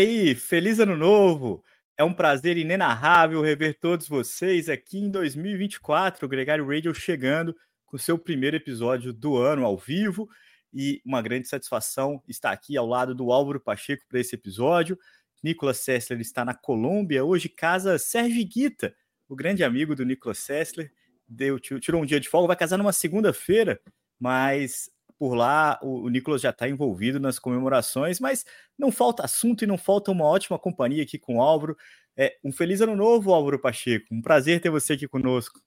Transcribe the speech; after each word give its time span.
aí, 0.00 0.34
feliz 0.34 0.80
ano 0.80 0.96
novo! 0.96 1.62
É 1.94 2.02
um 2.02 2.14
prazer 2.14 2.56
inenarrável 2.56 3.42
rever 3.42 3.78
todos 3.78 4.08
vocês 4.08 4.70
aqui 4.70 4.98
em 4.98 5.10
2024. 5.10 6.24
O 6.24 6.28
Gregário 6.28 6.66
Radio 6.66 6.94
chegando 6.94 7.54
com 7.84 7.98
seu 7.98 8.18
primeiro 8.18 8.56
episódio 8.56 9.12
do 9.12 9.36
ano 9.36 9.62
ao 9.62 9.76
vivo 9.76 10.26
e 10.72 11.02
uma 11.04 11.20
grande 11.20 11.48
satisfação 11.48 12.22
estar 12.26 12.50
aqui 12.50 12.78
ao 12.78 12.86
lado 12.86 13.14
do 13.14 13.30
Álvaro 13.30 13.60
Pacheco 13.60 14.06
para 14.08 14.18
esse 14.18 14.34
episódio. 14.34 14.98
Nicolas 15.42 15.80
Sessler 15.80 16.18
está 16.18 16.46
na 16.46 16.54
Colômbia, 16.54 17.22
hoje 17.22 17.50
casa 17.50 17.98
Sérgio 17.98 18.46
Guita, 18.46 18.94
o 19.28 19.36
grande 19.36 19.62
amigo 19.62 19.94
do 19.94 20.04
Nicolas 20.04 20.38
Sessler, 20.38 20.90
deu, 21.28 21.60
tirou 21.60 22.02
um 22.02 22.06
dia 22.06 22.20
de 22.20 22.28
folga, 22.28 22.48
vai 22.48 22.56
casar 22.56 22.78
numa 22.78 22.92
segunda-feira, 22.92 23.78
mas 24.18 24.90
por 25.20 25.34
lá, 25.34 25.78
o, 25.82 26.06
o 26.06 26.08
Nicolas 26.08 26.40
já 26.40 26.48
está 26.48 26.66
envolvido 26.66 27.20
nas 27.20 27.38
comemorações, 27.38 28.18
mas 28.18 28.42
não 28.78 28.90
falta 28.90 29.22
assunto 29.22 29.62
e 29.62 29.66
não 29.66 29.76
falta 29.76 30.10
uma 30.10 30.24
ótima 30.24 30.58
companhia 30.58 31.02
aqui 31.02 31.18
com 31.18 31.36
o 31.36 31.42
Álvaro. 31.42 31.76
É, 32.16 32.38
um 32.42 32.50
feliz 32.50 32.80
ano 32.80 32.96
novo, 32.96 33.30
Álvaro 33.30 33.58
Pacheco. 33.58 34.06
Um 34.14 34.22
prazer 34.22 34.62
ter 34.62 34.70
você 34.70 34.94
aqui 34.94 35.06
conosco. 35.06 35.60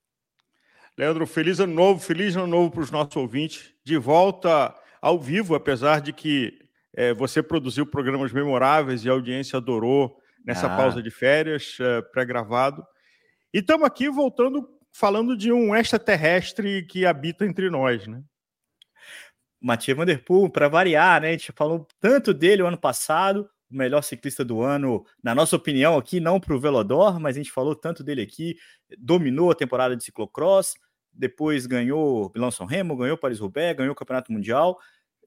Leandro, 0.98 1.28
feliz 1.28 1.60
ano 1.60 1.72
novo, 1.72 2.00
feliz 2.00 2.36
ano 2.36 2.48
novo 2.48 2.72
para 2.72 2.82
os 2.82 2.90
nossos 2.90 3.16
ouvintes. 3.16 3.76
De 3.86 3.96
volta 3.96 4.74
ao 5.00 5.20
vivo, 5.20 5.54
apesar 5.54 6.02
de 6.02 6.12
que 6.12 6.58
é, 6.92 7.14
você 7.14 7.44
produziu 7.44 7.86
programas 7.86 8.32
memoráveis 8.32 9.06
e 9.06 9.10
a 9.10 9.12
audiência 9.12 9.58
adorou 9.58 10.18
nessa 10.44 10.66
ah. 10.66 10.76
pausa 10.76 11.00
de 11.00 11.12
férias 11.12 11.78
é, 11.80 12.02
pré-gravado. 12.02 12.84
E 13.54 13.60
estamos 13.60 13.86
aqui 13.86 14.10
voltando, 14.10 14.68
falando 14.92 15.38
de 15.38 15.54
um 15.54 15.76
extraterrestre 15.76 16.88
que 16.88 17.06
habita 17.06 17.46
entre 17.46 17.70
nós, 17.70 18.08
né? 18.08 18.24
Mathieu 19.64 19.96
Van 19.96 20.06
Der 20.06 20.22
Poel, 20.22 20.50
para 20.50 20.68
variar, 20.68 21.22
né? 21.22 21.30
A 21.30 21.32
gente 21.32 21.54
falou 21.54 21.88
tanto 22.02 22.34
dele 22.34 22.62
o 22.62 22.68
ano 22.68 22.78
passado, 22.78 23.50
o 23.72 23.76
melhor 23.78 24.02
ciclista 24.04 24.44
do 24.44 24.62
ano, 24.62 25.06
na 25.24 25.34
nossa 25.34 25.56
opinião 25.56 25.98
aqui, 25.98 26.20
não 26.20 26.38
para 26.38 26.54
o 26.54 26.60
Velodor, 26.60 27.18
mas 27.18 27.38
a 27.38 27.40
gente 27.40 27.52
falou 27.52 27.74
tanto 27.74 28.04
dele 28.04 28.22
aqui, 28.22 28.58
dominou 29.00 29.50
a 29.50 29.56
temporada 29.56 29.96
de 29.96 30.04
ciclocross, 30.04 30.74
depois 31.14 31.66
ganhou 31.66 32.30
Milão-São 32.36 32.66
Remo, 32.66 32.98
ganhou 32.98 33.18
Paris-Roubaix, 33.18 33.78
ganhou 33.78 33.94
o 33.94 33.96
Campeonato 33.96 34.34
Mundial 34.34 34.78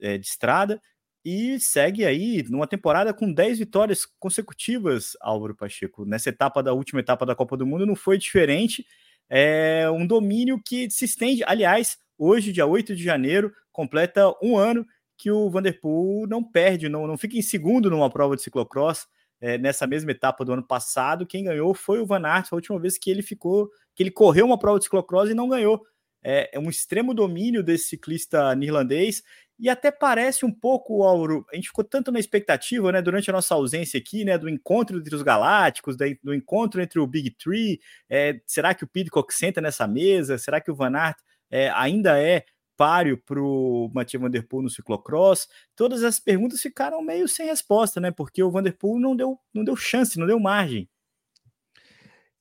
é, 0.00 0.18
de 0.18 0.26
Estrada, 0.26 0.80
e 1.24 1.58
segue 1.58 2.04
aí 2.04 2.44
numa 2.50 2.66
temporada 2.66 3.14
com 3.14 3.32
10 3.32 3.58
vitórias 3.58 4.06
consecutivas, 4.18 5.16
Álvaro 5.20 5.56
Pacheco. 5.56 6.04
Nessa 6.04 6.28
etapa 6.28 6.62
da 6.62 6.74
última 6.74 7.00
etapa 7.00 7.24
da 7.24 7.34
Copa 7.34 7.56
do 7.56 7.66
Mundo 7.66 7.86
não 7.86 7.96
foi 7.96 8.18
diferente, 8.18 8.86
é 9.30 9.90
um 9.90 10.06
domínio 10.06 10.60
que 10.62 10.90
se 10.90 11.06
estende, 11.06 11.42
aliás, 11.46 11.98
hoje, 12.18 12.52
dia 12.52 12.66
8 12.66 12.94
de 12.94 13.02
janeiro, 13.02 13.52
completa 13.72 14.32
um 14.42 14.56
ano 14.56 14.86
que 15.16 15.30
o 15.30 15.48
Vanderpool 15.50 16.26
não 16.26 16.42
perde, 16.42 16.88
não, 16.88 17.06
não 17.06 17.16
fica 17.16 17.36
em 17.36 17.42
segundo 17.42 17.90
numa 17.90 18.10
prova 18.10 18.36
de 18.36 18.42
ciclocross. 18.42 19.06
É, 19.38 19.58
nessa 19.58 19.86
mesma 19.86 20.10
etapa 20.10 20.44
do 20.44 20.52
ano 20.52 20.66
passado, 20.66 21.26
quem 21.26 21.44
ganhou 21.44 21.74
foi 21.74 22.00
o 22.00 22.06
Van 22.06 22.24
Aert, 22.24 22.48
a 22.50 22.56
última 22.56 22.78
vez 22.78 22.96
que 22.98 23.10
ele 23.10 23.22
ficou, 23.22 23.68
que 23.94 24.02
ele 24.02 24.10
correu 24.10 24.46
uma 24.46 24.58
prova 24.58 24.78
de 24.78 24.84
ciclocross 24.84 25.28
e 25.30 25.34
não 25.34 25.48
ganhou. 25.48 25.82
É, 26.22 26.56
é 26.56 26.58
um 26.58 26.70
extremo 26.70 27.14
domínio 27.14 27.62
desse 27.62 27.88
ciclista 27.88 28.54
neerlandês 28.54 29.22
e 29.58 29.70
até 29.70 29.90
parece 29.90 30.44
um 30.44 30.52
pouco, 30.52 31.02
Auro, 31.02 31.46
a 31.50 31.56
gente 31.56 31.68
ficou 31.68 31.82
tanto 31.84 32.12
na 32.12 32.18
expectativa, 32.18 32.92
né, 32.92 33.00
durante 33.00 33.30
a 33.30 33.32
nossa 33.32 33.54
ausência 33.54 33.98
aqui, 33.98 34.22
né, 34.24 34.36
do 34.36 34.50
encontro 34.50 34.98
entre 34.98 35.14
os 35.14 35.22
galácticos, 35.22 35.96
do 36.22 36.34
encontro 36.34 36.82
entre 36.82 37.00
o 37.00 37.06
Big 37.06 37.30
Three, 37.30 37.80
é, 38.08 38.38
será 38.46 38.74
que 38.74 38.84
o 38.84 38.86
Pidcock 38.86 39.32
senta 39.32 39.60
nessa 39.60 39.86
mesa? 39.88 40.36
Será 40.36 40.60
que 40.60 40.70
o 40.70 40.74
Van 40.74 40.94
Aert 40.94 41.16
é, 41.50 41.70
ainda 41.70 42.20
é 42.20 42.44
páreo 42.76 43.16
para 43.16 43.40
o 43.40 43.90
Mathieu 43.94 44.20
Van 44.20 44.30
Der 44.30 44.46
Poel 44.46 44.62
no 44.62 44.70
ciclocross? 44.70 45.48
Todas 45.74 46.04
as 46.04 46.20
perguntas 46.20 46.60
ficaram 46.60 47.02
meio 47.02 47.26
sem 47.26 47.46
resposta, 47.46 48.00
né? 48.00 48.10
Porque 48.10 48.42
o 48.42 48.50
Van 48.50 48.62
Der 48.62 48.76
Poel 48.76 49.00
não 49.00 49.16
deu, 49.16 49.38
não 49.54 49.64
deu 49.64 49.76
chance, 49.76 50.18
não 50.18 50.26
deu 50.26 50.38
margem. 50.38 50.88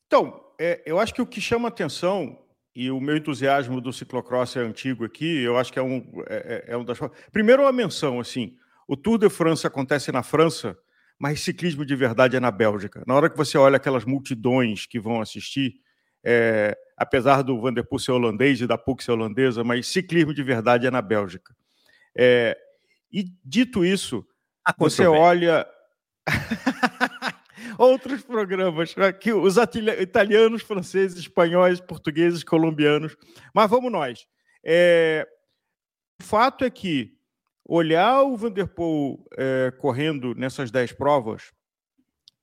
Então, 0.07 0.43
é, 0.59 0.81
eu 0.85 0.99
acho 0.99 1.13
que 1.13 1.21
o 1.21 1.25
que 1.25 1.41
chama 1.41 1.67
atenção 1.67 2.37
e 2.75 2.91
o 2.91 2.99
meu 2.99 3.15
entusiasmo 3.15 3.79
do 3.79 3.93
ciclocross 3.93 4.57
é 4.57 4.59
antigo 4.59 5.05
aqui, 5.05 5.41
eu 5.41 5.57
acho 5.57 5.71
que 5.71 5.79
é 5.79 5.81
um, 5.81 6.05
é, 6.27 6.65
é, 6.67 6.73
é 6.73 6.77
um 6.77 6.83
das. 6.83 6.99
Primeiro, 7.31 7.63
uma 7.63 7.71
menção, 7.71 8.19
assim: 8.19 8.55
o 8.87 8.97
Tour 8.97 9.17
de 9.17 9.29
France 9.29 9.65
acontece 9.65 10.11
na 10.11 10.21
França, 10.21 10.77
mas 11.17 11.39
ciclismo 11.39 11.85
de 11.85 11.95
verdade 11.95 12.35
é 12.35 12.39
na 12.39 12.51
Bélgica. 12.51 13.03
Na 13.07 13.15
hora 13.15 13.29
que 13.29 13.37
você 13.37 13.57
olha 13.57 13.77
aquelas 13.77 14.03
multidões 14.03 14.85
que 14.85 14.99
vão 14.99 15.21
assistir, 15.21 15.75
é, 16.25 16.75
apesar 16.97 17.43
do 17.43 17.59
Vanderpool 17.61 17.99
ser 17.99 18.11
holandês 18.11 18.59
e 18.59 18.65
da 18.65 18.77
PUC 18.77 19.03
ser 19.03 19.11
holandesa, 19.11 19.63
mas 19.63 19.87
ciclismo 19.87 20.33
de 20.33 20.41
verdade 20.41 20.87
é 20.87 20.91
na 20.91 21.01
Bélgica. 21.01 21.55
É, 22.17 22.57
e 23.11 23.25
dito 23.43 23.85
isso, 23.85 24.25
você 24.77 25.05
olha 25.05 25.67
outros 27.77 28.23
programas 28.23 28.95
que 29.19 29.31
os 29.31 29.55
italianos, 30.01 30.63
franceses, 30.63 31.19
espanhóis, 31.19 31.79
portugueses, 31.79 32.43
colombianos, 32.43 33.15
mas 33.53 33.69
vamos 33.69 33.91
nós. 33.91 34.25
É, 34.63 35.27
o 36.19 36.23
fato 36.23 36.65
é 36.65 36.69
que 36.69 37.13
olhar 37.67 38.23
o 38.23 38.35
Vanderpool 38.35 39.27
é, 39.37 39.71
correndo 39.79 40.33
nessas 40.33 40.71
dez 40.71 40.91
provas 40.91 41.51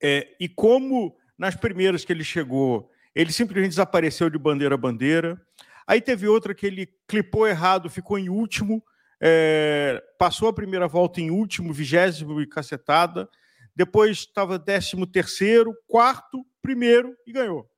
é, 0.01 0.35
e 0.39 0.47
como 0.47 1.17
nas 1.37 1.55
primeiras 1.55 2.05
que 2.05 2.13
ele 2.13 2.23
chegou 2.23 2.89
ele 3.15 3.31
simplesmente 3.31 3.71
desapareceu 3.71 4.29
de 4.29 4.37
bandeira 4.37 4.75
a 4.75 4.77
bandeira. 4.77 5.39
Aí 5.85 6.01
teve 6.01 6.27
outra 6.27 6.53
que 6.53 6.65
ele 6.65 6.87
clipou 7.07 7.47
errado, 7.47 7.89
ficou 7.89 8.17
em 8.17 8.29
último, 8.29 8.83
é, 9.21 10.01
passou 10.17 10.47
a 10.47 10.53
primeira 10.53 10.87
volta 10.87 11.21
em 11.21 11.29
último, 11.29 11.73
vigésimo 11.73 12.41
e 12.41 12.47
cacetada. 12.47 13.29
Depois 13.75 14.19
estava 14.19 14.57
décimo 14.57 15.05
terceiro, 15.05 15.73
quarto, 15.87 16.45
primeiro 16.61 17.15
e 17.27 17.31
ganhou. 17.31 17.69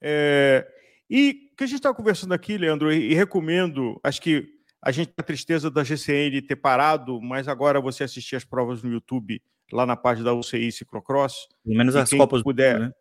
É, 0.00 0.66
e 1.08 1.50
o 1.52 1.56
que 1.56 1.64
a 1.64 1.66
gente 1.66 1.76
está 1.76 1.92
conversando 1.92 2.32
aqui, 2.32 2.56
Leandro, 2.56 2.92
e, 2.92 3.12
e, 3.12 3.14
recomendo, 3.14 4.00
acho 4.02 4.20
que 4.22 4.48
a 4.82 4.90
gente 4.90 5.08
tem 5.08 5.14
a 5.18 5.22
tristeza 5.22 5.70
da 5.70 5.84
GCN 5.84 6.40
ter 6.42 6.56
parado, 6.56 7.20
mas 7.20 7.48
agora 7.48 7.80
você 7.80 8.04
assistir 8.04 8.36
as 8.36 8.44
provas 8.44 8.82
no 8.82 8.90
YouTube, 8.90 9.42
lá 9.72 9.84
na 9.84 9.96
página 9.96 10.26
da 10.26 10.34
UCI 10.34 10.72
Ciclocross. 10.72 11.48
Pelo 11.64 11.76
menos 11.76 11.96
as 11.96 12.10
Copas 12.10 12.42
puder, 12.42 12.78
né? 12.78 12.92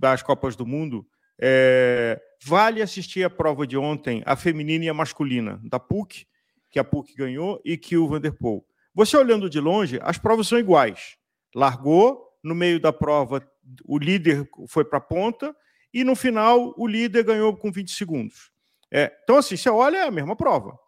Das 0.00 0.22
Copas 0.22 0.56
do 0.56 0.66
Mundo, 0.66 1.06
é, 1.38 2.20
vale 2.42 2.80
assistir 2.80 3.22
a 3.22 3.30
prova 3.30 3.66
de 3.66 3.76
ontem, 3.76 4.22
a 4.24 4.34
feminina 4.34 4.86
e 4.86 4.88
a 4.88 4.94
masculina, 4.94 5.60
da 5.62 5.78
PUC, 5.78 6.26
que 6.70 6.78
a 6.78 6.84
PUC 6.84 7.14
ganhou, 7.14 7.60
e 7.64 7.76
que 7.76 7.96
o 7.96 8.08
Vanderpool. 8.08 8.66
Você 8.94 9.16
olhando 9.16 9.50
de 9.50 9.60
longe, 9.60 9.98
as 10.02 10.16
provas 10.16 10.48
são 10.48 10.58
iguais. 10.58 11.16
Largou, 11.54 12.26
no 12.42 12.54
meio 12.54 12.80
da 12.80 12.92
prova, 12.92 13.46
o 13.84 13.98
líder 13.98 14.48
foi 14.68 14.84
para 14.84 14.98
a 14.98 15.02
ponta, 15.02 15.54
e 15.92 16.02
no 16.02 16.16
final, 16.16 16.74
o 16.78 16.86
líder 16.86 17.24
ganhou 17.24 17.54
com 17.54 17.70
20 17.70 17.90
segundos. 17.90 18.50
É, 18.90 19.12
então, 19.22 19.36
assim, 19.36 19.56
você 19.56 19.68
olha, 19.68 19.98
é 19.98 20.04
a 20.04 20.10
mesma 20.10 20.34
prova. 20.34 20.78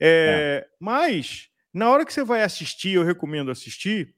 É, 0.00 0.64
é. 0.64 0.68
Mas, 0.80 1.48
na 1.72 1.90
hora 1.90 2.04
que 2.04 2.12
você 2.12 2.24
vai 2.24 2.42
assistir, 2.42 2.94
eu 2.94 3.04
recomendo 3.04 3.50
assistir, 3.50 4.14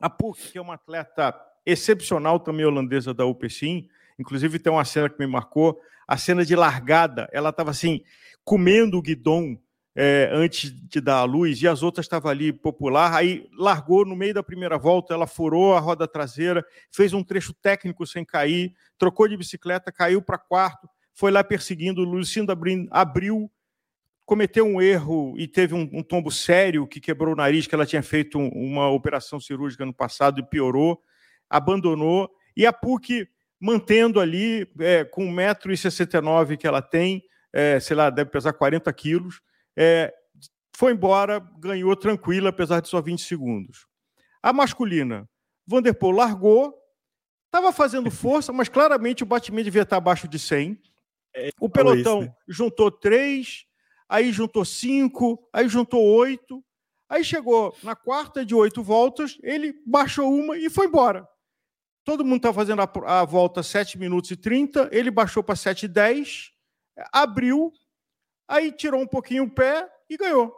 a 0.00 0.10
PUC, 0.10 0.52
que 0.52 0.58
é 0.58 0.60
uma 0.60 0.74
atleta 0.74 1.34
excepcional 1.70 2.40
também 2.40 2.64
holandesa 2.64 3.12
da 3.12 3.26
UPCIM. 3.26 3.88
Inclusive 4.18 4.58
tem 4.58 4.72
uma 4.72 4.84
cena 4.84 5.08
que 5.08 5.18
me 5.18 5.26
marcou, 5.26 5.78
a 6.06 6.16
cena 6.16 6.44
de 6.44 6.56
largada, 6.56 7.28
ela 7.30 7.50
estava 7.50 7.70
assim, 7.70 8.02
comendo 8.42 8.96
o 8.96 9.02
guidão 9.02 9.58
é, 9.94 10.30
antes 10.32 10.72
de 10.72 11.00
dar 11.00 11.18
a 11.18 11.24
luz, 11.24 11.60
e 11.60 11.68
as 11.68 11.82
outras 11.82 12.06
estavam 12.06 12.30
ali 12.30 12.52
popular, 12.52 13.14
aí 13.14 13.46
largou 13.52 14.04
no 14.04 14.16
meio 14.16 14.32
da 14.32 14.42
primeira 14.42 14.78
volta, 14.78 15.12
ela 15.12 15.26
furou 15.26 15.74
a 15.74 15.80
roda 15.80 16.08
traseira, 16.08 16.64
fez 16.90 17.12
um 17.12 17.22
trecho 17.22 17.52
técnico 17.52 18.06
sem 18.06 18.24
cair, 18.24 18.72
trocou 18.96 19.28
de 19.28 19.36
bicicleta, 19.36 19.92
caiu 19.92 20.22
para 20.22 20.38
quarto, 20.38 20.88
foi 21.12 21.30
lá 21.30 21.44
perseguindo, 21.44 22.02
Lucindo 22.02 22.52
abriu, 22.90 23.50
cometeu 24.24 24.64
um 24.64 24.80
erro 24.80 25.34
e 25.36 25.48
teve 25.48 25.74
um, 25.74 25.88
um, 25.92 26.02
tombo 26.02 26.30
sério 26.30 26.86
que 26.86 27.00
quebrou 27.00 27.34
o 27.34 27.36
nariz, 27.36 27.66
que 27.66 27.74
ela 27.74 27.84
tinha 27.84 28.02
feito 28.02 28.38
um, 28.38 28.48
uma 28.48 28.88
operação 28.88 29.40
cirúrgica 29.40 29.84
no 29.84 29.92
passado 29.92 30.38
e 30.38 30.42
piorou 30.44 31.02
abandonou, 31.50 32.30
e 32.56 32.66
a 32.66 32.72
PUC 32.72 33.28
mantendo 33.60 34.20
ali, 34.20 34.70
é, 34.78 35.04
com 35.04 35.24
1,69m 35.24 36.56
que 36.56 36.66
ela 36.66 36.80
tem, 36.80 37.22
é, 37.52 37.80
sei 37.80 37.96
lá, 37.96 38.10
deve 38.10 38.30
pesar 38.30 38.52
40 38.52 38.92
quilos, 38.92 39.40
é, 39.76 40.12
foi 40.76 40.92
embora, 40.92 41.40
ganhou 41.58 41.94
tranquila, 41.96 42.50
apesar 42.50 42.80
de 42.80 42.88
só 42.88 43.00
20 43.00 43.22
segundos. 43.22 43.86
A 44.42 44.52
masculina, 44.52 45.28
Vanderpool 45.66 46.12
largou, 46.12 46.72
estava 47.46 47.72
fazendo 47.72 48.10
força, 48.12 48.52
mas 48.52 48.68
claramente 48.68 49.22
o 49.22 49.26
batimento 49.26 49.64
devia 49.64 49.82
estar 49.82 49.96
abaixo 49.96 50.28
de 50.28 50.38
100. 50.38 50.80
É, 51.34 51.50
o 51.60 51.68
pelotão 51.68 52.20
isso, 52.20 52.28
né? 52.28 52.34
juntou 52.48 52.90
três, 52.90 53.64
aí 54.08 54.32
juntou 54.32 54.64
cinco, 54.64 55.48
aí 55.52 55.68
juntou 55.68 56.02
oito, 56.02 56.64
aí 57.08 57.24
chegou 57.24 57.76
na 57.82 57.96
quarta 57.96 58.44
de 58.44 58.54
oito 58.54 58.82
voltas, 58.82 59.36
ele 59.42 59.74
baixou 59.84 60.32
uma 60.32 60.56
e 60.56 60.70
foi 60.70 60.86
embora. 60.86 61.26
Todo 62.08 62.24
mundo 62.24 62.38
está 62.38 62.54
fazendo 62.54 62.80
a, 62.80 63.20
a, 63.20 63.24
volta 63.26 63.62
7 63.62 63.98
minutos 63.98 64.30
e 64.30 64.36
30, 64.36 64.88
ele 64.92 65.10
baixou 65.10 65.42
para 65.42 65.54
7 65.54 65.82
e 65.82 65.88
10, 65.88 66.52
abriu, 67.12 67.70
aí 68.48 68.72
tirou 68.72 69.02
um 69.02 69.06
pouquinho 69.06 69.44
o 69.44 69.50
pé 69.50 69.86
e 70.08 70.16
ganhou. 70.16 70.50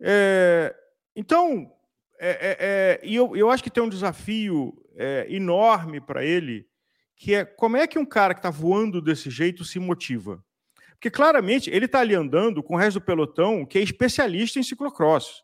É, 0.00 0.74
então, 1.14 1.70
é, 2.18 2.30
é, 2.30 2.56
é, 2.58 3.00
e 3.04 3.14
eu, 3.14 3.36
eu 3.36 3.50
acho 3.50 3.62
que 3.62 3.68
tem 3.68 3.82
um 3.82 3.88
desafio 3.90 4.74
é, 4.94 5.26
enorme 5.28 6.00
para 6.00 6.24
ele, 6.24 6.66
que 7.14 7.34
é 7.34 7.44
como 7.44 7.76
é 7.76 7.86
que 7.86 7.98
um 7.98 8.06
cara 8.06 8.32
que 8.32 8.38
está 8.38 8.48
voando 8.48 9.02
desse 9.02 9.28
jeito 9.28 9.62
se 9.62 9.78
motiva? 9.78 10.42
Porque 10.92 11.10
claramente 11.10 11.68
ele 11.68 11.84
está 11.84 12.00
ali 12.00 12.14
andando 12.14 12.62
com 12.62 12.76
o 12.76 12.78
resto 12.78 12.98
do 12.98 13.04
pelotão 13.04 13.66
que 13.66 13.76
é 13.76 13.82
especialista 13.82 14.58
em 14.58 14.62
ciclocross. 14.62 15.42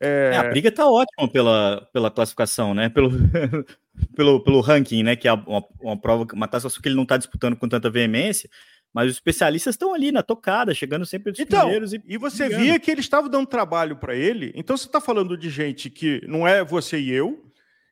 É... 0.00 0.30
É, 0.34 0.36
a 0.36 0.44
briga 0.44 0.68
está 0.68 0.86
ótima 0.86 1.28
pela, 1.28 1.88
pela 1.92 2.10
classificação, 2.10 2.74
né? 2.74 2.88
Pelo, 2.88 3.10
pelo, 4.14 4.40
pelo 4.42 4.60
ranking, 4.60 5.02
né? 5.02 5.16
Que 5.16 5.28
é 5.28 5.32
uma, 5.32 5.64
uma 5.80 6.00
prova, 6.00 6.26
uma 6.32 6.48
taça 6.48 6.68
que 6.80 6.88
ele 6.88 6.94
não 6.96 7.02
está 7.02 7.16
disputando 7.16 7.56
com 7.56 7.68
tanta 7.68 7.90
veemência, 7.90 8.48
mas 8.92 9.10
os 9.10 9.16
especialistas 9.16 9.74
estão 9.74 9.92
ali 9.92 10.12
na 10.12 10.22
tocada, 10.22 10.74
chegando 10.74 11.04
sempre 11.04 11.32
dos 11.32 11.40
então, 11.40 11.60
primeiros. 11.60 11.92
E, 11.92 12.02
e 12.06 12.16
você 12.16 12.44
brigando. 12.44 12.64
via 12.64 12.78
que 12.78 12.90
ele 12.90 13.00
estava 13.00 13.28
dando 13.28 13.46
trabalho 13.46 13.96
para 13.96 14.14
ele. 14.14 14.52
Então 14.54 14.76
você 14.76 14.86
está 14.86 15.00
falando 15.00 15.36
de 15.36 15.50
gente 15.50 15.90
que 15.90 16.20
não 16.26 16.46
é 16.46 16.64
você 16.64 16.98
e 16.98 17.10
eu, 17.10 17.44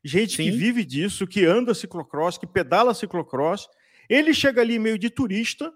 gente 0.05 0.37
Sim. 0.37 0.45
que 0.45 0.51
vive 0.53 0.85
disso, 0.85 1.27
que 1.27 1.45
anda 1.45 1.75
ciclocross, 1.75 2.39
que 2.39 2.47
pedala 2.47 2.95
ciclocross. 2.95 3.69
Ele 4.09 4.33
chega 4.33 4.61
ali 4.61 4.79
meio 4.79 4.99
de 4.99 5.11
turista 5.11 5.73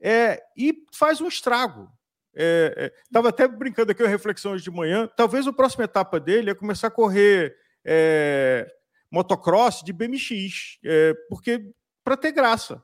é, 0.00 0.40
e 0.56 0.84
faz 0.92 1.20
um 1.20 1.26
estrago. 1.26 1.88
Estava 2.34 3.28
é, 3.28 3.28
é, 3.28 3.28
até 3.28 3.48
brincando 3.48 3.92
aqui, 3.92 4.02
uma 4.02 4.08
reflexão 4.08 4.52
hoje 4.52 4.64
de 4.64 4.70
manhã. 4.70 5.08
Talvez 5.16 5.46
a 5.46 5.52
próxima 5.52 5.84
etapa 5.84 6.20
dele 6.20 6.50
é 6.50 6.54
começar 6.54 6.88
a 6.88 6.90
correr 6.90 7.56
é, 7.84 8.70
motocross 9.10 9.82
de 9.82 9.92
BMX, 9.92 10.78
é, 10.84 11.14
porque 11.28 11.60
para 12.04 12.16
ter 12.16 12.32
graça. 12.32 12.82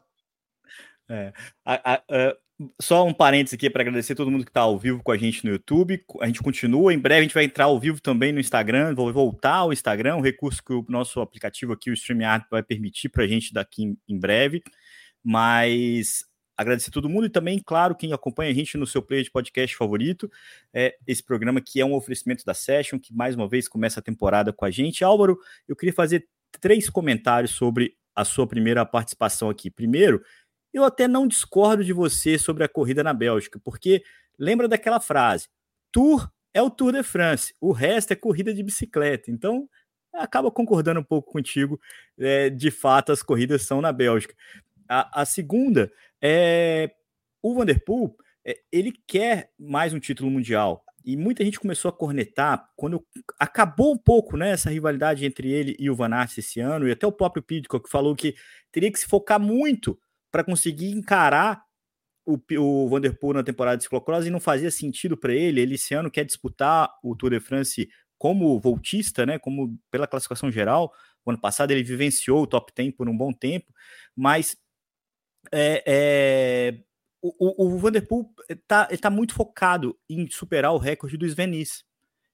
É. 1.09 1.33
A, 1.65 1.95
a, 1.95 2.03
a, 2.11 2.37
só 2.81 3.07
um 3.07 3.13
parênteses 3.13 3.55
aqui 3.55 3.69
para 3.69 3.83
agradecer 3.83 4.15
todo 4.15 4.31
mundo 4.31 4.45
que 4.45 4.51
está 4.51 4.63
ao 4.63 4.79
vivo 4.79 5.03
com 5.03 5.13
a 5.13 5.17
gente 5.17 5.45
no 5.45 5.53
YouTube. 5.53 6.03
A 6.21 6.27
gente 6.27 6.43
continua, 6.43 6.93
em 6.93 6.99
breve 6.99 7.21
a 7.21 7.23
gente 7.23 7.35
vai 7.35 7.45
entrar 7.45 7.67
ao 7.67 7.79
vivo 7.79 8.01
também 8.01 8.33
no 8.33 8.41
Instagram, 8.41 8.95
vou 8.95 9.13
voltar 9.13 9.57
ao 9.57 9.73
Instagram, 9.73 10.17
um 10.17 10.23
recurso 10.23 10.63
que 10.65 10.73
o 10.73 10.85
nosso 10.89 11.21
aplicativo 11.21 11.73
aqui, 11.73 11.91
o 11.91 11.95
StreamYard, 11.95 12.47
vai 12.51 12.63
permitir 12.63 13.09
para 13.11 13.25
a 13.25 13.29
gente 13.29 13.53
daqui 13.53 13.85
em, 13.85 13.99
em 14.09 14.19
breve. 14.19 14.63
Mas 15.23 16.25
agradecer 16.57 16.91
todo 16.91 17.09
mundo 17.09 17.27
e 17.27 17.31
também, 17.31 17.61
claro, 17.65 17.95
quem 17.95 18.13
acompanha 18.13 18.51
a 18.51 18.55
gente 18.55 18.77
no 18.77 18.87
seu 18.87 19.03
player 19.03 19.25
de 19.25 19.31
podcast 19.31 19.77
favorito. 19.77 20.31
É 20.73 20.97
esse 21.07 21.23
programa 21.23 21.61
que 21.61 21.81
é 21.81 21.85
um 21.85 21.95
oferecimento 21.95 22.45
da 22.45 22.55
Session, 22.55 22.99
que 22.99 23.15
mais 23.15 23.35
uma 23.35 23.49
vez 23.49 23.69
começa 23.69 24.01
a 24.01 24.03
temporada 24.03 24.53
com 24.53 24.65
a 24.65 24.71
gente. 24.71 25.05
Álvaro, 25.05 25.39
eu 25.69 25.77
queria 25.77 25.93
fazer 25.93 26.27
três 26.61 26.89
comentários 26.89 27.53
sobre 27.53 27.95
a 28.15 28.25
sua 28.25 28.47
primeira 28.47 28.85
participação 28.87 29.51
aqui. 29.51 29.71
Primeiro, 29.71 30.23
eu 30.73 30.85
até 30.85 31.07
não 31.07 31.27
discordo 31.27 31.85
de 31.85 31.93
você 31.93 32.39
sobre 32.39 32.65
a 32.65 32.69
corrida 32.69 33.05
na 33.05 33.13
Bélgica, 33.13 33.61
porque 33.63 34.03
lembra 34.39 34.67
daquela 34.67 35.01
frase: 35.01 35.49
Tour 35.93 36.31
é 36.55 36.63
o 36.63 36.71
Tour 36.71 36.93
de 36.93 37.03
France, 37.03 37.55
o 37.61 37.73
resto 37.73 38.13
é 38.13 38.17
corrida 38.17 38.55
de 38.55 38.63
bicicleta. 38.63 39.31
Então, 39.31 39.69
acaba 40.15 40.51
concordando 40.51 41.01
um 41.01 41.05
pouco 41.05 41.31
contigo. 41.31 41.81
É, 42.19 42.49
de 42.51 42.71
fato, 42.71 43.13
as 43.13 43.23
corridas 43.23 43.63
são 43.63 43.81
na 43.81 43.93
Bélgica. 43.93 44.35
A, 44.89 45.23
a 45.23 45.25
segunda 45.25 45.93
é 46.23 46.91
o 47.43 47.55
Vanderpool, 47.55 48.17
é, 48.45 48.59
ele 48.73 48.93
quer 49.07 49.51
mais 49.59 49.93
um 49.93 50.01
título 50.01 50.31
mundial. 50.31 50.85
E 51.05 51.17
muita 51.17 51.45
gente 51.45 51.61
começou 51.61 51.89
a 51.89 51.93
cornetar 51.93 52.69
quando 52.75 53.05
acabou 53.39 53.93
um 53.93 53.99
pouco 53.99 54.37
né, 54.37 54.51
essa 54.51 54.71
rivalidade 54.71 55.25
entre 55.25 55.49
ele 55.53 55.77
e 55.79 55.89
o 55.89 55.95
Van 55.95 56.13
Aert 56.13 56.37
esse 56.39 56.59
ano, 56.59 56.89
e 56.89 56.91
até 56.91 57.07
o 57.07 57.13
próprio 57.13 57.43
Pidcock 57.45 57.89
falou 57.89 58.17
que 58.17 58.35
teria 58.73 58.91
que 58.91 58.99
se 58.99 59.07
focar 59.07 59.39
muito 59.39 59.97
para 60.33 60.43
conseguir 60.43 60.91
encarar 60.91 61.63
o, 62.27 62.39
o 62.59 62.89
Vanderpool 62.89 63.35
na 63.35 63.45
temporada 63.45 63.77
de 63.77 63.85
ciclocross 63.85 64.27
e 64.27 64.31
não 64.31 64.41
fazia 64.41 64.71
sentido 64.71 65.17
para 65.17 65.33
ele. 65.33 65.61
Ele 65.61 65.77
esse 65.77 65.95
ano 65.95 66.11
quer 66.11 66.25
disputar 66.25 66.91
o 67.05 67.15
Tour 67.15 67.31
de 67.31 67.41
France 67.41 67.89
como 68.19 68.59
voltista, 68.59 69.25
né, 69.25 69.39
como 69.39 69.79
pela 69.91 70.09
classificação 70.09 70.51
geral. 70.51 70.93
O 71.25 71.31
ano 71.31 71.41
passado 71.41 71.71
ele 71.71 71.85
vivenciou 71.85 72.43
o 72.43 72.47
top 72.47 72.73
10 72.75 72.97
por 72.97 73.09
um 73.09 73.17
bom 73.17 73.33
tempo, 73.33 73.73
mas 74.15 74.57
é, 75.53 75.83
é, 75.87 76.75
o, 77.23 77.67
o, 77.67 77.79
Vanderpool 77.79 78.33
está 78.49 78.87
tá 78.87 79.11
muito 79.11 79.35
focado 79.35 79.97
em 80.09 80.29
superar 80.31 80.73
o 80.73 80.79
recorde 80.79 81.17
do 81.17 81.27
Svenis. 81.27 81.85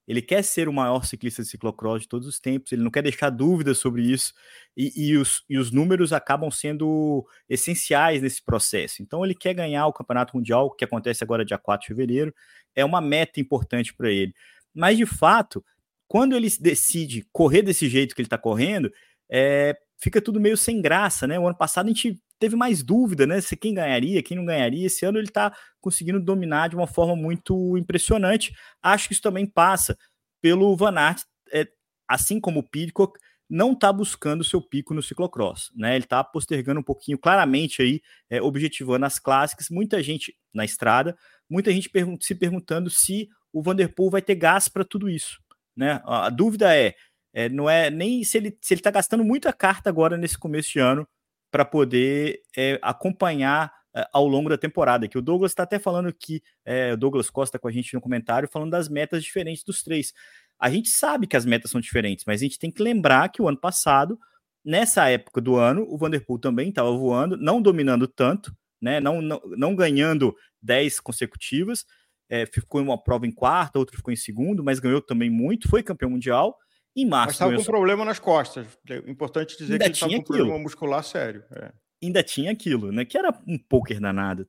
Ele 0.06 0.20
quer 0.20 0.42
ser 0.42 0.68
o 0.68 0.72
maior 0.72 1.04
ciclista 1.04 1.42
de 1.42 1.48
ciclocross 1.48 2.02
de 2.02 2.08
todos 2.08 2.26
os 2.26 2.40
tempos, 2.40 2.72
ele 2.72 2.82
não 2.82 2.90
quer 2.90 3.02
deixar 3.02 3.30
dúvidas 3.30 3.78
sobre 3.78 4.02
isso, 4.02 4.34
e, 4.76 5.10
e, 5.10 5.16
os, 5.16 5.44
e 5.48 5.56
os 5.56 5.70
números 5.70 6.12
acabam 6.12 6.50
sendo 6.50 7.24
essenciais 7.48 8.20
nesse 8.20 8.42
processo. 8.42 9.00
Então, 9.00 9.24
ele 9.24 9.34
quer 9.34 9.54
ganhar 9.54 9.86
o 9.86 9.92
Campeonato 9.92 10.36
Mundial, 10.36 10.70
que 10.72 10.84
acontece 10.84 11.22
agora 11.22 11.44
dia 11.44 11.56
4 11.56 11.82
de 11.82 11.88
fevereiro, 11.88 12.34
é 12.74 12.84
uma 12.84 13.00
meta 13.00 13.40
importante 13.40 13.94
para 13.94 14.10
ele. 14.10 14.34
Mas, 14.74 14.96
de 14.96 15.06
fato, 15.06 15.64
quando 16.08 16.34
ele 16.34 16.48
decide 16.60 17.24
correr 17.32 17.62
desse 17.62 17.88
jeito 17.88 18.14
que 18.14 18.20
ele 18.20 18.26
está 18.26 18.38
correndo, 18.38 18.92
é, 19.30 19.76
fica 19.98 20.20
tudo 20.20 20.40
meio 20.40 20.56
sem 20.56 20.82
graça, 20.82 21.26
né? 21.28 21.38
O 21.38 21.46
ano 21.46 21.56
passado 21.56 21.86
a 21.86 21.88
gente 21.88 22.20
teve 22.42 22.56
mais 22.56 22.82
dúvida, 22.82 23.24
né? 23.24 23.40
Se 23.40 23.56
quem 23.56 23.72
ganharia, 23.72 24.20
quem 24.20 24.36
não 24.36 24.44
ganharia. 24.44 24.88
Esse 24.88 25.06
ano 25.06 25.16
ele 25.16 25.28
está 25.28 25.56
conseguindo 25.80 26.18
dominar 26.18 26.68
de 26.68 26.74
uma 26.74 26.88
forma 26.88 27.14
muito 27.14 27.78
impressionante. 27.78 28.52
Acho 28.82 29.06
que 29.06 29.12
isso 29.12 29.22
também 29.22 29.46
passa 29.46 29.96
pelo 30.40 30.76
Van 30.76 30.98
Aert, 30.98 31.22
é, 31.52 31.68
assim 32.08 32.40
como 32.40 32.58
o 32.58 32.68
Pidcock, 32.68 33.16
não 33.48 33.74
está 33.74 33.92
buscando 33.92 34.42
seu 34.42 34.60
pico 34.60 34.92
no 34.92 35.00
ciclocross, 35.00 35.70
né? 35.76 35.94
Ele 35.94 36.02
está 36.02 36.24
postergando 36.24 36.80
um 36.80 36.82
pouquinho, 36.82 37.16
claramente 37.16 37.80
aí, 37.80 38.00
é, 38.28 38.42
objetivando 38.42 39.06
as 39.06 39.20
clássicas. 39.20 39.68
Muita 39.70 40.02
gente 40.02 40.36
na 40.52 40.64
estrada, 40.64 41.16
muita 41.48 41.70
gente 41.70 41.88
pergun 41.88 42.18
se 42.20 42.34
perguntando 42.34 42.90
se 42.90 43.28
o 43.52 43.62
Vanderpool 43.62 44.10
vai 44.10 44.20
ter 44.20 44.34
gás 44.34 44.66
para 44.66 44.84
tudo 44.84 45.08
isso, 45.08 45.38
né? 45.76 46.02
A, 46.04 46.26
a 46.26 46.30
dúvida 46.30 46.74
é, 46.74 46.96
é, 47.32 47.48
não 47.48 47.70
é 47.70 47.88
nem 47.88 48.24
se 48.24 48.36
ele 48.36 48.58
se 48.60 48.74
ele 48.74 48.80
está 48.80 48.90
gastando 48.90 49.22
muita 49.22 49.52
carta 49.52 49.88
agora 49.88 50.16
nesse 50.16 50.36
começo 50.36 50.72
de 50.72 50.80
ano 50.80 51.06
para 51.52 51.66
poder 51.66 52.40
é, 52.56 52.78
acompanhar 52.80 53.70
é, 53.94 54.08
ao 54.10 54.26
longo 54.26 54.48
da 54.48 54.56
temporada. 54.56 55.06
Que 55.06 55.18
o 55.18 55.22
Douglas 55.22 55.52
está 55.52 55.64
até 55.64 55.78
falando 55.78 56.12
que 56.12 56.42
é, 56.64 56.94
o 56.94 56.96
Douglas 56.96 57.28
Costa 57.28 57.58
com 57.58 57.68
a 57.68 57.70
gente 57.70 57.92
no 57.92 58.00
comentário 58.00 58.48
falando 58.50 58.70
das 58.70 58.88
metas 58.88 59.22
diferentes 59.22 59.62
dos 59.62 59.82
três. 59.82 60.14
A 60.58 60.70
gente 60.70 60.88
sabe 60.88 61.26
que 61.26 61.36
as 61.36 61.44
metas 61.44 61.70
são 61.70 61.80
diferentes, 61.80 62.24
mas 62.26 62.40
a 62.40 62.44
gente 62.44 62.58
tem 62.58 62.70
que 62.70 62.82
lembrar 62.82 63.28
que 63.28 63.42
o 63.42 63.48
ano 63.48 63.58
passado, 63.58 64.18
nessa 64.64 65.08
época 65.10 65.40
do 65.42 65.56
ano, 65.56 65.84
o 65.88 65.98
Vanderpool 65.98 66.38
também 66.38 66.70
estava 66.70 66.90
voando, 66.90 67.36
não 67.36 67.60
dominando 67.60 68.08
tanto, 68.08 68.56
né? 68.80 68.98
Não, 68.98 69.20
não, 69.20 69.40
não 69.56 69.76
ganhando 69.76 70.34
10 70.62 71.00
consecutivas. 71.00 71.84
É, 72.30 72.46
ficou 72.46 72.80
em 72.80 72.84
uma 72.84 72.96
prova 72.96 73.26
em 73.26 73.30
quarta, 73.30 73.78
outro 73.78 73.94
ficou 73.94 74.10
em 74.10 74.16
segundo, 74.16 74.64
mas 74.64 74.80
ganhou 74.80 75.02
também 75.02 75.28
muito, 75.28 75.68
foi 75.68 75.82
campeão 75.82 76.10
mundial. 76.10 76.56
Em 76.94 77.06
março. 77.06 77.28
Mas 77.28 77.34
estava 77.34 77.56
com 77.56 77.64
problema 77.64 78.04
nas 78.04 78.18
costas. 78.18 78.66
É 78.88 78.96
importante 79.10 79.56
dizer 79.56 79.74
Ainda 79.74 79.84
que 79.84 79.88
ele 79.88 79.94
estava 79.94 80.12
com 80.12 80.20
aquilo. 80.20 80.36
problema 80.36 80.58
muscular 80.62 81.02
sério. 81.02 81.44
É. 81.50 81.72
Ainda 82.02 82.22
tinha 82.22 82.52
aquilo, 82.52 82.92
né? 82.92 83.04
Que 83.04 83.16
era 83.16 83.32
um 83.46 83.58
poker 83.58 84.00
danado. 84.00 84.46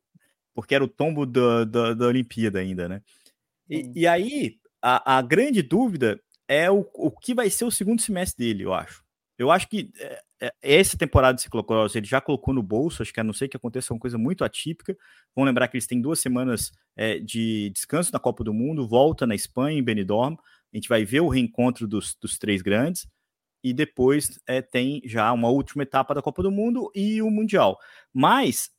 Porque 0.54 0.76
era 0.76 0.84
o 0.84 0.88
tombo 0.88 1.26
da, 1.26 1.64
da, 1.64 1.94
da 1.94 2.08
Olimpíada 2.08 2.60
ainda, 2.60 2.88
né? 2.90 3.02
E, 3.70 3.78
hum. 3.78 3.94
e 3.96 4.08
aí, 4.08 4.58
a, 4.82 5.18
a, 5.18 5.22
grande 5.22 5.62
dúvida 5.62 6.20
é 6.48 6.70
o, 6.70 6.86
o 6.94 7.12
que 7.12 7.34
vai 7.34 7.50
ser 7.50 7.66
o 7.66 7.72
segundo 7.72 8.02
semestre 8.02 8.46
dele, 8.46 8.66
eu 8.66 8.74
acho. 8.74 9.04
Eu 9.38 9.50
acho 9.50 9.68
que 9.68 9.90
é, 10.00 10.22
é, 10.42 10.54
essa 10.62 10.98
temporada 10.98 11.36
de 11.36 11.42
ciclocross 11.42 11.96
ele 11.96 12.06
já 12.06 12.20
colocou 12.20 12.54
no 12.54 12.62
bolso, 12.62 13.02
acho 13.02 13.14
que 13.14 13.20
a 13.20 13.24
não 13.24 13.34
ser 13.34 13.48
que 13.48 13.58
aconteça 13.58 13.94
uma 13.94 14.00
coisa 14.00 14.18
muito 14.18 14.44
atípica. 14.44 14.96
Vamos 15.36 15.48
lembrar 15.48 15.70
que 15.70 15.78
eles 15.78 15.88
têm 15.88 16.02
duas 16.02 16.20
semanas 16.20 16.72
é, 16.96 17.18
de 17.20 17.72
descanso 17.74 18.12
na 18.12 18.20
Copa 18.20 18.44
do 18.44 18.54
Mundo, 18.54 18.88
volta 18.88 19.26
na 19.26 19.34
Espanha, 19.34 19.80
em 19.80 19.84
Benidorm. 19.84 20.36
A 20.74 20.78
gente 20.78 20.90
vai 20.90 21.06
ver 21.06 21.20
o 21.20 21.30
reencontro 21.30 21.88
dos, 21.88 22.16
dos 22.16 22.38
três 22.38 22.62
grandes 22.62 23.08
e 23.64 23.74
depois 23.74 24.40
é, 24.48 24.62
tem 24.62 25.02
já 25.06 25.32
uma 25.32 25.50
última 25.50 25.84
etapa 25.84 26.14
da 26.14 26.22
Copa 26.22 26.42
do 26.42 26.52
Mundo 26.52 26.92
e 26.96 27.22
o 27.22 27.30
Mundial. 27.30 27.80
Mas 28.12 28.72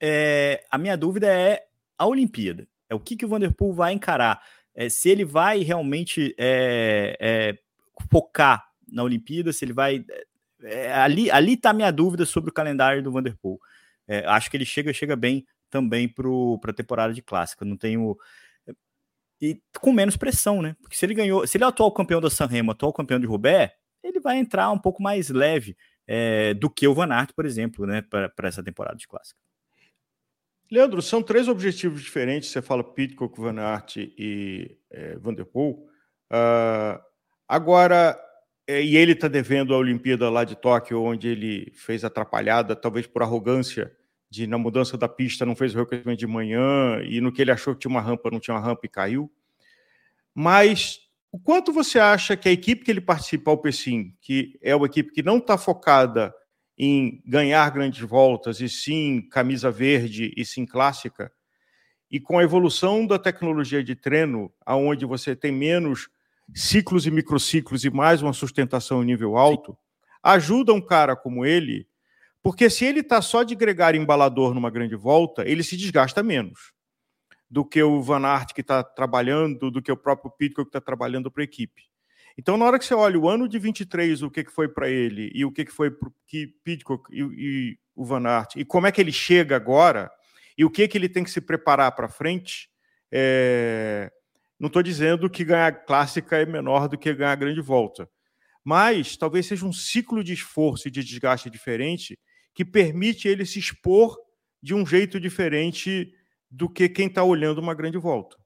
é, 0.00 0.64
a 0.70 0.76
minha 0.78 0.96
dúvida 0.96 1.28
é 1.28 1.62
a 1.96 2.06
Olimpíada. 2.06 2.66
É 2.88 2.94
o 2.94 3.00
que, 3.00 3.16
que 3.16 3.24
o 3.24 3.28
Vanderpool 3.28 3.72
vai 3.72 3.92
encarar. 3.92 4.42
É, 4.74 4.88
se 4.88 5.08
ele 5.08 5.24
vai 5.24 5.60
realmente 5.60 6.34
é, 6.36 7.16
é, 7.20 7.58
focar 8.10 8.66
na 8.90 9.04
Olimpíada, 9.04 9.52
se 9.52 9.64
ele 9.64 9.72
vai. 9.72 10.04
É, 10.62 10.92
ali, 10.94 11.30
ali 11.30 11.56
tá 11.56 11.70
a 11.70 11.74
minha 11.74 11.90
dúvida 11.90 12.26
sobre 12.26 12.50
o 12.50 12.52
calendário 12.52 13.02
do 13.02 13.12
Vanderpool. 13.12 13.60
acho 14.26 14.50
que 14.50 14.56
ele 14.56 14.64
chega, 14.64 14.92
chega 14.92 15.14
bem 15.14 15.46
também 15.70 16.08
para 16.08 16.70
a 16.70 16.74
temporada 16.74 17.14
de 17.14 17.22
clássica. 17.22 17.64
Não 17.64 17.76
tenho 17.76 18.16
e 19.42 19.60
com 19.80 19.92
menos 19.92 20.16
pressão, 20.16 20.62
né? 20.62 20.76
Porque 20.80 20.96
se 20.96 21.04
ele 21.04 21.14
ganhou, 21.14 21.44
se 21.44 21.56
ele 21.56 21.64
é 21.64 21.66
atual 21.66 21.90
campeão 21.90 22.20
da 22.20 22.30
Sanremo, 22.30 22.70
atual 22.70 22.92
campeão 22.92 23.18
de 23.18 23.26
Roubaix, 23.26 23.72
ele 24.00 24.20
vai 24.20 24.38
entrar 24.38 24.70
um 24.70 24.78
pouco 24.78 25.02
mais 25.02 25.30
leve 25.30 25.76
é, 26.06 26.54
do 26.54 26.70
que 26.70 26.86
o 26.86 26.94
Van 26.94 27.12
Aert, 27.12 27.32
por 27.34 27.44
exemplo, 27.44 27.84
né, 27.84 28.02
para 28.02 28.48
essa 28.48 28.62
temporada 28.62 28.96
de 28.96 29.08
clássica. 29.08 29.40
Leandro, 30.70 31.02
são 31.02 31.22
três 31.22 31.48
objetivos 31.48 32.00
diferentes. 32.02 32.50
Você 32.50 32.62
fala 32.62 32.84
Pitcock, 32.84 33.38
Van 33.38 33.58
Aert 33.58 33.96
e 33.96 34.78
é, 34.90 35.16
Van 35.18 35.34
der 35.34 35.44
Poel. 35.44 35.86
Uh, 36.32 36.98
agora, 37.46 38.18
é, 38.66 38.80
e 38.80 38.96
ele 38.96 39.12
está 39.12 39.28
devendo 39.28 39.74
a 39.74 39.78
Olimpíada 39.78 40.30
lá 40.30 40.44
de 40.44 40.56
Tóquio, 40.56 41.02
onde 41.02 41.28
ele 41.28 41.72
fez 41.74 42.04
atrapalhada, 42.04 42.74
talvez 42.76 43.06
por 43.06 43.22
arrogância, 43.22 43.92
de 44.32 44.46
na 44.46 44.56
mudança 44.56 44.96
da 44.96 45.06
pista 45.06 45.44
não 45.44 45.54
fez 45.54 45.74
o 45.74 45.78
reconhecimento 45.78 46.18
de 46.18 46.26
manhã 46.26 47.02
e 47.04 47.20
no 47.20 47.30
que 47.30 47.42
ele 47.42 47.50
achou 47.50 47.74
que 47.74 47.80
tinha 47.80 47.90
uma 47.90 48.00
rampa 48.00 48.30
não 48.30 48.40
tinha 48.40 48.54
uma 48.54 48.62
rampa 48.62 48.86
e 48.86 48.88
caiu. 48.88 49.30
Mas 50.34 51.00
o 51.30 51.38
quanto 51.38 51.70
você 51.70 51.98
acha 51.98 52.34
que 52.34 52.48
a 52.48 52.52
equipe 52.52 52.82
que 52.82 52.90
ele 52.90 53.02
participa, 53.02 53.50
o 53.50 53.58
Pessim, 53.58 54.16
que 54.22 54.58
é 54.62 54.74
uma 54.74 54.86
equipe 54.86 55.12
que 55.12 55.22
não 55.22 55.36
está 55.36 55.58
focada 55.58 56.34
em 56.78 57.22
ganhar 57.26 57.70
grandes 57.70 58.00
voltas, 58.00 58.58
e 58.62 58.70
sim 58.70 59.20
camisa 59.30 59.70
verde, 59.70 60.32
e 60.34 60.46
sim 60.46 60.64
clássica, 60.64 61.30
e 62.10 62.18
com 62.18 62.38
a 62.38 62.42
evolução 62.42 63.06
da 63.06 63.18
tecnologia 63.18 63.84
de 63.84 63.94
treino, 63.94 64.50
aonde 64.64 65.04
você 65.04 65.36
tem 65.36 65.52
menos 65.52 66.08
ciclos 66.54 67.06
e 67.06 67.10
microciclos 67.10 67.84
e 67.84 67.90
mais 67.90 68.22
uma 68.22 68.32
sustentação 68.32 69.02
em 69.02 69.06
nível 69.06 69.36
alto, 69.36 69.76
ajuda 70.22 70.72
um 70.72 70.80
cara 70.80 71.14
como 71.14 71.44
ele, 71.44 71.86
porque 72.42 72.68
se 72.68 72.84
ele 72.84 73.00
está 73.00 73.22
só 73.22 73.42
de 73.42 73.54
gregário 73.54 74.00
embalador 74.00 74.52
numa 74.52 74.70
grande 74.70 74.96
volta, 74.96 75.46
ele 75.48 75.62
se 75.62 75.76
desgasta 75.76 76.22
menos 76.22 76.72
do 77.48 77.64
que 77.64 77.82
o 77.82 78.00
Van 78.02 78.26
Aert 78.26 78.52
que 78.54 78.62
está 78.62 78.82
trabalhando, 78.82 79.70
do 79.70 79.82
que 79.82 79.92
o 79.92 79.96
próprio 79.96 80.30
Pitcock 80.30 80.64
que 80.64 80.68
está 80.70 80.80
trabalhando 80.80 81.30
para 81.30 81.42
a 81.42 81.44
equipe. 81.44 81.82
Então, 82.36 82.56
na 82.56 82.64
hora 82.64 82.78
que 82.78 82.84
você 82.86 82.94
olha 82.94 83.18
o 83.18 83.28
ano 83.28 83.46
de 83.46 83.58
23, 83.58 84.22
o 84.22 84.30
que, 84.30 84.42
que 84.42 84.50
foi 84.50 84.68
para 84.68 84.88
ele 84.88 85.30
e 85.34 85.44
o 85.44 85.52
que, 85.52 85.66
que 85.66 85.70
foi 85.70 85.90
para 85.90 86.08
o 86.08 86.14
Pitcock 86.64 87.04
e, 87.12 87.20
e, 87.20 87.78
o 87.94 88.06
Van 88.06 88.26
Aert, 88.26 88.56
e 88.56 88.64
como 88.64 88.86
é 88.86 88.92
que 88.92 89.02
ele 89.02 89.12
chega 89.12 89.54
agora, 89.54 90.10
e 90.56 90.64
o 90.64 90.70
que, 90.70 90.88
que 90.88 90.96
ele 90.96 91.10
tem 91.10 91.22
que 91.22 91.30
se 91.30 91.42
preparar 91.42 91.92
para 91.92 92.08
frente, 92.08 92.70
é... 93.12 94.10
não 94.58 94.68
estou 94.68 94.82
dizendo 94.82 95.28
que 95.28 95.44
ganhar 95.44 95.84
clássica 95.84 96.38
é 96.38 96.46
menor 96.46 96.88
do 96.88 96.96
que 96.96 97.12
ganhar 97.12 97.36
grande 97.36 97.60
volta, 97.60 98.08
mas 98.64 99.14
talvez 99.14 99.44
seja 99.44 99.66
um 99.66 99.72
ciclo 99.72 100.24
de 100.24 100.32
esforço 100.32 100.88
e 100.88 100.90
de 100.90 101.04
desgaste 101.04 101.50
diferente 101.50 102.18
que 102.54 102.64
permite 102.64 103.28
ele 103.28 103.46
se 103.46 103.58
expor 103.58 104.16
de 104.62 104.74
um 104.74 104.86
jeito 104.86 105.18
diferente 105.18 106.12
do 106.50 106.68
que 106.68 106.88
quem 106.88 107.08
está 107.08 107.24
olhando 107.24 107.60
uma 107.60 107.74
grande 107.74 107.98
volta. 107.98 108.36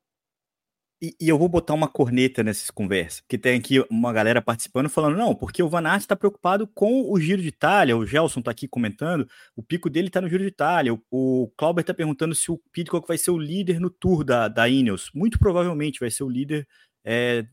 E, 1.03 1.15
e, 1.21 1.29
eu 1.29 1.39
vou 1.39 1.47
botar 1.47 1.75
uma 1.75 1.89
corneta 1.89 2.43
nessas 2.43 2.71
conversas, 2.71 3.21
porque 3.21 3.37
tem 3.37 3.59
aqui 3.59 3.85
uma 3.91 4.15
galera 4.15 4.41
participando 4.41 4.89
falando, 4.89 5.19
não, 5.19 5.35
porque 5.35 5.63
o 5.63 5.69
Van 5.69 5.95
está 5.95 6.17
preocupado 6.17 6.67
com 6.69 7.13
o 7.13 7.21
Giro 7.21 7.43
de 7.43 7.49
Itália, 7.49 7.95
o 7.95 8.07
Gelson 8.07 8.41
está 8.41 8.51
aqui 8.51 8.67
comentando, 8.67 9.29
o 9.55 9.63
pico 9.63 9.91
dele 9.91 10.07
está 10.07 10.23
no 10.23 10.29
Giro 10.29 10.43
de 10.43 10.49
Itália, 10.49 10.95
o, 10.95 11.03
o 11.11 11.53
Clauber 11.55 11.83
está 11.83 11.93
perguntando 11.93 12.35
se 12.35 12.51
o 12.51 12.59
Pitcock 12.73 13.07
vai 13.07 13.19
ser 13.19 13.31
o 13.31 13.37
líder 13.37 13.79
no 13.79 13.91
Tour 13.91 14.25
da, 14.25 14.49
da 14.49 14.67
Ineos, 14.71 15.11
muito 15.15 15.39
provavelmente 15.39 16.01
vai 16.01 16.11
ser 16.11 16.25
o 16.25 16.31
líder, 16.31 16.67
é, 17.05 17.45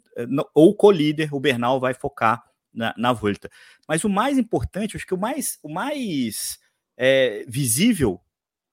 ou 0.56 0.74
co-líder, 0.74 1.36
o 1.36 1.40
Bernal 1.40 1.82
vai 1.82 1.94
focar 1.94 2.42
na, 2.74 2.94
na 2.98 3.14
Volta. 3.14 3.50
Mas 3.88 4.04
o 4.04 4.10
mais 4.10 4.38
importante, 4.38 4.96
acho 4.96 5.06
que 5.06 5.14
o 5.14 5.18
mais, 5.18 5.60
o 5.62 5.70
mais 5.70 6.60
é, 6.98 7.46
visível 7.48 8.20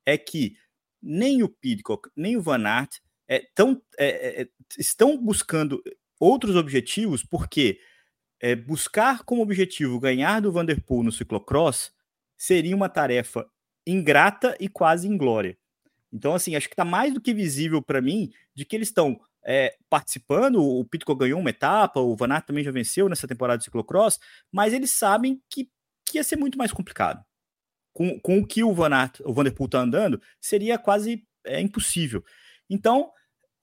é 0.07 0.17
que 0.17 0.57
nem 1.03 1.43
o 1.43 1.49
Pidcock, 1.49 2.11
nem 2.17 2.37
o 2.37 2.43
Van 2.43 2.65
Aert 2.67 2.99
é, 3.29 3.47
tão, 3.55 3.81
é, 3.99 4.43
é, 4.43 4.49
estão 4.79 5.17
buscando 5.17 5.83
outros 6.19 6.57
objetivos, 6.57 7.23
porque 7.23 7.81
é, 8.41 8.57
buscar 8.57 9.23
como 9.25 9.43
objetivo 9.43 10.01
ganhar 10.01 10.41
do 10.41 10.53
Vanderpool 10.53 11.03
no 11.03 11.13
ciclocross 11.13 11.93
seria 12.37 12.75
uma 12.75 12.89
tarefa 12.89 13.49
ingrata 13.87 14.57
e 14.59 14.69
quase 14.69 15.07
inglória. 15.07 15.57
Então, 16.13 16.35
assim, 16.35 16.57
acho 16.57 16.69
que 16.69 16.75
está 16.75 16.85
mais 16.85 17.15
do 17.15 17.21
que 17.21 17.33
visível 17.33 17.81
para 17.81 18.01
mim 18.01 18.33
de 18.55 18.65
que 18.65 18.75
eles 18.75 18.89
estão 18.89 19.21
é, 19.45 19.77
participando. 19.89 20.63
O 20.63 20.85
Pitcock 20.85 21.19
ganhou 21.19 21.41
uma 21.41 21.51
etapa, 21.51 22.01
o 22.01 22.17
Van 22.17 22.33
Aert 22.33 22.47
também 22.47 22.65
já 22.65 22.71
venceu 22.71 23.09
nessa 23.09 23.29
temporada 23.29 23.59
de 23.59 23.65
ciclocross, 23.65 24.19
mas 24.53 24.73
eles 24.73 24.91
sabem 24.91 25.41
que, 25.51 25.69
que 26.05 26.19
ia 26.19 26.25
ser 26.25 26.37
muito 26.37 26.59
mais 26.59 26.73
complicado 26.73 27.25
com, 27.93 28.19
com 28.21 28.39
o 28.39 28.47
que 28.47 28.63
o 28.63 28.73
Van, 28.73 28.95
Aert, 28.95 29.21
o 29.25 29.33
Vanderpool 29.33 29.67
está 29.67 29.81
andando, 29.81 30.21
seria 30.41 30.79
quase 30.79 31.27
é, 31.45 31.61
impossível. 31.61 32.25
Então, 32.69 33.11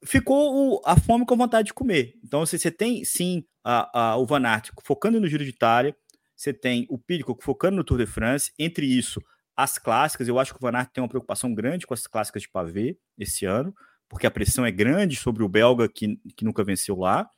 ficou 0.03 0.75
o, 0.75 0.81
a 0.85 0.95
fome 0.99 1.25
com 1.25 1.35
vontade 1.35 1.67
de 1.67 1.73
comer. 1.73 2.13
Então, 2.23 2.45
você, 2.45 2.57
você 2.57 2.71
tem, 2.71 3.03
sim, 3.03 3.43
a, 3.63 4.11
a, 4.11 4.17
o 4.17 4.25
Van 4.25 4.45
Aert 4.45 4.69
focando 4.83 5.19
no 5.19 5.27
Giro 5.27 5.43
de 5.43 5.49
Itália, 5.49 5.95
você 6.35 6.53
tem 6.53 6.85
o 6.89 6.97
Pidcock 6.97 7.43
focando 7.43 7.77
no 7.77 7.83
Tour 7.83 7.97
de 7.97 8.05
France, 8.05 8.51
entre 8.59 8.85
isso, 8.85 9.21
as 9.55 9.79
clássicas, 9.79 10.27
eu 10.27 10.37
acho 10.37 10.53
que 10.53 10.59
o 10.59 10.61
Van 10.61 10.77
Aert 10.77 10.91
tem 10.93 11.01
uma 11.01 11.09
preocupação 11.09 11.53
grande 11.53 11.87
com 11.87 11.93
as 11.93 12.05
clássicas 12.05 12.43
de 12.43 12.49
pavê 12.49 12.97
esse 13.17 13.43
ano, 13.45 13.73
porque 14.09 14.27
a 14.27 14.31
pressão 14.31 14.65
é 14.65 14.71
grande 14.71 15.15
sobre 15.15 15.43
o 15.43 15.49
belga 15.49 15.87
que, 15.87 16.17
que 16.35 16.45
nunca 16.45 16.63
venceu 16.63 16.97
lá. 16.97 17.29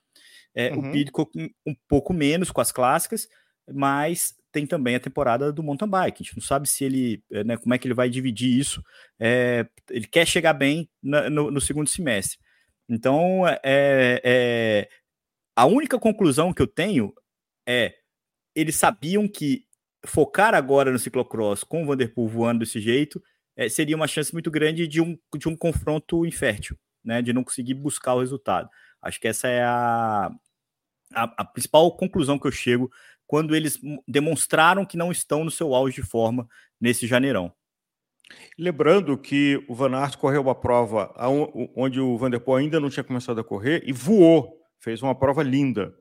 É, 0.54 0.72
uhum. 0.72 0.90
O 0.90 0.92
Pidcock 0.92 1.32
um, 1.66 1.76
pouco 1.88 2.14
menos 2.14 2.52
com 2.52 2.62
as 2.62 2.72
clássicas, 2.72 3.28
mas 3.72 4.36
tem 4.52 4.66
também 4.66 4.96
a 4.96 5.00
temporada 5.00 5.52
do 5.52 5.64
mountain 5.64 5.88
bike. 5.88 6.22
A 6.22 6.26
gente 6.26 6.38
não 6.38 6.44
sabe 6.44 6.68
se 6.68 6.84
ele, 6.84 7.24
eh, 7.32 7.44
né, 7.44 7.58
como 7.58 7.74
é 7.74 7.78
que 7.78 7.88
ele 7.88 7.94
vai 7.94 8.10
dividir 8.10 8.60
isso. 8.60 8.84
É, 9.20 9.68
ele 9.90 10.08
quer 10.08 10.26
chegar 10.26 10.54
bem 10.54 10.90
na, 11.02 11.30
no, 11.30 11.52
no, 11.52 11.62
segundo 11.62 11.88
semestre. 11.88 12.40
Então, 12.88 13.48
é, 13.48 14.20
é, 14.24 14.90
a 15.56 15.66
única 15.66 16.00
conclusão 16.00 16.52
que 16.52 16.62
eu 16.62 16.68
tenho 16.68 17.14
é 17.68 17.94
eles 18.56 18.76
sabiam 18.76 19.28
que 19.28 19.66
focar 20.06 20.56
agora 20.56 20.92
no 20.92 20.98
ciclocross 20.98 21.64
com 21.64 21.84
o 21.84 21.86
Vanderpool 21.86 22.28
voando 22.28 22.60
desse 22.62 22.80
jeito 22.80 23.22
é, 23.60 23.68
seria 23.68 23.98
uma 23.98 24.08
chance 24.08 24.32
muito 24.32 24.50
grande 24.50 24.88
de 24.88 25.02
um, 25.02 25.20
de 25.38 25.50
um 25.50 25.56
confronto 25.56 26.26
infértil, 26.26 26.78
né, 27.04 27.22
de 27.22 27.34
não 27.34 27.44
conseguir 27.44 27.74
buscar 27.74 28.14
o 28.14 28.22
resultado. 28.22 28.70
Acho 29.02 29.20
que 29.20 29.28
essa 29.28 29.50
é 29.50 29.62
a, 29.62 30.32
a, 31.14 31.24
a 31.38 31.44
principal 31.44 31.92
conclusão 31.98 32.40
que 32.40 32.48
eu 32.48 32.54
chego 32.54 32.90
quando 33.28 33.54
eles 33.54 33.78
demonstraram 34.08 34.86
que 34.86 34.96
não 34.96 35.12
estão 35.12 35.44
no 35.44 35.52
seu 35.52 35.76
auge 35.76 36.02
de 36.02 36.08
forma 36.08 36.48
nesse 36.80 37.06
janeirão. 37.06 37.52
Lembrando 38.58 39.18
que 39.18 39.62
o 39.68 39.76
Van 39.76 39.94
Aert 39.94 40.16
correu 40.16 40.42
uma 40.42 40.56
prova 40.56 41.14
onde 41.76 42.00
o 42.00 42.18
Vanderpool 42.18 42.56
ainda 42.56 42.80
não 42.80 42.90
tinha 42.90 43.04
começado 43.04 43.42
a 43.42 43.44
correr 43.44 43.84
e 43.86 43.92
voou, 43.92 44.58
fez 44.80 45.02
uma 45.04 45.14
prova 45.14 45.44
linda. 45.44 45.94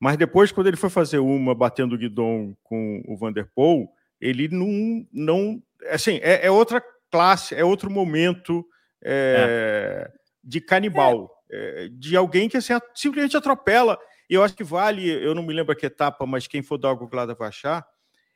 Mas 0.00 0.16
depois, 0.16 0.50
quando 0.50 0.68
ele 0.68 0.76
foi 0.76 0.88
fazer 0.88 1.18
uma 1.18 1.54
batendo 1.54 1.96
o 1.96 1.98
guidon 1.98 2.56
com 2.62 3.02
o 3.06 3.14
Vanderpool, 3.14 3.92
ele 4.20 4.48
não. 4.48 5.06
não 5.12 5.62
assim, 5.90 6.18
é, 6.22 6.46
é 6.46 6.50
outra 6.50 6.82
classe, 7.14 7.54
é 7.54 7.64
outro 7.64 7.88
momento 7.88 8.66
é, 9.04 10.08
é. 10.10 10.12
de 10.42 10.60
canibal, 10.60 11.30
é. 11.48 11.88
de 11.92 12.16
alguém 12.16 12.48
que 12.48 12.56
assim, 12.56 12.72
simplesmente 12.92 13.36
atropela. 13.36 13.96
E 14.28 14.34
eu 14.34 14.42
acho 14.42 14.56
que 14.56 14.64
vale, 14.64 15.08
eu 15.08 15.32
não 15.32 15.44
me 15.44 15.54
lembro 15.54 15.76
que 15.76 15.86
etapa, 15.86 16.26
mas 16.26 16.48
quem 16.48 16.60
for 16.60 16.76
dar 16.76 16.92
Googlada 16.94 17.32
vai 17.32 17.48
achar, 17.48 17.86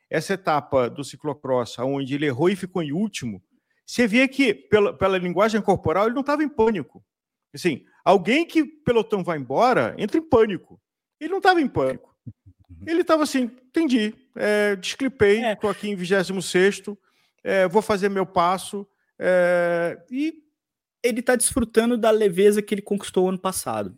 essa 0.09 0.35
etapa 0.35 0.89
do 0.89 1.03
ciclocross, 1.03 1.77
onde 1.81 2.15
ele 2.15 2.27
errou 2.27 2.49
e 2.49 2.55
ficou 2.55 2.85
em 2.85 2.93
último, 2.93 3.43
você 3.85 4.07
vê 4.07 4.29
que, 4.29 4.55
pela, 4.55 4.97
pela 4.97 5.19
linguagem 5.19 5.61
corporal, 5.61 6.05
ele 6.05 6.15
não 6.15 6.21
estava 6.21 6.45
em 6.45 6.49
pânico. 6.49 7.05
Assim, 7.53 7.85
alguém 8.05 8.47
que 8.47 8.65
pelotão 8.65 9.25
vai 9.25 9.39
embora, 9.39 9.97
entra 9.99 10.19
em 10.19 10.23
pânico. 10.23 10.81
Ele 11.19 11.31
não 11.31 11.39
estava 11.39 11.61
em 11.61 11.67
pânico. 11.67 12.15
Ele 12.87 13.01
estava 13.01 13.25
assim, 13.25 13.51
entendi, 13.67 14.15
é, 14.37 14.77
desclipei, 14.77 15.45
estou 15.45 15.69
é. 15.69 15.73
aqui 15.73 15.91
em 15.91 15.97
26 15.97 16.31
é, 17.49 17.69
vou 17.69 17.83
fazer 17.83 18.09
meu 18.09 18.27
passo, 18.27 18.87
é, 19.19 19.99
e 20.11 20.35
ele 21.03 21.21
está 21.21 21.37
desfrutando 21.37 21.97
da 21.97 22.11
leveza 22.11 22.63
que 22.63 22.75
ele 22.75 22.83
conquistou 22.83 23.29
ano 23.29 23.39
passado 23.39 23.97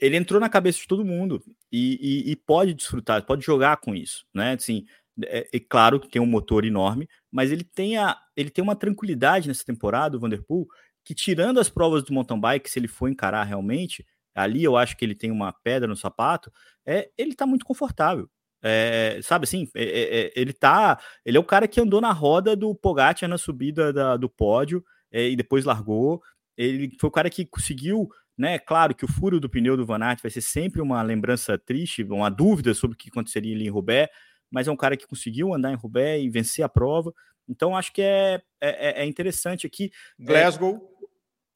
ele 0.00 0.16
entrou 0.16 0.40
na 0.40 0.48
cabeça 0.48 0.78
de 0.78 0.86
todo 0.86 1.04
mundo 1.04 1.42
e, 1.70 1.98
e, 2.00 2.32
e 2.32 2.36
pode 2.36 2.72
desfrutar, 2.72 3.24
pode 3.24 3.44
jogar 3.44 3.76
com 3.78 3.94
isso, 3.94 4.24
né? 4.32 4.54
Assim, 4.54 4.86
é, 5.26 5.46
é, 5.52 5.60
claro 5.60 6.00
que 6.00 6.08
tem 6.08 6.22
um 6.22 6.26
motor 6.26 6.64
enorme, 6.64 7.08
mas 7.30 7.52
ele 7.52 7.64
tem, 7.64 7.98
a, 7.98 8.18
ele 8.34 8.50
tem 8.50 8.62
uma 8.64 8.74
tranquilidade 8.74 9.46
nessa 9.46 9.64
temporada, 9.64 10.16
o 10.16 10.20
Vanderpool, 10.20 10.66
que 11.04 11.14
tirando 11.14 11.60
as 11.60 11.68
provas 11.68 12.02
do 12.02 12.14
mountain 12.14 12.40
bike, 12.40 12.70
se 12.70 12.78
ele 12.78 12.88
for 12.88 13.08
encarar 13.08 13.44
realmente, 13.44 14.06
ali 14.34 14.64
eu 14.64 14.76
acho 14.76 14.96
que 14.96 15.04
ele 15.04 15.14
tem 15.14 15.30
uma 15.30 15.52
pedra 15.52 15.86
no 15.86 15.96
sapato, 15.96 16.50
é, 16.86 17.10
ele 17.18 17.34
tá 17.34 17.46
muito 17.46 17.66
confortável. 17.66 18.28
É, 18.64 19.20
sabe 19.22 19.44
assim, 19.44 19.68
é, 19.74 19.84
é, 19.84 20.20
é 20.26 20.32
ele 20.34 20.52
tá. 20.52 20.98
Ele 21.24 21.36
é 21.36 21.40
o 21.40 21.44
cara 21.44 21.68
que 21.68 21.80
andou 21.80 22.00
na 22.00 22.12
roda 22.12 22.56
do 22.56 22.74
Pogacar 22.74 23.28
na 23.28 23.38
subida 23.38 23.92
da, 23.92 24.16
do 24.16 24.28
pódio 24.28 24.82
e 25.12 25.36
depois 25.36 25.64
largou. 25.64 26.22
Ele 26.56 26.90
foi 26.98 27.08
o 27.08 27.12
cara 27.12 27.30
que 27.30 27.44
conseguiu 27.44 28.08
né? 28.36 28.58
Claro 28.58 28.94
que 28.94 29.04
o 29.04 29.08
furo 29.08 29.38
do 29.38 29.48
pneu 29.48 29.76
do 29.76 29.86
Van 29.86 30.02
Aert 30.02 30.20
vai 30.20 30.30
ser 30.30 30.40
sempre 30.40 30.80
uma 30.80 31.00
lembrança 31.02 31.56
triste, 31.56 32.02
uma 32.04 32.28
dúvida 32.28 32.74
sobre 32.74 32.94
o 32.94 32.98
que 32.98 33.08
aconteceria 33.08 33.54
ali 33.54 33.66
em 33.66 33.70
Roubaix, 33.70 34.10
mas 34.50 34.68
é 34.68 34.72
um 34.72 34.76
cara 34.76 34.96
que 34.96 35.06
conseguiu 35.06 35.54
andar 35.54 35.72
em 35.72 35.76
Roubaix 35.76 36.22
e 36.22 36.28
vencer 36.28 36.64
a 36.64 36.68
prova. 36.68 37.12
Então 37.48 37.76
acho 37.76 37.92
que 37.92 38.02
é, 38.02 38.42
é, 38.60 39.00
é, 39.00 39.02
é 39.02 39.06
interessante 39.06 39.66
aqui. 39.66 39.90
É, 40.20 40.24
Glasgow. 40.24 40.90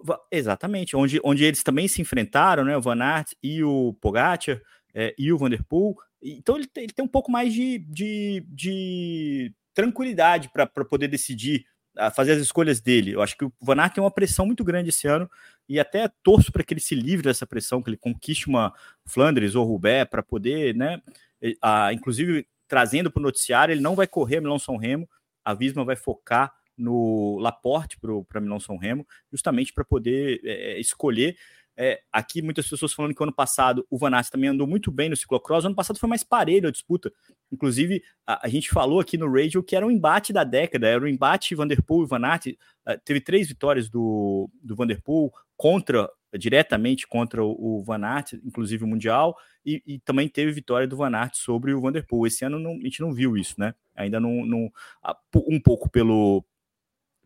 É, 0.09 0.38
exatamente, 0.38 0.97
onde, 0.97 1.21
onde 1.25 1.45
eles 1.45 1.62
também 1.62 1.88
se 1.88 2.00
enfrentaram, 2.00 2.65
né? 2.65 2.77
O 2.77 2.81
Van 2.81 3.03
Aert 3.03 3.33
e 3.43 3.65
o 3.65 3.95
Pogacar 4.00 4.61
é, 4.95 5.15
e 5.19 5.33
o 5.33 5.38
Vanderpool. 5.38 5.97
Então 6.22 6.56
ele 6.56 6.66
tem, 6.66 6.84
ele 6.84 6.92
tem 6.92 7.04
um 7.04 7.08
pouco 7.08 7.30
mais 7.30 7.52
de, 7.52 7.78
de, 7.78 8.44
de 8.48 9.54
tranquilidade 9.75 10.50
para 10.52 10.66
poder 10.66 11.08
decidir 11.08 11.64
fazer 12.14 12.32
as 12.32 12.40
escolhas 12.40 12.80
dele. 12.80 13.12
Eu 13.12 13.22
acho 13.22 13.37
que 13.37 13.44
o 13.44 13.52
Van 13.60 13.80
Aert 13.80 13.94
tem 13.94 14.02
uma 14.02 14.10
pressão 14.10 14.46
muito 14.46 14.62
grande 14.62 14.90
esse 14.90 15.08
ano 15.08 15.28
e 15.68 15.80
até 15.80 16.08
torço 16.22 16.52
para 16.52 16.62
que 16.62 16.72
ele 16.72 16.80
se 16.80 16.94
livre 16.94 17.25
dessa 17.25 17.46
pressão, 17.46 17.82
que 17.82 17.90
ele 17.90 17.96
conquiste 17.96 18.48
uma 18.48 18.72
Flandres 19.04 19.54
ou 19.54 19.66
Roubaix 19.66 20.08
para 20.08 20.22
poder, 20.22 20.75
né, 20.75 21.02
a, 21.60 21.92
inclusive 21.92 22.46
trazendo 22.68 23.10
para 23.10 23.20
o 23.20 23.22
noticiário, 23.22 23.72
ele 23.72 23.80
não 23.80 23.96
vai 23.96 24.06
correr 24.06 24.40
Milão 24.40 24.58
São 24.58 24.76
Remo, 24.76 25.08
a 25.44 25.54
Visma 25.54 25.84
vai 25.84 25.96
focar 25.96 26.52
no 26.76 27.38
Laporte 27.40 27.98
para 28.28 28.40
Milão 28.40 28.60
São 28.60 28.76
Remo, 28.76 29.06
justamente 29.32 29.72
para 29.72 29.84
poder 29.84 30.40
é, 30.44 30.78
escolher 30.78 31.37
é, 31.80 32.00
aqui 32.12 32.42
muitas 32.42 32.68
pessoas 32.68 32.92
falando 32.92 33.14
que 33.14 33.23
ano 33.23 33.32
passado 33.32 33.87
o 33.88 33.97
Van 33.97 34.12
Aert 34.12 34.30
também 34.30 34.50
andou 34.50 34.66
muito 34.66 34.90
bem 34.90 35.08
no 35.08 35.16
ciclocross, 35.16 35.64
ano 35.64 35.76
passado 35.76 35.97
foi 35.97 36.08
mais 36.08 36.25
parelho 36.25 36.66
a 36.66 36.73
disputa. 36.73 37.12
Inclusive, 37.52 38.02
a, 38.26 38.47
a, 38.47 38.49
gente 38.49 38.68
falou 38.68 38.99
aqui 38.99 39.16
no 39.16 39.32
radio 39.32 39.62
que 39.62 39.76
era 39.76 39.87
um 39.87 39.90
embate 39.90 40.32
da 40.32 40.42
década, 40.42 40.88
era 40.88 41.04
um 41.04 41.06
embate 41.06 41.54
Vanderpool 41.54 42.02
e 42.02 42.08
Van 42.08 42.26
Aert. 42.26 42.47
Uh, 42.49 42.99
teve 43.04 43.20
três 43.20 43.47
vitórias 43.47 43.88
do, 43.88 44.50
do 44.61 44.75
Vanderpool 44.75 45.32
contra 45.56 46.11
diretamente 46.37 47.06
contra 47.06 47.42
o, 47.42 47.78
o 47.78 47.82
Van 47.82 48.04
Aert, 48.04 48.35
inclusive 48.44 48.85
o 48.85 48.87
Mundial, 48.87 49.35
e, 49.64 49.82
e, 49.87 49.99
também 50.00 50.28
teve 50.28 50.52
vitória 50.52 50.87
do 50.87 50.97
Van 50.97 51.14
Aert 51.14 51.37
sobre 51.37 51.73
o 51.73 51.80
Vanderpool. 51.80 52.26
Esse 52.26 52.44
ano 52.44 52.58
não, 52.58 52.73
a 52.73 52.82
gente 52.82 53.00
não 53.00 53.14
viu 53.14 53.37
isso, 53.37 53.54
né? 53.56 53.75
Ainda 53.94 54.20
não, 54.20 54.44
não 54.44 54.70
um 55.47 55.61
pouco 55.61 55.88
pelo 55.88 56.44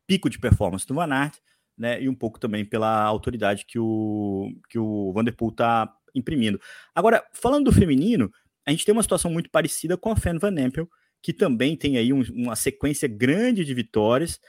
pico 0.07 0.31
de 0.31 0.39
performance 0.39 0.87
do 0.87 0.95
Van 0.95 1.13
Aert, 1.13 1.39
né? 1.77 2.03
E 2.03 2.09
um 2.09 2.15
pouco 2.15 2.39
também 2.39 2.65
pela 2.65 3.03
autoridade 3.03 3.65
que 3.67 3.79
o 3.79 4.51
que 4.69 4.79
o 4.79 5.13
Vanderpool 5.13 5.51
está 5.51 5.93
imprimindo. 6.15 6.61
Agora, 6.95 7.25
falando 7.33 7.65
do 7.65 7.73
feminino, 7.73 8.31
a 8.67 8.71
gente 8.71 8.85
tem 8.85 8.93
uma 8.93 9.03
situação 9.03 9.31
muito 9.31 9.51
parecida 9.51 9.97
com 9.97 10.11
a 10.11 10.17
Fan 10.17 10.39
Van 10.39 10.55
Empel, 10.61 10.89
que 11.23 11.33
também 11.33 11.77
tem 11.77 11.97
aí 11.97 12.13
um, 12.13 12.23
uma 12.33 12.57
sequência 12.57 13.09
grande 13.09 13.65
de 13.65 13.75
vitórias, 13.75 14.41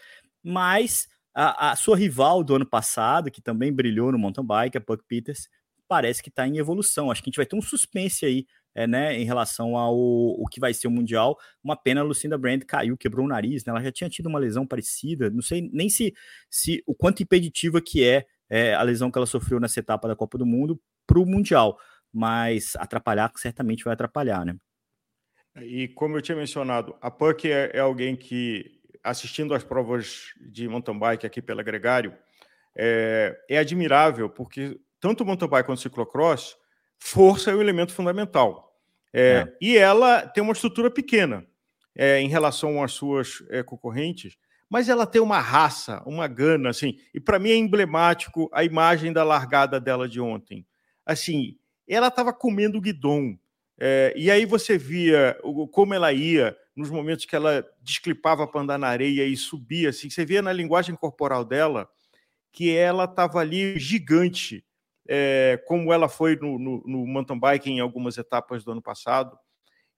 mas 0.44 1.08
a, 1.34 1.72
a, 1.72 1.76
sua 1.76 1.98
rival 1.98 2.44
do 2.44 2.56
ano 2.56 2.66
passado, 2.66 3.32
que 3.32 3.42
também 3.42 3.72
brilhou 3.72 4.12
no 4.12 4.20
mountain 4.20 4.46
bike, 4.46 4.78
a 4.78 4.82
Puck 4.82 5.04
Peters, 5.08 5.48
parece 5.88 6.22
que 6.22 6.30
está 6.30 6.48
em 6.48 6.58
evolução. 6.58 7.10
Acho 7.10 7.22
que 7.22 7.30
a 7.30 7.32
gente 7.32 7.38
vai 7.38 7.46
ter 7.46 7.56
um 7.56 7.62
suspense 7.62 8.26
aí, 8.26 8.46
é, 8.76 8.88
né, 8.88 9.20
em 9.20 9.24
relação 9.24 9.78
ao 9.78 9.96
o 9.96 10.46
que 10.50 10.60
vai 10.60 10.74
ser 10.74 10.88
o 10.88 10.92
Mundial. 10.92 11.38
Uma 11.64 11.76
pena 11.76 12.02
a 12.02 12.04
Lucinda 12.04 12.38
Brand 12.38 12.64
caiu, 12.64 12.98
quebrou 12.98 13.26
o 13.26 13.30
nariz, 13.30 13.64
né? 13.66 13.72
Ela 13.72 13.84
já 13.84 13.92
tinha 13.92 14.10
tido 14.10 14.28
uma 14.28 14.40
lesão 14.40 14.66
parecida. 14.66 15.30
Não 15.30 15.42
sei 15.42 15.70
nem 15.72 15.90
se, 15.90 16.14
se 16.50 16.84
o 16.86 16.96
quanto 16.96 17.22
impeditiva 17.24 17.82
que 17.82 18.04
é, 18.04 18.26
é 18.50 18.74
a 18.74 18.82
lesão 18.82 19.12
que 19.12 19.18
ela 19.18 19.26
sofreu 19.28 19.60
nessa 19.60 19.80
etapa 19.80 20.08
da 20.08 20.16
Copa 20.16 20.38
do 20.38 20.46
Mundo 20.46 20.80
para 21.06 21.20
o 21.20 21.26
Mundial 21.26 21.78
mas 22.14 22.76
atrapalhar 22.76 23.32
certamente 23.36 23.84
vai 23.84 23.94
atrapalhar, 23.94 24.46
né? 24.46 24.56
E 25.62 25.88
como 25.90 26.16
eu 26.16 26.22
tinha 26.22 26.38
mencionado, 26.38 26.96
a 27.02 27.10
Puck 27.10 27.52
é, 27.52 27.72
é 27.74 27.80
alguém 27.80 28.16
que, 28.16 28.80
assistindo 29.04 29.54
às 29.54 29.64
provas 29.64 30.34
de 30.40 30.68
mountain 30.68 30.98
bike 30.98 31.26
aqui 31.26 31.42
pela 31.42 31.64
Gregário, 31.64 32.16
é, 32.76 33.36
é 33.50 33.58
admirável, 33.58 34.30
porque 34.30 34.80
tanto 35.00 35.24
o 35.24 35.26
mountain 35.26 35.50
bike 35.50 35.66
quanto 35.66 35.80
o 35.80 35.82
ciclocross, 35.82 36.56
força 37.04 37.52
é 37.52 37.54
o 37.54 37.62
elemento 37.62 37.92
fundamental. 37.92 38.74
É, 39.12 39.46
é. 39.46 39.58
E 39.62 39.78
ela 39.78 40.26
tem 40.26 40.42
uma 40.42 40.54
estrutura 40.54 40.90
pequena 40.90 41.46
é, 41.94 42.22
em 42.22 42.30
relação 42.30 42.82
às 42.82 42.94
suas 42.94 43.44
é, 43.50 43.62
concorrentes, 43.62 44.38
mas 44.70 44.88
ela 44.88 45.06
tem 45.06 45.22
uma 45.22 45.40
raça, 45.40 46.02
uma 46.06 46.28
gana, 46.30 46.70
assim, 46.70 46.98
e 47.14 47.20
para 47.20 47.38
mim 47.38 47.52
é 47.52 47.58
emblemático 47.58 48.50
a 48.54 48.64
imagem 48.64 49.12
da 49.12 49.22
largada 49.22 49.82
dela 49.82 50.08
de 50.08 50.22
ontem. 50.22 50.66
Assim, 51.06 51.58
ela 51.86 52.08
estava 52.08 52.32
comendo 52.32 52.80
guidon. 52.80 53.38
É, 53.78 54.14
e 54.16 54.32
aí 54.32 54.46
você 54.46 54.78
via 54.78 55.38
como 55.72 55.94
ela 55.94 56.14
ia 56.14 56.56
nos 56.74 56.90
momentos 56.90 57.26
que 57.26 57.36
ela 57.36 57.68
desclipava 57.82 58.48
para 58.48 58.62
andar 58.62 58.78
na 58.80 58.88
areia 58.88 59.26
e 59.26 59.36
subia, 59.36 59.90
assim, 59.90 60.10
você 60.10 60.26
via 60.26 60.42
na 60.42 60.54
linguagem 60.54 60.96
corporal 60.96 61.44
dela 61.44 61.88
que 62.50 62.74
ela 62.74 63.04
estava 63.04 63.40
ali 63.40 63.78
gigante, 63.78 64.64
é, 65.08 65.62
como 65.68 65.92
ela 65.92 66.08
foi 66.08 66.36
no, 66.36 66.58
no, 66.58 66.84
no 66.86 67.08
mountain 67.08 67.40
bike 67.40 67.70
em 67.70 67.80
algumas 67.80 68.18
etapas 68.18 68.64
do 68.64 68.72
ano 68.72 68.82
passado. 68.82 69.38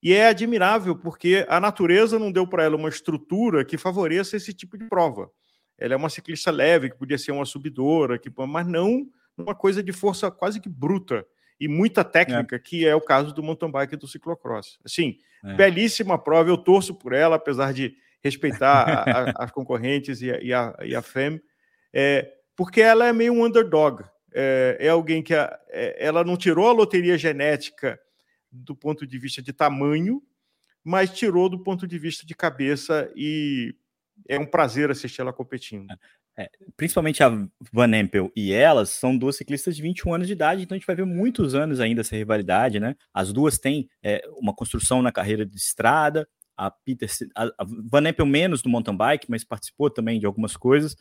E 0.02 0.12
é 0.12 0.28
admirável 0.28 0.96
porque 0.96 1.46
a 1.48 1.58
natureza 1.58 2.18
não 2.18 2.30
deu 2.30 2.46
para 2.46 2.64
ela 2.64 2.76
uma 2.76 2.88
estrutura 2.88 3.64
que 3.64 3.78
favoreça 3.78 4.36
esse 4.36 4.52
tipo 4.52 4.76
de 4.76 4.86
prova. 4.88 5.30
Ela 5.78 5.94
é 5.94 5.96
uma 5.96 6.08
ciclista 6.08 6.50
leve, 6.50 6.90
que 6.90 6.98
podia 6.98 7.18
ser 7.18 7.32
uma 7.32 7.44
subidora, 7.44 8.18
que, 8.18 8.30
mas 8.46 8.66
não 8.66 9.06
uma 9.36 9.54
coisa 9.54 9.82
de 9.82 9.92
força 9.92 10.30
quase 10.30 10.60
que 10.60 10.68
bruta 10.68 11.26
e 11.60 11.68
muita 11.68 12.04
técnica, 12.04 12.56
é. 12.56 12.58
que 12.58 12.86
é 12.86 12.94
o 12.94 13.00
caso 13.00 13.34
do 13.34 13.42
mountain 13.42 13.70
bike 13.70 13.94
e 13.94 13.98
do 13.98 14.08
ciclocross. 14.08 14.78
Assim, 14.84 15.18
é. 15.44 15.54
belíssima 15.54 16.18
prova, 16.18 16.50
eu 16.50 16.56
torço 16.56 16.94
por 16.94 17.12
ela, 17.12 17.36
apesar 17.36 17.72
de 17.72 17.94
respeitar 18.22 18.82
a, 18.82 19.02
a, 19.02 19.32
as 19.44 19.50
concorrentes 19.50 20.20
e 20.22 20.30
a, 20.30 20.40
e 20.40 20.52
a, 20.52 20.76
e 20.82 20.94
a 20.94 21.02
FEM, 21.02 21.40
é, 21.92 22.30
porque 22.54 22.80
ela 22.80 23.06
é 23.06 23.12
meio 23.12 23.32
um 23.32 23.44
underdog. 23.44 24.04
É, 24.38 24.76
é 24.80 24.88
alguém 24.90 25.22
que 25.22 25.34
a, 25.34 25.58
é, 25.70 26.06
ela 26.06 26.22
não 26.22 26.36
tirou 26.36 26.68
a 26.68 26.72
loteria 26.72 27.16
genética 27.16 27.98
do 28.52 28.76
ponto 28.76 29.06
de 29.06 29.18
vista 29.18 29.40
de 29.40 29.50
tamanho, 29.50 30.22
mas 30.84 31.10
tirou 31.10 31.48
do 31.48 31.62
ponto 31.62 31.86
de 31.86 31.98
vista 31.98 32.26
de 32.26 32.34
cabeça 32.34 33.10
e 33.16 33.74
é 34.28 34.38
um 34.38 34.44
prazer 34.44 34.90
assistir 34.90 35.22
ela 35.22 35.32
competindo. 35.32 35.90
É. 35.90 35.98
É, 36.38 36.50
principalmente 36.76 37.22
a 37.22 37.30
Van 37.72 37.96
Empel 37.96 38.30
e 38.36 38.52
elas 38.52 38.90
são 38.90 39.16
duas 39.16 39.36
ciclistas 39.36 39.74
de 39.74 39.80
21 39.80 40.12
anos 40.12 40.26
de 40.26 40.34
idade, 40.34 40.62
então 40.62 40.74
a 40.74 40.78
gente 40.78 40.86
vai 40.86 40.94
ver 40.94 41.06
muitos 41.06 41.54
anos 41.54 41.80
ainda 41.80 42.02
essa 42.02 42.14
rivalidade, 42.14 42.78
né? 42.78 42.94
As 43.14 43.32
duas 43.32 43.58
têm 43.58 43.88
é, 44.02 44.22
uma 44.36 44.54
construção 44.54 45.00
na 45.00 45.10
carreira 45.10 45.46
de 45.46 45.56
estrada, 45.56 46.28
a 46.54 46.70
Peter, 46.70 47.08
a, 47.34 47.44
a 47.44 47.64
Van 47.90 48.06
Empel 48.06 48.26
menos 48.26 48.60
do 48.60 48.68
mountain 48.68 48.94
bike, 48.94 49.30
mas 49.30 49.44
participou 49.44 49.88
também 49.88 50.20
de 50.20 50.26
algumas 50.26 50.58
coisas, 50.58 50.94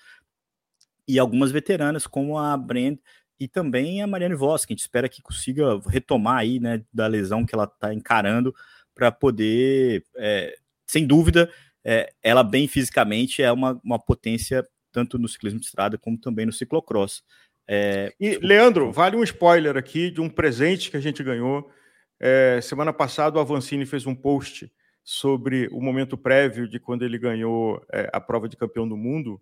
e 1.06 1.20
algumas 1.20 1.52
veteranas 1.52 2.08
como 2.08 2.38
a 2.38 2.56
Brand 2.56 2.98
e 3.40 3.48
também 3.48 4.02
a 4.02 4.08
Marianne 4.08 4.36
Voss, 4.36 4.66
que 4.66 4.74
a 4.74 4.76
gente 4.76 4.82
espera 4.82 5.10
que 5.10 5.22
consiga 5.22 5.80
retomar 5.88 6.38
aí, 6.38 6.60
né, 6.60 6.84
da 6.94 7.08
lesão 7.08 7.46
que 7.46 7.54
ela 7.54 7.66
está 7.66 7.94
encarando 7.94 8.56
para 8.94 9.12
poder, 9.12 10.04
é, 10.16 10.58
sem 10.88 11.06
dúvida, 11.06 11.52
é, 11.84 12.12
ela 12.24 12.44
bem 12.44 12.68
fisicamente 12.68 13.44
é 13.44 13.52
uma, 13.52 13.80
uma 13.84 14.00
potência 14.00 14.66
tanto 14.92 15.20
no 15.20 15.28
ciclismo 15.28 15.60
de 15.60 15.66
estrada 15.66 15.98
como 15.98 16.18
também 16.18 16.46
no 16.46 16.54
ciclocross. 16.54 17.22
É... 17.68 18.14
E, 18.20 18.38
Leandro, 18.38 18.92
vale 18.92 19.18
um 19.18 19.24
spoiler 19.24 19.76
aqui 19.76 20.10
de 20.10 20.22
um 20.22 20.30
presente 20.30 20.90
que 20.90 20.98
a 20.98 21.02
gente 21.02 21.22
ganhou. 21.22 21.70
É, 22.20 22.60
semana 22.62 22.94
passada, 22.94 23.38
o 23.38 23.42
Avancini 23.42 23.86
fez 23.86 24.06
um 24.06 24.16
post 24.16 24.72
sobre 25.04 25.68
o 25.72 25.82
momento 25.82 26.18
prévio 26.18 26.68
de 26.68 26.80
quando 26.80 27.04
ele 27.04 27.18
ganhou 27.18 27.86
é, 27.92 28.10
a 28.14 28.22
prova 28.22 28.48
de 28.48 28.56
campeão 28.56 28.88
do 28.88 28.96
mundo. 28.96 29.42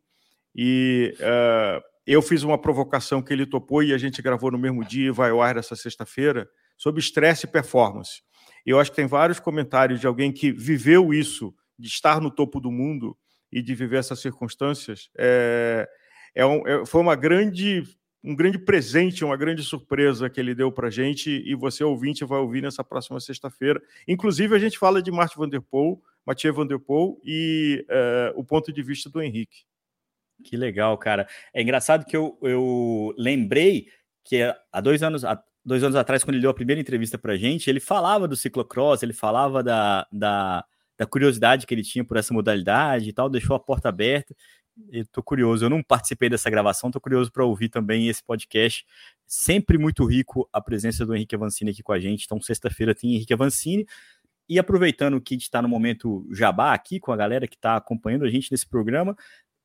E 0.56 1.16
uh, 1.20 1.82
eu 2.06 2.22
fiz 2.22 2.44
uma 2.44 2.58
provocação 2.58 3.22
que 3.22 3.32
ele 3.32 3.46
topou 3.46 3.84
e 3.84 3.94
a 3.94 3.98
gente 3.98 4.22
gravou 4.22 4.52
no 4.52 4.58
mesmo 4.58 4.84
dia 4.84 5.08
e 5.08 5.12
vai 5.12 5.32
ao 5.32 5.42
ar 5.42 5.58
essa 5.58 5.76
sexta-feira 5.76 6.50
sobre 6.78 7.00
estresse 7.00 7.46
e 7.46 7.50
performance. 7.50 8.22
Eu 8.66 8.80
acho 8.80 8.92
que 8.92 8.98
tem 8.98 9.08
vários 9.08 9.40
comentários 9.40 10.00
de 10.00 10.08
alguém 10.08 10.32
que 10.32 10.52
viveu 10.52 11.14
isso, 11.14 11.54
de 11.78 11.88
estar 11.88 12.22
no 12.22 12.32
topo 12.32 12.60
do 12.60 12.72
mundo, 12.72 13.18
e 13.54 13.62
de 13.62 13.76
viver 13.76 13.98
essas 13.98 14.20
circunstâncias 14.20 15.10
é, 15.16 15.88
é, 16.34 16.46
um, 16.46 16.68
é 16.68 16.86
foi 16.86 17.00
uma 17.00 17.16
grande 17.16 17.84
um 18.26 18.34
grande 18.34 18.58
presente, 18.58 19.24
uma 19.24 19.36
grande 19.36 19.62
surpresa 19.64 20.30
que 20.30 20.40
ele 20.40 20.56
deu 20.56 20.72
para 20.72 20.88
a 20.88 20.90
gente 20.90 21.30
e 21.30 21.54
você, 21.56 21.84
ouvinte, 21.84 22.24
vai 22.24 22.40
ouvir 22.40 22.62
nessa 22.62 22.82
próxima 22.82 23.20
sexta-feira. 23.20 23.82
Inclusive, 24.08 24.56
a 24.56 24.60
gente 24.60 24.80
fala 24.80 25.02
de 25.02 25.12
Martin 25.12 25.40
Van 25.40 25.50
Der 25.50 25.62
Poel, 25.62 26.02
Mathieu 26.26 26.54
Van 26.54 26.66
Der 26.66 26.80
Poel 26.80 27.20
e 27.26 27.86
é, 27.90 28.34
o 28.38 28.42
ponto 28.42 28.72
de 28.72 28.82
vista 28.82 29.10
do 29.10 29.22
Henrique. 29.22 29.66
Que 30.44 30.58
legal, 30.58 30.98
cara. 30.98 31.28
É 31.54 31.62
engraçado 31.62 32.06
que 32.06 32.16
eu, 32.16 32.38
eu 32.42 33.14
lembrei 33.18 33.88
que 34.24 34.42
há 34.72 34.82
dois 34.82 35.04
anos, 35.04 35.26
há 35.26 35.42
dois 35.66 35.84
anos 35.84 35.96
atrás, 35.96 36.24
quando 36.24 36.36
ele 36.36 36.42
deu 36.42 36.52
a 36.52 36.54
primeira 36.54 36.82
entrevista 36.82 37.18
para 37.18 37.34
a 37.34 37.38
gente, 37.38 37.70
ele 37.70 37.80
falava 37.80 38.28
do 38.28 38.36
ciclocross, 38.36 39.04
ele 39.04 39.14
falava 39.14 39.64
da, 39.64 40.08
da, 40.12 40.66
da 40.98 41.06
curiosidade 41.06 41.66
que 41.66 41.74
ele 41.74 41.84
tinha 41.84 42.04
por 42.04 42.18
essa 42.18 42.34
modalidade 42.34 43.10
e 43.10 43.14
tal, 43.14 43.30
deixou 43.30 43.56
a 43.56 43.60
porta 43.60 43.90
aberta. 43.90 44.36
Eu 44.92 45.06
tô 45.08 45.22
curioso, 45.22 45.64
eu 45.64 45.70
não 45.70 45.84
participei 45.84 46.30
dessa 46.30 46.50
gravação, 46.50 46.90
tô 46.90 47.00
curioso 47.00 47.32
para 47.32 47.46
ouvir 47.46 47.70
também 47.70 48.08
esse 48.08 48.24
podcast. 48.24 48.84
Sempre 49.28 49.78
muito 49.78 50.04
rico 50.06 50.50
a 50.52 50.60
presença 50.60 51.06
do 51.06 51.16
Henrique 51.16 51.36
Avancini 51.36 51.72
aqui 51.72 51.84
com 51.84 51.94
a 51.94 52.00
gente. 52.00 52.26
Então, 52.26 52.42
sexta-feira 52.42 52.96
tem 52.96 53.14
Henrique 53.14 53.34
Avancini. 53.34 53.86
E 54.50 54.60
aproveitando 54.60 55.22
que 55.22 55.36
a 55.36 55.38
gente 55.38 55.44
está 55.44 55.62
no 55.62 55.70
momento 55.70 56.28
jabá 56.32 56.74
aqui 56.74 57.00
com 57.00 57.12
a 57.12 57.16
galera 57.16 57.48
que 57.48 57.56
está 57.56 57.76
acompanhando 57.76 58.26
a 58.26 58.30
gente 58.30 58.52
nesse 58.52 58.68
programa, 58.68 59.16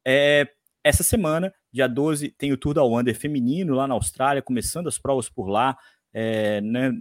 é, 0.07 0.46
essa 0.83 1.03
semana, 1.03 1.53
dia 1.73 1.88
12, 1.88 2.31
tem 2.31 2.53
o 2.53 2.57
Tour 2.57 2.75
da 2.75 2.85
Wander 2.85 3.14
feminino 3.14 3.75
lá 3.75 3.87
na 3.87 3.95
Austrália, 3.95 4.43
começando 4.43 4.88
as 4.88 4.99
provas 4.99 5.29
por 5.29 5.49
lá, 5.49 5.77
é, 6.12 6.61
né, 6.61 6.93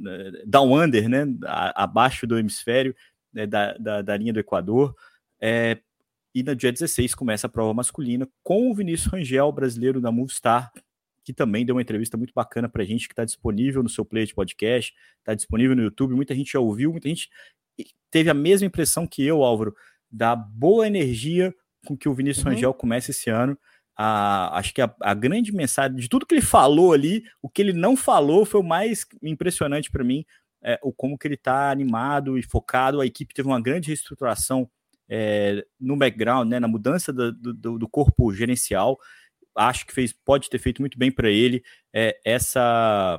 Down 0.45 0.83
Under, 0.83 1.07
né, 1.07 1.25
abaixo 1.75 2.27
do 2.27 2.37
hemisfério 2.37 2.95
né, 3.31 3.45
da, 3.45 3.73
da, 3.77 4.01
da, 4.01 4.17
linha 4.17 4.33
do 4.33 4.39
Equador. 4.39 4.95
É, 5.39 5.77
e 6.33 6.43
no 6.43 6.55
dia 6.55 6.71
16 6.71 7.15
começa 7.15 7.47
a 7.47 7.49
prova 7.49 7.73
masculina 7.73 8.27
com 8.43 8.69
o 8.69 8.75
Vinícius 8.75 9.11
Rangel, 9.11 9.51
brasileiro 9.51 10.01
da 10.01 10.11
Movistar, 10.11 10.71
que 11.23 11.33
também 11.33 11.65
deu 11.65 11.75
uma 11.75 11.81
entrevista 11.81 12.17
muito 12.17 12.33
bacana 12.33 12.69
para 12.69 12.83
a 12.83 12.85
gente, 12.85 13.07
que 13.07 13.13
está 13.13 13.25
disponível 13.25 13.83
no 13.83 13.89
seu 13.89 14.05
player 14.05 14.27
de 14.27 14.33
podcast, 14.33 14.93
está 15.19 15.33
disponível 15.33 15.75
no 15.75 15.83
YouTube. 15.83 16.15
Muita 16.15 16.33
gente 16.33 16.53
já 16.53 16.59
ouviu, 16.59 16.91
muita 16.91 17.09
gente 17.09 17.29
teve 18.09 18.29
a 18.29 18.33
mesma 18.33 18.67
impressão 18.67 19.05
que 19.05 19.23
eu, 19.23 19.43
Álvaro, 19.43 19.75
da 20.11 20.35
boa 20.35 20.87
energia 20.87 21.53
com 21.85 21.97
que 21.97 22.09
o 22.09 22.13
Vinícius 22.13 22.45
uhum. 22.45 22.51
Rangel 22.53 22.73
começa 22.73 23.11
esse 23.11 23.29
ano. 23.29 23.57
A, 23.95 24.57
acho 24.57 24.73
que 24.73 24.81
a, 24.81 24.93
a, 25.01 25.13
grande 25.13 25.51
mensagem 25.51 25.97
de 25.97 26.07
tudo 26.07 26.25
que 26.25 26.35
ele 26.35 26.41
falou 26.41 26.93
ali, 26.93 27.23
o 27.41 27.49
que 27.49 27.61
ele 27.61 27.73
não 27.73 27.97
falou 27.97 28.45
foi 28.45 28.61
o 28.61 28.63
mais 28.63 29.05
impressionante 29.23 29.89
para 29.89 30.03
mim, 30.03 30.23
é, 30.63 30.79
o 30.83 30.93
como 30.93 31.17
que 31.17 31.27
ele 31.27 31.35
está 31.35 31.71
animado 31.71 32.37
e 32.37 32.43
focado. 32.43 33.01
A 33.01 33.05
equipe 33.05 33.33
teve 33.33 33.47
uma 33.47 33.61
grande 33.61 33.87
reestruturação 33.87 34.69
é, 35.09 35.65
no 35.79 35.97
background, 35.97 36.49
né, 36.49 36.59
na 36.59 36.67
mudança 36.67 37.11
do, 37.11 37.31
do, 37.31 37.79
do, 37.79 37.89
corpo 37.89 38.31
gerencial. 38.33 38.99
acho 39.55 39.85
que 39.87 39.93
fez, 39.93 40.13
pode 40.13 40.49
ter 40.49 40.59
feito 40.59 40.81
muito 40.81 40.97
bem 40.97 41.11
para 41.11 41.29
ele 41.29 41.63
é, 41.93 42.19
essa, 42.25 43.17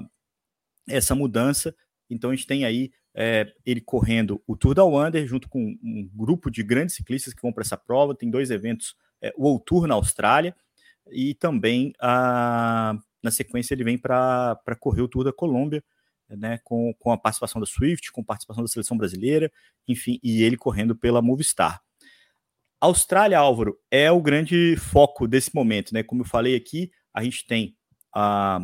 essa 0.89 1.15
mudança. 1.15 1.75
Então 2.11 2.31
a 2.31 2.35
gente 2.35 2.47
tem 2.47 2.65
aí 2.65 2.91
é, 3.21 3.53
ele 3.67 3.81
correndo 3.81 4.41
o 4.47 4.57
Tour 4.57 4.75
da 4.75 4.85
Wander 4.85 5.27
junto 5.27 5.49
com 5.49 5.77
um 5.83 6.09
grupo 6.15 6.49
de 6.49 6.63
grandes 6.63 6.95
ciclistas 6.95 7.35
que 7.35 7.43
vão 7.43 7.53
para 7.53 7.63
essa 7.63 7.77
prova. 7.77 8.15
Tem 8.15 8.31
dois 8.31 8.49
eventos, 8.49 8.95
é, 9.21 9.35
o 9.37 9.43
World 9.43 9.65
Tour 9.67 9.89
na 9.89 9.95
Austrália 9.95 10.55
e 11.11 11.35
também 11.35 11.93
a, 12.01 12.97
na 13.21 13.33
sequência 13.33 13.75
ele 13.75 13.83
vem 13.83 13.99
para 13.99 14.57
correr 14.79 15.03
o 15.03 15.09
Tour 15.09 15.25
da 15.25 15.33
Colômbia, 15.33 15.83
né, 16.29 16.61
com, 16.63 16.95
com 16.97 17.11
a 17.11 17.19
participação 17.19 17.61
da 17.61 17.67
Swift, 17.67 18.13
com 18.13 18.23
participação 18.23 18.63
da 18.63 18.69
seleção 18.69 18.97
brasileira, 18.97 19.51
enfim, 19.89 20.21
e 20.23 20.45
ele 20.45 20.57
correndo 20.57 20.95
pela 20.95 21.21
Movistar. 21.21 21.83
Austrália, 22.81 23.41
Álvaro, 23.41 23.77
é 23.91 24.13
o 24.13 24.23
grande 24.23 24.77
foco 24.77 25.27
desse 25.27 25.53
momento, 25.53 25.93
né? 25.93 26.05
Como 26.05 26.21
eu 26.21 26.27
falei 26.27 26.55
aqui, 26.55 26.93
a 27.13 27.25
gente 27.25 27.45
tem 27.45 27.77
a, 28.15 28.61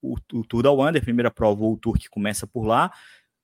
o, 0.00 0.16
o 0.32 0.44
Tour 0.44 0.64
da 0.64 0.72
Wander, 0.72 1.00
primeira 1.00 1.30
prova, 1.30 1.64
o 1.64 1.76
Tour 1.76 1.96
que 1.96 2.08
começa 2.08 2.44
por 2.44 2.64
lá, 2.64 2.90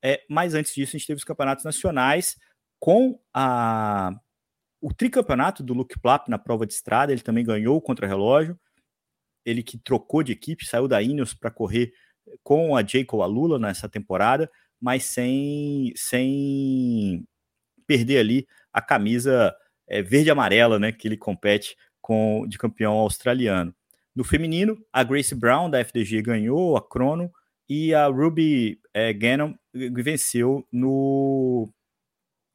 é, 0.03 0.23
mas 0.29 0.55
antes 0.55 0.75
disso, 0.75 0.97
a 0.97 0.99
gente 0.99 1.07
teve 1.07 1.19
os 1.19 1.25
campeonatos 1.25 1.65
nacionais 1.65 2.37
com 2.79 3.19
a, 3.35 4.13
o 4.81 4.93
tricampeonato 4.95 5.63
do 5.63 5.75
Luke 5.75 5.99
Plapp 6.01 6.31
na 6.31 6.39
prova 6.39 6.67
de 6.67 6.73
estrada. 6.73 7.13
Ele 7.13 7.21
também 7.21 7.45
ganhou 7.45 7.77
o 7.77 7.83
contra-relógio. 7.83 8.59
Ele 9.45 9.63
que 9.63 9.79
trocou 9.79 10.23
de 10.23 10.33
equipe, 10.33 10.67
saiu 10.67 10.87
da 10.87 11.03
Ineos 11.03 11.35
para 11.35 11.51
correr 11.51 11.93
com 12.43 12.77
a 12.77 12.85
Jacob 12.85 13.23
Alula 13.23 13.59
nessa 13.59 13.89
temporada, 13.89 14.51
mas 14.81 15.05
sem, 15.05 15.93
sem 15.97 17.27
perder 17.87 18.19
ali 18.19 18.47
a 18.73 18.83
camisa 18.83 19.55
é, 19.89 20.03
verde 20.03 20.31
amarela, 20.31 20.79
né, 20.79 20.93
que 20.93 21.09
ele 21.09 21.17
compete 21.17 21.75
com 22.01 22.47
de 22.47 22.59
campeão 22.59 22.95
australiano. 22.95 23.75
No 24.15 24.25
feminino, 24.25 24.77
a 24.93 25.03
Grace 25.03 25.35
Brown 25.35 25.71
da 25.71 25.81
FDG 25.81 26.23
ganhou 26.23 26.77
a 26.77 26.87
crono 26.87 27.31
e 27.69 27.95
a 27.95 28.07
Ruby 28.07 28.81
é, 28.99 29.13
Gannon 29.13 29.55
venceu 29.73 30.67
no 30.73 31.73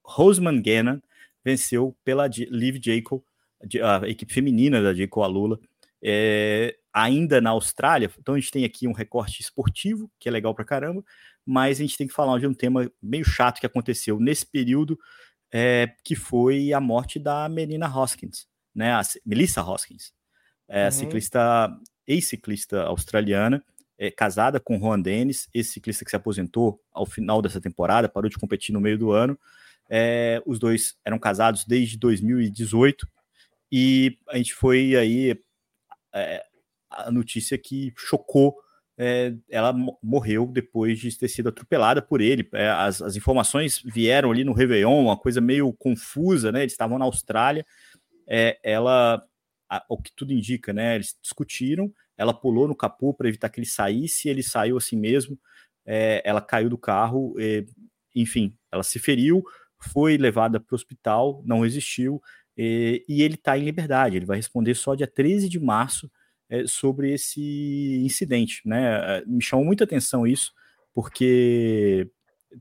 Roseman 0.04 0.62
Gannon 0.62 1.00
venceu 1.44 1.96
pela 2.04 2.28
Liv 2.28 2.80
Jacob, 2.84 3.22
a 3.82 4.08
equipe 4.08 4.34
feminina 4.34 4.82
da 4.82 4.94
Jacob 4.94 5.24
Alula, 5.24 5.60
é, 6.02 6.76
ainda 6.94 7.40
na 7.40 7.52
Austrália. 7.52 8.12
Então 8.20 8.36
a 8.36 8.40
gente 8.40 8.52
tem 8.52 8.66
aqui 8.66 8.88
um 8.88 8.94
recorte 8.94 9.42
esportivo, 9.42 10.12
que 10.20 10.28
é 10.28 10.32
legal 10.32 10.54
pra 10.54 10.66
caramba, 10.66 11.04
mas 11.46 11.80
a 11.80 11.82
gente 11.82 11.98
tem 11.98 12.08
que 12.08 12.14
falar 12.14 12.40
de 12.40 12.48
um 12.48 12.54
tema 12.54 12.92
meio 13.02 13.26
chato 13.26 13.60
que 13.60 13.66
aconteceu 13.66 14.20
nesse 14.20 14.46
período, 14.46 15.00
é, 15.52 15.94
que 16.04 16.16
foi 16.16 16.74
a 16.74 16.82
morte 16.82 17.20
da 17.20 17.48
Melina 17.48 17.88
Hoskins, 17.88 18.48
né, 18.76 18.92
a 18.92 19.02
Melissa 19.26 19.62
Hoskins, 19.64 20.14
é, 20.68 20.86
uhum. 20.86 20.92
ciclista, 20.92 21.70
ex-ciclista 22.08 22.84
australiana, 22.84 23.64
é, 23.98 24.12
casada 24.12 24.60
com 24.60 24.80
Juan 24.80 25.00
Dennis, 25.00 25.48
esse 25.54 25.74
ciclista 25.74 26.04
que 26.04 26.12
se 26.12 26.16
aposentou 26.16 26.80
ao 26.92 27.06
final 27.06 27.42
dessa 27.42 27.62
temporada, 27.62 28.10
parou 28.10 28.30
de 28.30 28.38
competir 28.38 28.74
no 28.74 28.82
meio 28.82 28.98
do 28.98 29.12
ano. 29.12 29.38
É, 29.90 30.42
os 30.46 30.60
dois 30.60 30.96
eram 31.06 31.20
casados 31.20 31.66
desde 31.66 31.98
2018 31.98 33.08
e 33.72 34.18
a 34.30 34.38
gente 34.38 34.54
foi 34.54 34.96
aí 34.96 35.38
é, 36.14 36.44
a 36.90 37.12
notícia 37.12 37.58
que 37.58 37.94
chocou. 37.98 38.56
É, 38.96 39.34
ela 39.50 39.74
morreu 40.04 40.46
depois 40.46 41.00
de 41.00 41.18
ter 41.18 41.28
sido 41.28 41.50
atropelada 41.50 42.02
por 42.02 42.22
ele. 42.22 42.48
É, 42.54 42.70
as, 42.70 43.02
as, 43.02 43.16
informações 43.16 43.82
vieram 43.84 44.32
ali 44.32 44.44
no 44.44 44.54
Réveillon, 44.54 45.02
uma 45.02 45.18
coisa 45.18 45.42
meio 45.42 45.74
confusa, 45.74 46.52
né? 46.52 46.62
Eles 46.62 46.74
estavam 46.74 47.00
na 47.00 47.06
Austrália. 47.06 47.66
É, 48.28 48.60
ela, 48.62 49.24
a, 49.68 49.84
o 49.90 49.98
que 49.98 50.12
tudo 50.16 50.32
indica, 50.32 50.72
né? 50.72 50.94
Eles 50.94 51.18
discutiram 51.20 51.92
ela 52.18 52.34
pulou 52.34 52.68
no 52.68 52.76
capô 52.76 53.14
para 53.14 53.28
evitar 53.28 53.50
que 53.50 53.60
ele 53.60 53.68
saísse, 53.68 54.30
ele 54.30 54.44
saiu 54.44 54.78
assim 54.78 54.98
mesmo, 54.98 55.40
é, 55.86 56.22
ela 56.26 56.42
caiu 56.42 56.70
do 56.70 56.78
carro, 56.78 57.36
é, 57.40 57.66
enfim, 58.16 58.56
ela 58.72 58.84
se 58.84 59.00
feriu, 59.00 59.44
foi 59.80 60.18
levada 60.18 60.60
para 60.60 60.74
o 60.74 60.76
hospital, 60.76 61.42
não 61.46 61.62
resistiu, 61.62 62.22
é, 62.58 63.02
e 63.08 63.22
ele 63.22 63.36
está 63.36 63.58
em 63.58 63.64
liberdade, 63.64 64.16
ele 64.16 64.26
vai 64.26 64.38
responder 64.38 64.76
só 64.76 64.96
dia 64.96 65.08
13 65.08 65.50
de 65.50 65.60
março 65.60 66.10
é, 66.50 66.66
sobre 66.68 67.14
esse 67.14 68.02
incidente, 68.04 68.62
né, 68.66 69.22
me 69.26 69.42
chamou 69.42 69.66
muita 69.66 69.84
atenção 69.84 70.28
isso, 70.28 70.52
porque 70.94 72.10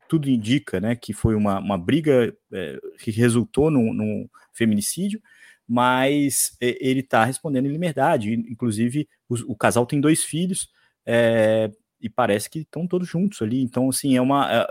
tudo 0.09 0.29
indica, 0.29 0.81
né, 0.81 0.97
que 0.97 1.13
foi 1.13 1.35
uma, 1.35 1.59
uma 1.59 1.79
briga 1.79 2.35
é, 2.53 2.79
que 2.99 3.11
resultou 3.11 3.71
num, 3.71 3.93
num 3.93 4.29
feminicídio, 4.53 5.21
mas 5.67 6.57
ele 6.61 7.01
está 7.01 7.25
respondendo 7.25 7.67
em 7.67 7.73
liberdade. 7.73 8.33
Inclusive, 8.33 9.09
o, 9.29 9.53
o, 9.53 9.57
casal 9.57 9.87
tem 9.87 10.01
dois 10.01 10.25
filhos 10.25 10.69
é, 11.07 11.71
e 12.01 12.09
parece 12.09 12.51
que 12.51 12.61
estão 12.61 12.87
todos 12.87 13.09
juntos 13.09 13.41
ali. 13.43 13.63
Então, 13.63 13.89
assim, 13.89 14.17
é 14.17 14.21
uma. 14.21 14.51
É, 14.53 14.67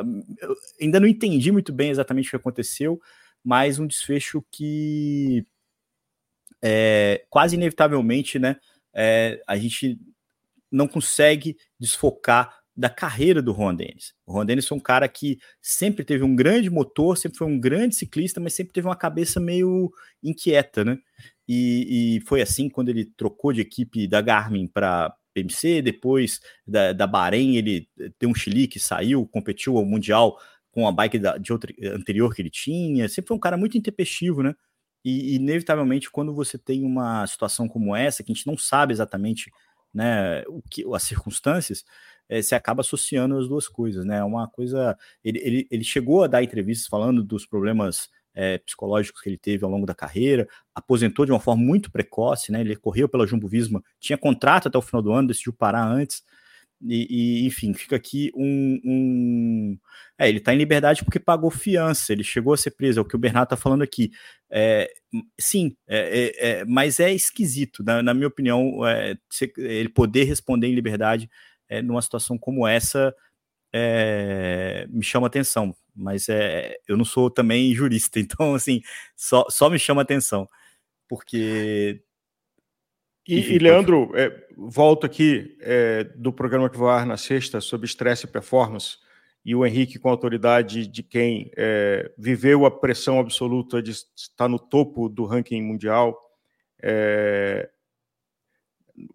ainda 0.81 0.99
não 0.99 1.07
entendi 1.07 1.51
muito 1.51 1.73
bem 1.73 1.89
exatamente 1.89 2.27
o 2.27 2.29
que 2.31 2.35
aconteceu, 2.35 3.01
mas 3.43 3.79
um 3.79 3.87
desfecho 3.87 4.43
que 4.51 5.45
é, 6.61 7.25
quase 7.29 7.55
inevitavelmente, 7.55 8.37
né? 8.37 8.57
É, 8.93 9.41
a 9.47 9.57
gente 9.57 9.99
não 10.71 10.87
consegue 10.87 11.57
desfocar 11.79 12.60
da 12.75 12.89
carreira 12.89 13.41
do 13.41 13.51
Ron 13.51 13.75
Dennis. 13.75 14.13
O 14.25 14.33
Ron 14.33 14.45
Dennis 14.45 14.67
foi 14.67 14.77
um 14.77 14.81
cara 14.81 15.07
que 15.07 15.37
sempre 15.61 16.05
teve 16.05 16.23
um 16.23 16.35
grande 16.35 16.69
motor, 16.69 17.17
sempre 17.17 17.37
foi 17.37 17.47
um 17.47 17.59
grande 17.59 17.95
ciclista, 17.95 18.39
mas 18.39 18.53
sempre 18.53 18.73
teve 18.73 18.87
uma 18.87 18.95
cabeça 18.95 19.39
meio 19.39 19.91
inquieta, 20.23 20.85
né? 20.85 20.97
E, 21.47 22.17
e 22.17 22.21
foi 22.21 22.41
assim 22.41 22.69
quando 22.69 22.89
ele 22.89 23.05
trocou 23.05 23.51
de 23.51 23.61
equipe 23.61 24.07
da 24.07 24.21
Garmin 24.21 24.67
para 24.67 25.13
PMC, 25.33 25.81
depois 25.81 26.39
da, 26.65 26.93
da 26.93 27.07
Bahrein 27.07 27.57
ele 27.57 27.87
deu 28.19 28.29
um 28.29 28.35
chilique, 28.35 28.79
saiu, 28.79 29.27
competiu 29.27 29.77
ao 29.77 29.85
Mundial 29.85 30.37
com 30.71 30.87
a 30.87 30.91
bike 30.91 31.19
da, 31.19 31.37
de 31.37 31.51
outra, 31.51 31.73
anterior 31.93 32.33
que 32.33 32.41
ele 32.41 32.49
tinha, 32.49 33.09
sempre 33.09 33.27
foi 33.29 33.37
um 33.37 33.39
cara 33.39 33.57
muito 33.57 33.77
intempestivo, 33.77 34.41
né? 34.41 34.55
E, 35.03 35.35
inevitavelmente, 35.35 36.11
quando 36.11 36.33
você 36.33 36.57
tem 36.57 36.85
uma 36.85 37.25
situação 37.27 37.67
como 37.67 37.95
essa, 37.95 38.23
que 38.23 38.31
a 38.31 38.35
gente 38.35 38.47
não 38.47 38.57
sabe 38.57 38.93
exatamente 38.93 39.51
né, 39.93 40.43
o 40.47 40.61
que, 40.61 40.83
as 40.93 41.03
circunstâncias, 41.03 41.83
é, 42.31 42.55
acaba 42.55 42.79
associando 42.79 43.37
as 43.37 43.47
duas 43.49 43.67
coisas, 43.67 44.05
né? 44.05 44.19
É 44.19 44.23
uma 44.23 44.47
coisa. 44.47 44.97
Ele, 45.21 45.39
ele, 45.43 45.67
ele 45.69 45.83
chegou 45.83 46.23
a 46.23 46.27
dar 46.27 46.41
entrevistas 46.41 46.87
falando 46.87 47.21
dos 47.21 47.45
problemas 47.45 48.09
é, 48.33 48.57
psicológicos 48.59 49.21
que 49.21 49.29
ele 49.29 49.37
teve 49.37 49.65
ao 49.65 49.69
longo 49.69 49.85
da 49.85 49.93
carreira, 49.93 50.47
aposentou 50.73 51.25
de 51.25 51.31
uma 51.33 51.41
forma 51.41 51.61
muito 51.61 51.91
precoce, 51.91 52.49
né? 52.49 52.61
Ele 52.61 52.77
correu 52.77 53.09
pela 53.09 53.27
Jumbo 53.27 53.49
Visma, 53.49 53.83
tinha 53.99 54.17
contrato 54.17 54.69
até 54.69 54.77
o 54.77 54.81
final 54.81 55.01
do 55.01 55.11
ano, 55.11 55.27
decidiu 55.27 55.51
parar 55.51 55.85
antes. 55.85 56.23
E, 56.83 57.43
e 57.43 57.45
enfim, 57.45 57.73
fica 57.73 57.97
aqui 57.97 58.31
um. 58.33 58.79
um... 58.85 59.77
É, 60.17 60.29
ele 60.29 60.37
está 60.37 60.53
em 60.53 60.57
liberdade 60.57 61.03
porque 61.03 61.19
pagou 61.19 61.51
fiança, 61.51 62.13
ele 62.13 62.23
chegou 62.23 62.53
a 62.53 62.57
ser 62.57 62.71
preso, 62.71 62.99
é 62.99 63.01
o 63.01 63.05
que 63.05 63.15
o 63.15 63.19
Bernardo 63.19 63.47
está 63.47 63.57
falando 63.57 63.81
aqui. 63.81 64.09
É, 64.49 64.89
sim, 65.39 65.75
é, 65.87 66.59
é, 66.61 66.65
mas 66.65 66.99
é 66.99 67.11
esquisito, 67.11 67.83
na, 67.83 68.01
na 68.01 68.13
minha 68.13 68.27
opinião, 68.27 68.79
ele 69.57 69.89
poder 69.89 70.23
responder 70.23 70.67
em 70.67 70.75
liberdade 70.75 71.29
é, 71.71 71.81
numa 71.81 72.01
situação 72.01 72.37
como 72.37 72.67
essa 72.67 73.15
é, 73.71 74.85
me 74.89 75.01
chama 75.01 75.27
atenção. 75.27 75.73
Mas 75.95 76.27
é, 76.27 76.75
eu 76.85 76.97
não 76.97 77.05
sou 77.05 77.31
também 77.31 77.73
jurista, 77.73 78.19
então 78.21 78.53
assim, 78.53 78.81
só, 79.15 79.45
só 79.49 79.69
me 79.69 79.79
chama 79.79 80.01
atenção. 80.01 80.47
Porque. 81.07 82.03
E, 83.27 83.39
Enfim, 83.39 83.53
e 83.53 83.59
Leandro, 83.59 84.11
é, 84.15 84.47
volto 84.57 85.05
aqui 85.05 85.57
é, 85.61 86.03
do 86.03 86.33
programa 86.33 86.69
que 86.69 86.77
vai 86.77 87.05
na 87.05 87.15
sexta 87.17 87.61
sobre 87.61 87.85
estresse 87.85 88.25
e 88.25 88.29
performance, 88.29 88.97
e 89.45 89.55
o 89.55 89.65
Henrique, 89.65 89.99
com 89.99 90.09
a 90.09 90.11
autoridade 90.11 90.87
de 90.87 91.03
quem 91.03 91.51
é, 91.55 92.11
viveu 92.17 92.65
a 92.65 92.71
pressão 92.71 93.19
absoluta 93.19 93.81
de 93.81 93.91
estar 93.91 94.47
no 94.47 94.59
topo 94.59 95.07
do 95.07 95.25
ranking 95.25 95.61
mundial. 95.61 96.19
É, 96.81 97.69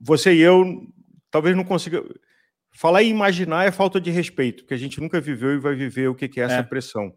você 0.01 0.35
e 0.35 0.41
eu 0.41 0.87
talvez 1.31 1.55
não 1.55 1.65
consiga. 1.65 2.03
Falar 2.77 3.03
em 3.03 3.11
imaginar 3.11 3.65
é 3.65 3.71
falta 3.71 3.99
de 3.99 4.11
respeito, 4.11 4.63
porque 4.63 4.75
a 4.75 4.79
gente 4.79 5.01
nunca 5.01 5.19
viveu 5.19 5.55
e 5.55 5.59
vai 5.59 5.75
viver 5.75 6.09
o 6.09 6.15
que 6.15 6.39
é 6.39 6.45
essa 6.45 6.57
é. 6.57 6.63
pressão. 6.63 7.15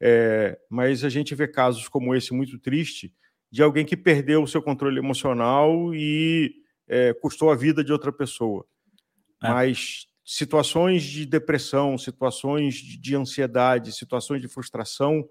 É, 0.00 0.58
mas 0.70 1.04
a 1.04 1.08
gente 1.10 1.34
vê 1.34 1.46
casos 1.46 1.86
como 1.86 2.14
esse 2.14 2.32
muito 2.32 2.58
triste 2.58 3.14
de 3.50 3.62
alguém 3.62 3.84
que 3.84 3.96
perdeu 3.96 4.42
o 4.42 4.48
seu 4.48 4.62
controle 4.62 4.98
emocional 4.98 5.94
e 5.94 6.54
é, 6.88 7.12
custou 7.14 7.50
a 7.50 7.54
vida 7.54 7.84
de 7.84 7.92
outra 7.92 8.10
pessoa. 8.10 8.64
É. 9.42 9.48
Mas 9.48 10.06
situações 10.24 11.02
de 11.02 11.26
depressão, 11.26 11.98
situações 11.98 12.76
de 12.76 13.14
ansiedade, 13.14 13.92
situações 13.92 14.40
de 14.40 14.48
frustração 14.48 15.28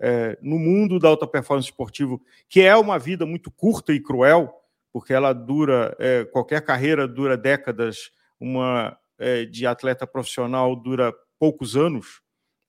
é, 0.00 0.36
no 0.42 0.58
mundo 0.58 0.98
da 0.98 1.08
alta 1.08 1.26
performance 1.26 1.68
esportivo, 1.68 2.20
que 2.48 2.60
é 2.60 2.76
uma 2.76 2.98
vida 2.98 3.24
muito 3.24 3.50
curta 3.50 3.92
e 3.92 4.00
cruel, 4.00 4.52
porque 4.92 5.12
ela 5.12 5.32
dura, 5.32 5.96
é, 6.00 6.24
qualquer 6.24 6.62
carreira 6.62 7.06
dura 7.06 7.36
décadas, 7.36 8.10
uma 8.38 8.98
é, 9.18 9.44
de 9.44 9.66
atleta 9.66 10.06
profissional 10.06 10.74
dura 10.74 11.12
poucos 11.38 11.76
anos 11.76 12.20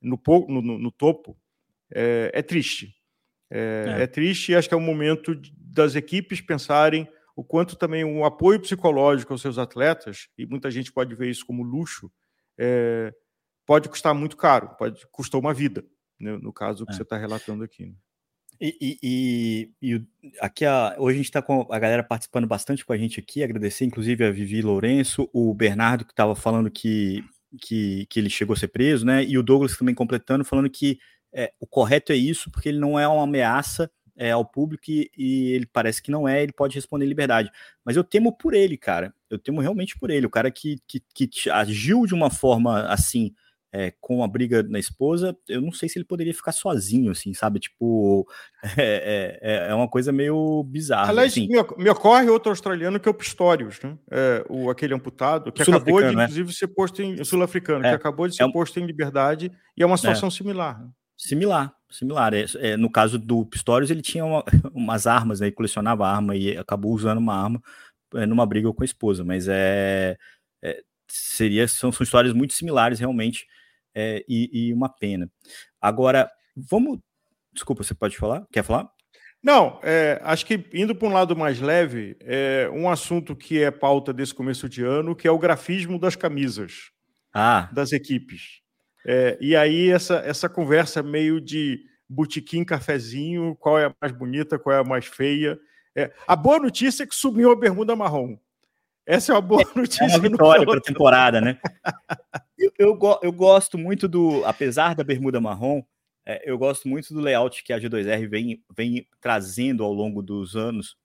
no, 0.02 0.20
no, 0.48 0.80
no 0.80 0.92
topo, 0.92 1.38
é, 1.94 2.32
é 2.34 2.42
triste. 2.42 2.96
É, 3.50 3.86
é. 4.00 4.04
é, 4.04 4.08
triste 4.08 4.52
e 4.52 4.56
acho 4.56 4.68
que 4.68 4.74
é 4.74 4.78
o 4.78 4.82
momento 4.82 5.40
das 5.56 5.96
equipes 5.96 6.42
pensarem 6.42 7.08
o 7.36 7.44
quanto 7.44 7.76
também 7.76 8.04
um 8.04 8.24
apoio 8.24 8.60
psicológico 8.62 9.34
aos 9.34 9.42
seus 9.42 9.58
atletas, 9.58 10.30
e 10.38 10.46
muita 10.46 10.72
gente 10.72 10.92
pode 10.92 11.14
ver 11.16 11.30
isso 11.30 11.46
como 11.46 11.64
luxo, 11.64 12.10
é, 12.58 13.14
pode 13.66 13.90
custar 13.90 14.16
muito 14.16 14.38
caro, 14.38 14.70
pode 14.78 15.06
custar 15.08 15.40
uma 15.40 15.54
vida, 15.54 15.86
né, 16.20 16.38
no 16.38 16.54
caso 16.54 16.86
que 16.86 16.94
é. 16.94 16.96
você 16.96 17.04
está 17.04 17.18
relatando 17.18 17.64
aqui. 17.64 17.88
Né? 17.88 17.94
E, 18.60 18.98
e, 19.02 19.72
e, 19.82 20.02
aqui 20.40 20.66
a, 20.66 20.96
hoje 20.98 21.16
a 21.16 21.18
gente 21.18 21.26
está 21.26 21.42
com 21.42 21.68
a 21.70 21.80
galera 21.80 22.04
participando 22.04 22.48
bastante 22.48 22.86
com 22.86 22.94
a 22.94 22.98
gente 22.98 23.20
aqui, 23.20 23.44
agradecer 23.44 23.86
inclusive 23.86 24.24
a 24.24 24.32
Vivi 24.32 24.62
Lourenço, 24.62 25.30
o 25.34 25.54
Bernardo 25.54 26.06
que 26.06 26.14
estava 26.14 26.36
falando 26.36 26.72
que, 26.72 27.24
que, 27.62 28.06
que 28.08 28.20
ele 28.20 28.30
chegou 28.30 28.54
a 28.54 28.58
ser 28.58 28.70
preso, 28.70 29.06
né? 29.06 29.24
E 29.24 29.38
o 29.38 29.44
Douglas 29.44 29.78
também 29.78 29.94
completando, 29.94 30.46
falando 30.46 30.70
que 30.70 31.00
é, 31.34 31.52
o 31.60 31.68
correto 31.68 32.12
é 32.12 32.16
isso, 32.16 32.50
porque 32.50 32.70
ele 32.70 32.80
não 32.80 32.98
é 32.98 33.08
uma 33.08 33.24
ameaça 33.24 33.92
é, 34.16 34.32
ao 34.32 34.46
público 34.46 34.86
e, 34.88 35.12
e, 35.18 35.52
ele 35.52 35.66
parece 35.66 36.02
que 36.02 36.10
não 36.10 36.28
é, 36.28 36.42
ele 36.42 36.54
pode 36.54 36.76
responder 36.76 37.06
em 37.06 37.10
liberdade. 37.10 37.52
Mas 37.84 37.98
eu 37.98 38.04
temo 38.04 38.32
por 38.32 38.54
ele, 38.54 38.78
cara. 38.78 39.14
Eu 39.30 39.38
temo 39.38 39.60
realmente 39.60 39.98
por 40.00 40.10
ele. 40.10 40.26
O 40.26 40.30
cara 40.30 40.50
que, 40.50 40.78
que, 40.88 41.02
que 41.28 41.50
agiu 41.50 42.06
de 42.06 42.14
uma 42.14 42.30
forma 42.30 42.86
assim, 42.88 43.34
é, 43.76 43.94
com 44.00 44.24
a 44.24 44.28
briga 44.28 44.64
na 44.64 44.80
esposa, 44.80 45.38
eu 45.50 45.60
não 45.60 45.70
sei 45.70 45.90
se 45.90 46.00
ele 46.00 46.06
poderia 46.06 46.34
ficar 46.34 46.54
sozinho, 46.54 47.12
assim, 47.12 47.34
sabe? 47.34 47.60
Tipo, 47.60 48.26
é, 48.78 49.38
é, 49.42 49.68
é 49.70 49.76
uma 49.76 49.90
coisa 49.90 50.14
meio 50.14 50.64
bizarra. 50.64 51.10
Aliás, 51.10 51.34
assim. 51.34 51.48
me, 51.50 51.62
me, 51.78 51.90
ocorre 51.90 52.30
outro 52.30 52.52
australiano 52.52 53.02
que 53.02 53.10
é 53.10 53.12
o 53.12 53.14
Pistorius, 53.14 53.82
né? 53.84 53.98
É, 54.10 54.46
o, 54.50 54.70
aquele 54.70 54.94
amputado, 54.94 55.52
que 55.52 55.62
acabou 55.62 56.02
de, 56.02 56.14
inclusive, 56.14 56.54
ser 56.54 56.68
posto 56.68 57.02
em. 57.02 57.22
sul-africano, 57.22 57.82
que 57.82 57.88
acabou 57.90 58.30
de 58.30 58.38
ser 58.38 58.50
posto 58.50 58.80
em 58.80 58.86
liberdade, 58.86 59.52
e 59.76 59.84
é 59.84 59.86
uma 59.86 59.98
situação 59.98 60.32
similar. 60.32 60.82
Né? 60.82 60.90
Similar, 61.18 61.74
similar. 61.90 62.34
É, 62.34 62.46
é, 62.60 62.78
no 62.78 62.90
caso 62.90 63.20
do 63.20 63.46
Pistorius, 63.46 63.92
ele 63.92 64.02
tinha 64.02 64.24
uma, 64.24 64.42
umas 64.74 65.06
armas, 65.06 65.42
né? 65.42 65.48
Ele 65.48 65.56
colecionava 65.56 66.08
arma 66.08 66.34
e 66.34 66.58
acabou 66.58 66.94
usando 66.94 67.18
uma 67.18 67.36
arma 67.36 67.62
é, 68.14 68.26
numa 68.26 68.46
briga 68.46 68.72
com 68.72 68.84
a 68.84 68.86
esposa. 68.86 69.26
Mas 69.26 69.50
é, 69.50 70.18
é 70.64 70.82
seria 71.10 71.68
são, 71.68 71.92
são 71.92 72.06
histórias 72.06 72.34
muito 72.34 72.54
similares 72.54 73.00
realmente 73.00 73.46
é, 73.96 74.24
e, 74.28 74.68
e, 74.68 74.74
uma 74.74 74.90
pena. 74.90 75.32
Agora, 75.82 76.30
vamos. 76.56 77.00
Desculpa, 77.54 77.84
você 77.84 77.96
pode 77.96 78.18
falar? 78.18 78.46
Quer 78.52 78.64
falar? 78.64 78.90
Não, 79.42 79.80
é, 79.84 80.20
acho 80.24 80.46
que 80.46 80.68
indo 80.74 80.96
para 80.96 81.08
um 81.08 81.14
lado 81.14 81.36
mais 81.36 81.62
leve, 81.62 82.18
é 82.22 82.70
um 82.74 82.90
assunto 82.90 83.36
que 83.36 83.62
é 83.62 83.72
pauta 83.72 84.12
desse 84.12 84.34
começo 84.34 84.68
de 84.68 84.84
ano, 84.84 85.16
que 85.16 85.28
é 85.28 85.32
o 85.32 85.38
grafismo 85.38 86.00
das 86.00 86.16
camisas 86.16 86.92
ah. 87.34 87.70
das 87.72 87.92
equipes. 87.92 88.62
É, 89.06 89.38
e 89.40 89.56
aí 89.56 89.92
essa, 89.92 90.16
essa 90.26 90.50
conversa 90.50 91.04
meio 91.04 91.40
de 91.40 91.80
botequim, 92.10 92.64
cafezinho, 92.64 93.56
qual 93.56 93.78
é 93.78 93.86
a 93.86 93.96
mais 94.02 94.12
bonita, 94.12 94.58
qual 94.58 94.76
é 94.76 94.80
a 94.80 94.84
mais 94.84 95.06
feia. 95.06 95.60
É, 95.96 96.12
a 96.28 96.36
boa 96.36 96.60
notícia 96.60 97.04
é 97.04 97.08
que 97.08 97.16
subiu 97.16 97.52
a 97.52 97.56
bermuda 97.56 97.96
marrom. 97.96 98.38
Essa 99.06 99.32
é 99.32 99.36
uma 99.36 99.42
boa 99.42 99.64
notícia. 99.76 100.04
É 100.04 100.08
uma 100.08 100.20
vitória 100.30 100.66
para 100.66 100.80
a 100.80 100.82
temporada, 100.82 101.42
né? 101.42 101.60
eu, 102.58 102.72
eu, 102.78 103.00
eu, 103.22 103.32
gosto 103.32 103.78
muito 103.78 104.08
do, 104.08 104.44
apesar 104.46 104.96
da 104.96 105.04
bermuda 105.04 105.40
marrom, 105.40 105.84
é, 106.26 106.50
eu 106.50 106.58
gosto 106.58 106.88
muito 106.88 107.14
do 107.14 107.20
layout 107.20 107.64
que 107.64 107.72
a 107.72 107.80
G2R 107.80 108.28
vem, 108.28 108.64
vem 108.76 109.08
trazendo 109.22 109.84
ao 109.84 109.94
longo 109.94 110.24
dos 110.24 110.56
anos, 110.56 110.98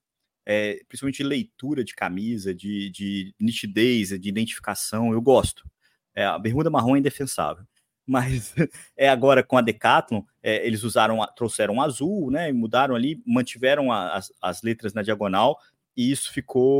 é, 0.45 0.81
principalmente 0.87 1.17
de 1.17 1.23
leitura 1.23 1.83
de 1.83 1.93
camisa, 1.93 2.55
de, 2.55 2.89
de 2.89 3.35
nitidez, 3.39 4.09
de 4.09 4.29
identificação. 4.29 5.13
Eu 5.13 5.21
gosto. 5.21 5.63
É, 6.15 6.25
a 6.25 6.39
bermuda 6.39 6.69
marrom 6.69 6.95
é 6.95 6.99
indefensável 6.99 7.65
mas 8.07 8.53
é 8.97 9.07
agora 9.07 9.43
com 9.43 9.57
a 9.57 9.61
Decathlon, 9.61 10.23
é, 10.41 10.65
eles 10.65 10.83
usaram, 10.83 11.19
trouxeram 11.35 11.81
azul, 11.81 12.29
né, 12.31 12.51
mudaram 12.51 12.95
ali, 12.95 13.21
mantiveram 13.25 13.91
a, 13.91 14.15
as, 14.15 14.33
as 14.41 14.61
letras 14.61 14.93
na 14.93 15.01
diagonal, 15.01 15.57
e 15.95 16.11
isso 16.11 16.31
ficou. 16.31 16.73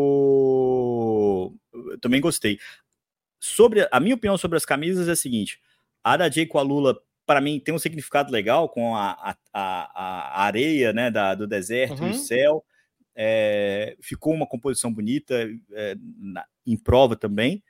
Eu 1.73 1.99
também 1.99 2.21
gostei. 2.21 2.59
Sobre 3.39 3.87
a 3.91 3.99
minha 3.99 4.15
opinião 4.15 4.37
sobre 4.37 4.57
as 4.57 4.65
camisas 4.65 5.07
é 5.07 5.11
a 5.11 5.15
seguinte: 5.15 5.59
a 6.03 6.17
da 6.17 6.29
Jay 6.29 6.45
com 6.45 6.57
a 6.57 6.61
Lula, 6.61 6.99
para 7.25 7.41
mim, 7.41 7.59
tem 7.59 7.73
um 7.73 7.79
significado 7.79 8.31
legal 8.31 8.69
com 8.69 8.95
a, 8.95 9.35
a, 9.53 10.41
a, 10.43 10.43
areia 10.43 10.93
né, 10.93 11.09
da, 11.09 11.35
do 11.35 11.47
deserto, 11.47 12.03
uhum. 12.03 12.11
o 12.11 12.13
céu. 12.13 12.63
É, 13.13 13.97
ficou 14.01 14.33
uma 14.33 14.47
composição 14.47 14.91
bonita 14.91 15.35
é, 15.73 15.95
na, 16.17 16.45
em 16.65 16.77
prova 16.77 17.15
também. 17.15 17.63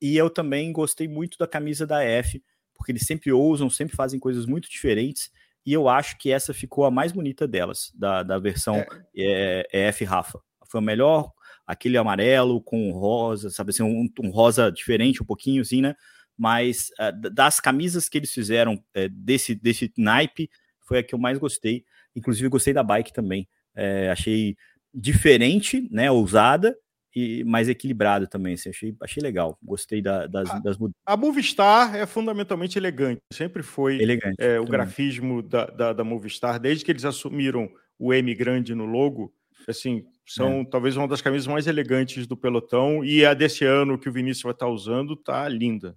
E 0.00 0.16
eu 0.16 0.30
também 0.30 0.72
gostei 0.72 1.08
muito 1.08 1.36
da 1.36 1.46
camisa 1.46 1.86
da 1.86 2.02
F 2.02 2.42
porque 2.78 2.92
eles 2.92 3.02
sempre 3.04 3.32
ousam, 3.32 3.68
sempre 3.68 3.96
fazem 3.96 4.20
coisas 4.20 4.46
muito 4.46 4.70
diferentes, 4.70 5.30
e 5.66 5.72
eu 5.72 5.88
acho 5.88 6.16
que 6.16 6.30
essa 6.30 6.54
ficou 6.54 6.84
a 6.84 6.90
mais 6.90 7.10
bonita 7.12 7.46
delas, 7.46 7.92
da, 7.94 8.22
da 8.22 8.38
versão 8.38 8.76
é. 8.76 8.86
É, 9.14 9.68
é 9.72 9.80
F 9.88 10.04
Rafa. 10.04 10.40
Foi 10.68 10.80
a 10.80 10.82
melhor, 10.82 11.32
aquele 11.66 11.96
amarelo 11.96 12.60
com 12.62 12.90
rosa, 12.92 13.50
sabe 13.50 13.70
assim, 13.70 13.82
um, 13.82 14.08
um 14.20 14.30
rosa 14.30 14.70
diferente, 14.70 15.22
um 15.22 15.26
pouquinho 15.26 15.62
assim, 15.62 15.80
né? 15.80 15.94
Mas 16.36 16.90
uh, 17.00 17.30
das 17.30 17.58
camisas 17.58 18.08
que 18.08 18.18
eles 18.18 18.30
fizeram 18.30 18.74
uh, 18.74 19.08
desse, 19.10 19.54
desse 19.54 19.92
naipe, 19.96 20.48
foi 20.86 20.98
a 20.98 21.02
que 21.02 21.14
eu 21.14 21.18
mais 21.18 21.38
gostei. 21.38 21.84
Inclusive, 22.14 22.48
gostei 22.48 22.72
da 22.72 22.82
bike 22.82 23.12
também. 23.12 23.48
Uh, 23.76 24.10
achei 24.10 24.56
diferente, 24.94 25.88
né? 25.90 26.10
Ousada, 26.10 26.76
e 27.14 27.42
mais 27.44 27.68
equilibrado 27.68 28.26
também. 28.26 28.54
Assim, 28.54 28.70
achei, 28.70 28.96
achei 29.02 29.22
legal. 29.22 29.58
Gostei 29.62 30.00
da, 30.00 30.26
das, 30.26 30.50
a, 30.50 30.58
das 30.58 30.78
mudanças. 30.78 31.00
A 31.06 31.16
Movistar 31.16 31.96
é 31.96 32.06
fundamentalmente 32.06 32.78
elegante. 32.78 33.20
Sempre 33.32 33.62
foi 33.62 34.00
elegante, 34.00 34.36
é, 34.38 34.60
o 34.60 34.64
grafismo 34.64 35.42
da, 35.42 35.66
da, 35.66 35.92
da, 35.92 36.04
Movistar, 36.04 36.60
desde 36.60 36.84
que 36.84 36.92
eles 36.92 37.04
assumiram 37.04 37.68
o 37.98 38.12
M 38.14 38.34
grande 38.34 38.74
no 38.74 38.84
logo. 38.84 39.34
Assim, 39.68 40.04
são 40.26 40.60
é. 40.60 40.64
talvez 40.64 40.96
uma 40.96 41.06
das 41.06 41.20
camisas 41.20 41.46
mais 41.46 41.66
elegantes 41.66 42.26
do 42.26 42.36
pelotão. 42.36 43.04
E 43.04 43.24
a 43.24 43.34
desse 43.34 43.64
ano 43.64 43.98
que 43.98 44.08
o 44.08 44.12
Vinícius 44.12 44.44
vai 44.44 44.52
estar 44.52 44.68
usando 44.68 45.16
tá 45.16 45.48
linda. 45.48 45.96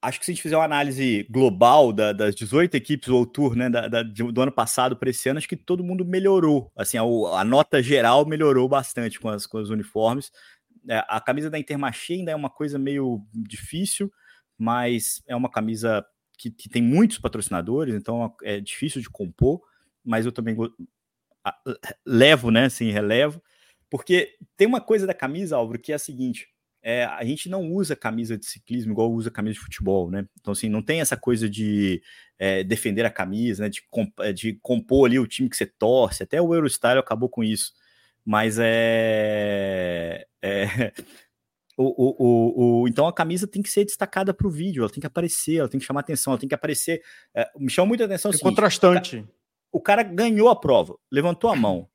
Acho 0.00 0.18
que 0.18 0.24
se 0.24 0.32
a 0.32 0.34
gente 0.34 0.42
fizer 0.42 0.56
uma 0.56 0.64
análise 0.64 1.24
global 1.30 1.92
da, 1.92 2.12
das 2.12 2.34
18 2.34 2.74
equipes 2.74 3.08
ou 3.08 3.24
Tour 3.24 3.54
né, 3.54 3.70
da, 3.70 3.86
da, 3.86 4.02
do 4.02 4.42
ano 4.42 4.50
passado 4.50 4.96
para 4.96 5.10
esse 5.10 5.28
ano, 5.28 5.38
acho 5.38 5.48
que 5.48 5.56
todo 5.56 5.84
mundo 5.84 6.04
melhorou. 6.04 6.72
Assim, 6.76 6.98
a, 6.98 7.02
a, 7.02 7.44
nota 7.44 7.80
geral 7.80 8.26
melhorou 8.26 8.68
bastante 8.68 9.20
com 9.20 9.28
as, 9.28 9.46
com 9.46 9.58
os 9.58 9.70
uniformes. 9.70 10.32
É, 10.88 11.04
a 11.06 11.20
camisa 11.20 11.48
da 11.48 11.58
Intermarché 11.58 12.14
ainda 12.14 12.32
é 12.32 12.36
uma 12.36 12.50
coisa 12.50 12.80
meio 12.80 13.24
difícil, 13.32 14.12
mas 14.58 15.22
é 15.28 15.36
uma 15.36 15.48
camisa 15.48 16.04
que, 16.36 16.50
que 16.50 16.68
tem 16.68 16.82
muitos 16.82 17.18
patrocinadores, 17.18 17.94
então 17.94 18.34
é 18.42 18.58
difícil 18.60 19.00
de 19.00 19.08
compor, 19.08 19.60
mas 20.04 20.26
eu 20.26 20.32
também 20.32 20.56
levo, 22.06 22.50
né, 22.50 22.66
assim, 22.66 22.90
relevo, 22.90 23.42
porque 23.90 24.34
tem 24.56 24.66
uma 24.66 24.80
coisa 24.80 25.06
da 25.06 25.14
camisa, 25.14 25.56
Álvaro, 25.56 25.78
que 25.78 25.92
é 25.92 25.94
a 25.94 25.98
seguinte, 25.98 26.48
é, 26.82 27.04
a 27.04 27.24
gente 27.24 27.48
não 27.48 27.70
usa 27.70 27.94
camisa 27.94 28.36
de 28.36 28.44
ciclismo 28.44 28.92
igual 28.92 29.12
usa 29.12 29.30
camisa 29.30 29.54
de 29.54 29.60
futebol, 29.60 30.10
né? 30.10 30.26
Então, 30.40 30.52
assim, 30.52 30.68
não 30.68 30.82
tem 30.82 31.00
essa 31.00 31.16
coisa 31.16 31.48
de 31.48 32.02
é, 32.38 32.64
defender 32.64 33.06
a 33.06 33.10
camisa, 33.10 33.62
né? 33.62 33.68
De, 33.68 33.82
comp 33.88 34.12
de 34.34 34.54
compor 34.60 35.06
ali 35.06 35.18
o 35.18 35.26
time 35.26 35.48
que 35.48 35.56
você 35.56 35.64
torce. 35.64 36.24
Até 36.24 36.42
o 36.42 36.52
Eurostyle 36.52 36.98
acabou 36.98 37.28
com 37.28 37.44
isso. 37.44 37.72
Mas 38.24 38.58
é. 38.60 40.26
é 40.42 40.64
o, 41.78 41.84
o, 41.84 42.82
o, 42.82 42.88
então 42.88 43.06
a 43.06 43.12
camisa 43.12 43.46
tem 43.46 43.62
que 43.62 43.70
ser 43.70 43.84
destacada 43.84 44.34
para 44.34 44.46
o 44.46 44.50
vídeo, 44.50 44.82
ela 44.82 44.90
tem 44.90 45.00
que 45.00 45.06
aparecer, 45.06 45.58
ela 45.58 45.68
tem 45.68 45.78
que 45.78 45.86
chamar 45.86 46.00
atenção, 46.00 46.32
ela 46.32 46.40
tem 46.40 46.48
que 46.48 46.54
aparecer. 46.54 47.00
É, 47.32 47.48
me 47.56 47.70
chama 47.70 47.86
muita 47.86 48.06
atenção. 48.06 48.32
É 48.32 48.34
assim, 48.34 48.42
contrastante. 48.42 49.16
Cara, 49.18 49.28
o 49.72 49.80
cara 49.80 50.02
ganhou 50.02 50.50
a 50.50 50.56
prova, 50.56 50.96
levantou 51.10 51.50
a 51.50 51.56
mão. 51.56 51.88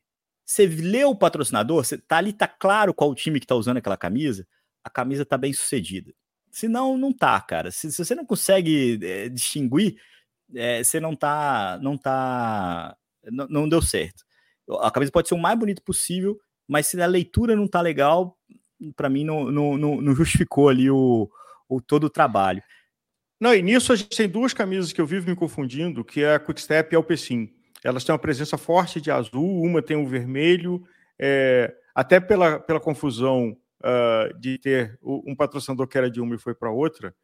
Você 0.43 0.65
leu 0.65 1.11
o 1.11 1.15
patrocinador, 1.15 1.85
você 1.85 1.97
tá 1.97 2.17
ali, 2.17 2.33
tá 2.33 2.47
claro 2.47 2.93
qual 2.93 3.11
o 3.11 3.15
time 3.15 3.39
que 3.39 3.45
tá 3.45 3.55
usando 3.55 3.77
aquela 3.77 3.97
camisa, 3.97 4.47
a 4.83 4.89
camisa 4.89 5.25
tá 5.25 5.37
bem 5.37 5.53
sucedida. 5.53 6.11
Se 6.49 6.67
não, 6.67 6.97
não 6.97 7.13
tá, 7.13 7.39
cara. 7.39 7.69
Se, 7.69 7.91
se 7.91 8.03
você 8.03 8.15
não 8.15 8.25
consegue 8.25 8.99
é, 9.03 9.29
distinguir, 9.29 9.97
é, 10.55 10.83
você 10.83 10.99
não 10.99 11.15
tá, 11.15 11.77
não 11.81 11.97
tá, 11.97 12.97
não, 13.25 13.47
não 13.47 13.69
deu 13.69 13.81
certo. 13.81 14.23
A 14.79 14.89
camisa 14.89 15.11
pode 15.11 15.27
ser 15.27 15.35
o 15.35 15.39
mais 15.39 15.57
bonito 15.59 15.81
possível, 15.83 16.39
mas 16.67 16.87
se 16.87 16.99
a 17.01 17.05
leitura 17.05 17.55
não 17.55 17.67
tá 17.67 17.81
legal, 17.81 18.37
para 18.95 19.09
mim 19.09 19.23
não, 19.23 19.51
não, 19.51 19.77
não, 19.77 20.15
justificou 20.15 20.69
ali 20.69 20.89
o, 20.89 21.29
o 21.69 21.81
todo 21.81 22.05
o 22.05 22.09
trabalho. 22.09 22.63
Não, 23.39 23.53
e 23.53 23.61
nisso 23.61 23.93
a 23.93 23.95
gente 23.95 24.15
tem 24.15 24.27
duas 24.27 24.53
camisas 24.53 24.91
que 24.91 24.99
eu 24.99 25.05
vivo 25.05 25.29
me 25.29 25.35
confundindo, 25.35 26.03
que 26.03 26.23
é 26.23 26.35
a 26.35 26.39
Quickstep 26.39 26.93
e 26.93 26.95
a 26.95 26.99
Alpecin. 26.99 27.56
Elas 27.83 28.03
têm 28.03 28.13
uma 28.13 28.19
presença 28.19 28.57
forte 28.57 28.99
de 28.99 29.11
azul, 29.11 29.61
uma 29.61 29.81
tem 29.81 29.95
um 29.95 30.05
vermelho, 30.05 30.83
é, 31.19 31.73
até 31.93 32.19
pela, 32.19 32.59
pela 32.59 32.79
confusão 32.79 33.57
uh, 33.79 34.39
de 34.39 34.57
ter 34.57 34.97
um 35.01 35.35
patrocinador 35.35 35.87
que 35.87 35.97
era 35.97 36.09
de 36.09 36.21
uma 36.21 36.35
e 36.35 36.39
foi 36.39 36.53
para 36.53 36.71
outra, 36.71 37.15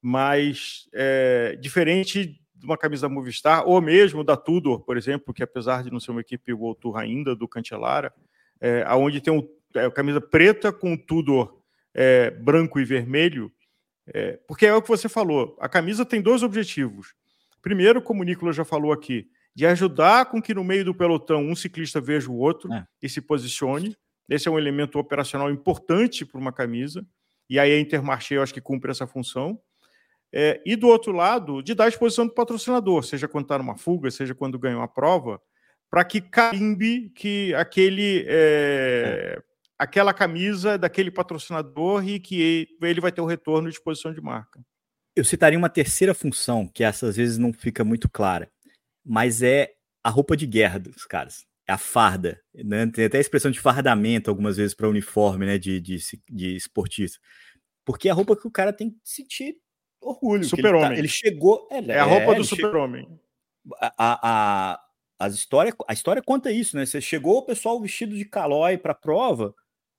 mas 0.00 0.88
é, 0.92 1.56
diferente 1.60 2.40
de 2.54 2.66
uma 2.66 2.76
camisa 2.76 3.08
Movistar, 3.08 3.66
ou 3.66 3.80
mesmo 3.80 4.22
da 4.22 4.36
Tudor, 4.36 4.80
por 4.80 4.96
exemplo, 4.96 5.32
que 5.32 5.42
apesar 5.42 5.82
de 5.82 5.90
não 5.90 5.98
ser 5.98 6.10
uma 6.10 6.20
equipe 6.20 6.52
World 6.52 6.80
Tour 6.80 6.96
ainda, 6.98 7.34
do 7.34 7.48
Cancellara, 7.48 8.12
é, 8.60 8.84
onde 8.94 9.20
tem 9.20 9.32
um, 9.32 9.48
é, 9.74 9.90
camisa 9.90 10.20
preta 10.20 10.70
com 10.70 10.96
Tudor 10.96 11.62
é, 11.94 12.30
branco 12.30 12.78
e 12.78 12.84
vermelho, 12.84 13.50
é, 14.06 14.38
porque 14.46 14.66
é 14.66 14.74
o 14.74 14.82
que 14.82 14.88
você 14.88 15.08
falou, 15.08 15.56
a 15.60 15.68
camisa 15.68 16.04
tem 16.04 16.20
dois 16.20 16.42
objetivos. 16.42 17.14
Primeiro, 17.62 18.02
como 18.02 18.22
o 18.22 18.24
Nicolas 18.24 18.56
já 18.56 18.64
falou 18.64 18.92
aqui, 18.92 19.28
de 19.60 19.66
ajudar 19.66 20.24
com 20.24 20.40
que 20.40 20.54
no 20.54 20.64
meio 20.64 20.86
do 20.86 20.94
pelotão 20.94 21.42
um 21.42 21.54
ciclista 21.54 22.00
veja 22.00 22.30
o 22.30 22.38
outro 22.38 22.72
é. 22.72 22.82
e 23.02 23.10
se 23.10 23.20
posicione, 23.20 23.94
Esse 24.26 24.48
é 24.48 24.50
um 24.50 24.58
elemento 24.58 24.98
operacional 24.98 25.50
importante 25.50 26.24
para 26.24 26.40
uma 26.40 26.50
camisa, 26.50 27.06
e 27.46 27.58
aí 27.58 27.70
a 27.70 27.78
Intermarché 27.78 28.38
eu 28.38 28.42
acho 28.42 28.54
que 28.54 28.60
cumpre 28.62 28.90
essa 28.90 29.06
função. 29.06 29.60
É, 30.32 30.62
e 30.64 30.76
do 30.76 30.88
outro 30.88 31.12
lado, 31.12 31.62
de 31.62 31.74
dar 31.74 31.88
exposição 31.88 32.26
do 32.26 32.32
patrocinador, 32.32 33.02
seja 33.02 33.28
quando 33.28 33.44
está 33.44 33.58
numa 33.58 33.76
fuga, 33.76 34.10
seja 34.10 34.34
quando 34.34 34.58
ganha 34.58 34.78
uma 34.78 34.88
prova, 34.88 35.38
para 35.90 36.04
que 36.04 36.22
carimbe 36.22 37.10
que 37.10 37.52
aquele 37.52 38.24
é, 38.26 39.42
aquela 39.78 40.14
camisa 40.14 40.78
daquele 40.78 41.10
patrocinador 41.10 42.08
e 42.08 42.18
que 42.18 42.66
ele 42.80 43.00
vai 43.02 43.12
ter 43.12 43.20
o 43.20 43.26
retorno 43.26 43.68
de 43.68 43.74
exposição 43.74 44.10
de 44.14 44.22
marca. 44.22 44.58
Eu 45.14 45.24
citaria 45.24 45.58
uma 45.58 45.68
terceira 45.68 46.14
função, 46.14 46.66
que 46.66 46.82
essa 46.82 47.08
às 47.08 47.16
vezes 47.16 47.36
não 47.36 47.52
fica 47.52 47.84
muito 47.84 48.08
clara, 48.08 48.50
mas 49.10 49.42
é 49.42 49.72
a 50.04 50.08
roupa 50.08 50.36
de 50.36 50.46
guerra 50.46 50.78
dos 50.78 51.04
caras. 51.04 51.44
É 51.66 51.72
a 51.72 51.76
farda. 51.76 52.40
Né? 52.54 52.86
Tem 52.86 53.06
até 53.06 53.18
a 53.18 53.20
expressão 53.20 53.50
de 53.50 53.58
fardamento 53.58 54.30
algumas 54.30 54.56
vezes 54.56 54.72
para 54.72 54.88
uniforme 54.88 55.46
né? 55.46 55.58
de, 55.58 55.80
de, 55.80 55.98
de 56.28 56.54
esportista. 56.54 57.18
Porque 57.84 58.06
é 58.06 58.12
a 58.12 58.14
roupa 58.14 58.36
que 58.36 58.46
o 58.46 58.52
cara 58.52 58.72
tem 58.72 58.90
que 58.90 58.98
sentir 59.02 59.56
orgulho. 60.00 60.44
Super-homem. 60.44 60.84
Ele, 60.84 60.94
tá, 60.94 60.98
ele, 61.00 61.08
chegou. 61.08 61.66
É, 61.72 61.78
é 61.90 61.98
a 61.98 62.04
roupa 62.04 62.32
é, 62.32 62.34
do 62.36 62.44
super-homem. 62.44 63.20
A, 63.80 63.94
a, 63.98 64.80
a, 65.18 65.28
história, 65.28 65.74
a 65.88 65.92
história 65.92 66.22
conta 66.22 66.52
isso, 66.52 66.76
né? 66.76 66.86
Você 66.86 67.00
chegou 67.00 67.38
o 67.38 67.44
pessoal 67.44 67.80
vestido 67.80 68.14
de 68.14 68.24
calói 68.24 68.78
para 68.78 68.92
a 68.92 68.94
prova. 68.94 69.52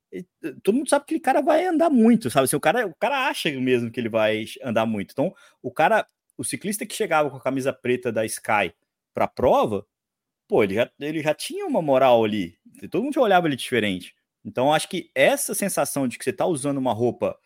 E, 0.09 0.25
todo 0.63 0.75
mundo 0.75 0.89
sabe 0.89 1.03
que 1.03 1.15
aquele 1.15 1.19
cara 1.19 1.41
vai 1.41 1.65
andar 1.65 1.89
muito, 1.89 2.29
sabe? 2.29 2.45
Assim, 2.45 2.55
o, 2.55 2.61
cara, 2.61 2.87
o 2.87 2.95
cara 2.95 3.27
acha 3.27 3.51
mesmo 3.51 3.91
que 3.91 3.99
ele 3.99 4.09
vai 4.09 4.45
andar 4.63 4.85
muito. 4.85 5.11
Então, 5.11 5.35
o 5.61 5.69
cara, 5.69 6.07
o 6.37 6.45
ciclista 6.45 6.85
que 6.85 6.95
chegava 6.95 7.29
com 7.29 7.35
a 7.35 7.43
camisa 7.43 7.73
preta 7.73 8.09
da 8.09 8.25
Sky 8.25 8.73
para 9.13 9.25
a 9.25 9.27
prova, 9.29 9.85
pô, 10.47 10.63
ele 10.63 10.75
já, 10.75 10.89
ele 10.99 11.21
já 11.21 11.33
tinha 11.33 11.65
uma 11.65 11.81
moral 11.81 12.23
ali. 12.23 12.55
Todo 12.89 13.03
mundo 13.03 13.13
já 13.13 13.21
olhava 13.21 13.47
ele 13.47 13.55
diferente. 13.55 14.13
Então, 14.43 14.73
acho 14.73 14.89
que 14.89 15.11
essa 15.13 15.53
sensação 15.53 16.07
de 16.07 16.17
que 16.17 16.23
você 16.23 16.31
está 16.31 16.45
usando 16.45 16.77
uma 16.77 16.93
roupa 16.93 17.37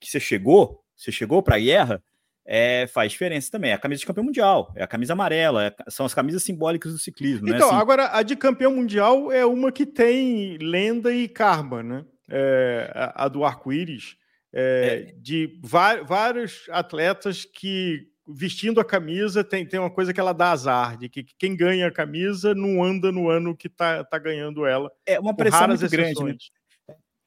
que 0.00 0.10
você 0.10 0.20
chegou, 0.20 0.82
você 0.96 1.10
chegou 1.10 1.42
para 1.42 1.56
a 1.56 1.60
guerra, 1.60 2.02
é, 2.44 2.86
faz 2.88 3.12
diferença 3.12 3.50
também. 3.50 3.70
É 3.70 3.74
a 3.74 3.78
camisa 3.78 4.00
de 4.00 4.06
campeão 4.06 4.24
mundial, 4.24 4.72
é 4.76 4.82
a 4.82 4.86
camisa 4.86 5.12
amarela, 5.12 5.66
é, 5.66 5.74
são 5.88 6.04
as 6.04 6.14
camisas 6.14 6.42
simbólicas 6.42 6.92
do 6.92 6.98
ciclismo. 6.98 7.46
Né? 7.46 7.56
Então, 7.56 7.68
né? 7.68 7.74
assim, 7.74 7.82
agora 7.82 8.10
a 8.16 8.22
de 8.22 8.36
campeão 8.36 8.74
mundial 8.74 9.32
é 9.32 9.44
uma 9.46 9.72
que 9.72 9.86
tem 9.86 10.56
lenda 10.58 11.14
e 11.14 11.28
karma, 11.28 11.82
né? 11.82 12.04
É, 12.28 12.90
a, 12.94 13.24
a, 13.24 13.28
do 13.28 13.44
arco-íris, 13.44 14.16
é, 14.52 15.08
é. 15.08 15.14
de 15.20 15.58
vários 15.62 16.66
atletas 16.70 17.44
que 17.44 18.06
vestindo 18.26 18.80
a 18.80 18.84
camisa 18.84 19.42
tem, 19.42 19.66
tem 19.66 19.80
uma 19.80 19.90
coisa 19.90 20.12
que 20.12 20.20
ela 20.20 20.32
dá 20.32 20.52
azar, 20.52 20.96
de 20.96 21.08
que 21.08 21.24
quem 21.38 21.56
ganha 21.56 21.88
a 21.88 21.92
camisa 21.92 22.54
não 22.54 22.82
anda 22.82 23.10
no 23.10 23.28
ano 23.28 23.56
que 23.56 23.68
tá, 23.68 24.04
tá 24.04 24.18
ganhando 24.18 24.64
ela. 24.64 24.90
É 25.06 25.18
uma 25.18 25.34
pressão 25.34 25.68
muito 25.68 25.88
grande. 25.88 26.24
Né? 26.24 26.36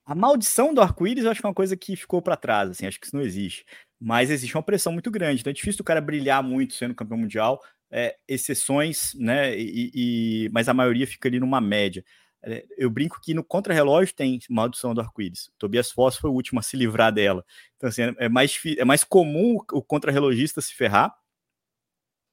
A 0.06 0.14
maldição 0.14 0.74
do 0.74 0.82
arco-íris 0.82 1.26
eu 1.26 1.32
acho 1.32 1.42
que 1.42 1.46
é 1.46 1.50
uma 1.50 1.56
coisa 1.56 1.76
que 1.76 1.96
ficou 1.96 2.22
para 2.22 2.38
trás, 2.38 2.70
assim, 2.70 2.86
acho 2.86 3.00
que 3.00 3.08
isso 3.08 3.16
não 3.16 3.24
existe. 3.24 3.66
Mas 4.00 4.30
existe 4.30 4.56
uma 4.56 4.64
pressão 4.64 4.94
muito 4.94 5.10
grande, 5.10 5.42
então 5.42 5.50
é 5.50 5.54
difícil 5.54 5.82
o 5.82 5.86
cara 5.86 6.00
brilhar 6.00 6.44
muito 6.44 6.76
sendo 6.76 6.94
campeão 6.94 7.18
mundial, 7.18 7.60
é, 7.90 8.16
exceções, 8.28 9.14
né? 9.16 9.58
E, 9.58 9.92
e, 9.94 10.50
mas 10.52 10.70
a 10.70 10.74
maioria 10.74 11.08
fica 11.08 11.28
ali 11.28 11.40
numa 11.40 11.60
média. 11.60 12.04
É, 12.46 12.64
eu 12.78 12.90
brinco 12.90 13.20
que 13.20 13.34
no 13.34 13.44
contrarrelógio 13.44 14.14
tem 14.16 14.40
maldição 14.50 14.94
do 14.94 15.02
arco-íris. 15.02 15.52
Tobias 15.58 15.92
Foss 15.92 16.16
foi 16.16 16.30
o 16.30 16.34
último 16.34 16.60
a 16.60 16.64
se 16.64 16.78
livrar 16.78 17.12
dela. 17.12 17.44
Então, 17.76 17.90
assim, 17.90 18.04
é 18.18 18.30
mais, 18.30 18.60
é 18.78 18.86
mais 18.86 19.04
comum 19.04 19.58
o 19.72 19.82
contrarrelogista 19.82 20.62
se 20.62 20.74
ferrar 20.74 21.16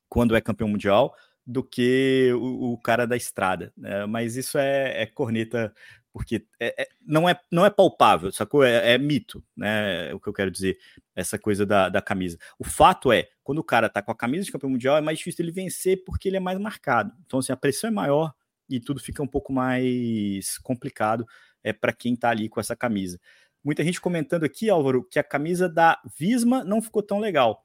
quando 0.08 0.36
é 0.36 0.40
campeão 0.40 0.68
mundial 0.68 1.16
do 1.46 1.64
que 1.64 2.30
o, 2.34 2.74
o 2.74 2.78
cara 2.78 3.06
da 3.06 3.16
estrada. 3.16 3.72
Né? 3.76 4.04
Mas 4.04 4.36
isso 4.36 4.58
é, 4.58 5.02
é 5.02 5.06
corneta 5.06 5.74
porque 6.12 6.46
é, 6.60 6.82
é, 6.82 6.88
não, 7.00 7.26
é, 7.26 7.40
não 7.50 7.64
é 7.64 7.70
palpável, 7.70 8.30
sacou? 8.30 8.62
É, 8.62 8.92
é 8.92 8.98
mito, 8.98 9.42
né? 9.56 10.10
É 10.10 10.14
o 10.14 10.20
que 10.20 10.28
eu 10.28 10.32
quero 10.32 10.50
dizer, 10.50 10.78
essa 11.16 11.38
coisa 11.38 11.64
da, 11.64 11.88
da 11.88 12.02
camisa. 12.02 12.36
O 12.58 12.64
fato 12.64 13.10
é, 13.10 13.30
quando 13.42 13.58
o 13.58 13.64
cara 13.64 13.88
tá 13.88 14.02
com 14.02 14.12
a 14.12 14.16
camisa 14.16 14.44
de 14.44 14.52
campeão 14.52 14.68
mundial, 14.68 14.98
é 14.98 15.00
mais 15.00 15.18
difícil 15.18 15.42
ele 15.42 15.52
vencer 15.52 16.04
porque 16.04 16.28
ele 16.28 16.36
é 16.36 16.40
mais 16.40 16.58
marcado. 16.58 17.12
Então, 17.24 17.38
assim, 17.38 17.52
a 17.52 17.56
pressão 17.56 17.88
é 17.88 17.90
maior 17.90 18.34
e 18.76 18.80
tudo 18.80 19.00
fica 19.00 19.22
um 19.22 19.26
pouco 19.26 19.52
mais 19.52 20.58
complicado 20.58 21.26
é, 21.62 21.72
para 21.72 21.92
quem 21.92 22.16
tá 22.16 22.30
ali 22.30 22.48
com 22.48 22.60
essa 22.60 22.76
camisa. 22.76 23.18
Muita 23.64 23.84
gente 23.84 24.00
comentando 24.00 24.44
aqui, 24.44 24.68
Álvaro, 24.68 25.06
que 25.08 25.18
a 25.18 25.24
camisa 25.24 25.68
da 25.68 26.00
Visma 26.18 26.64
não 26.64 26.82
ficou 26.82 27.02
tão 27.02 27.18
legal. 27.20 27.64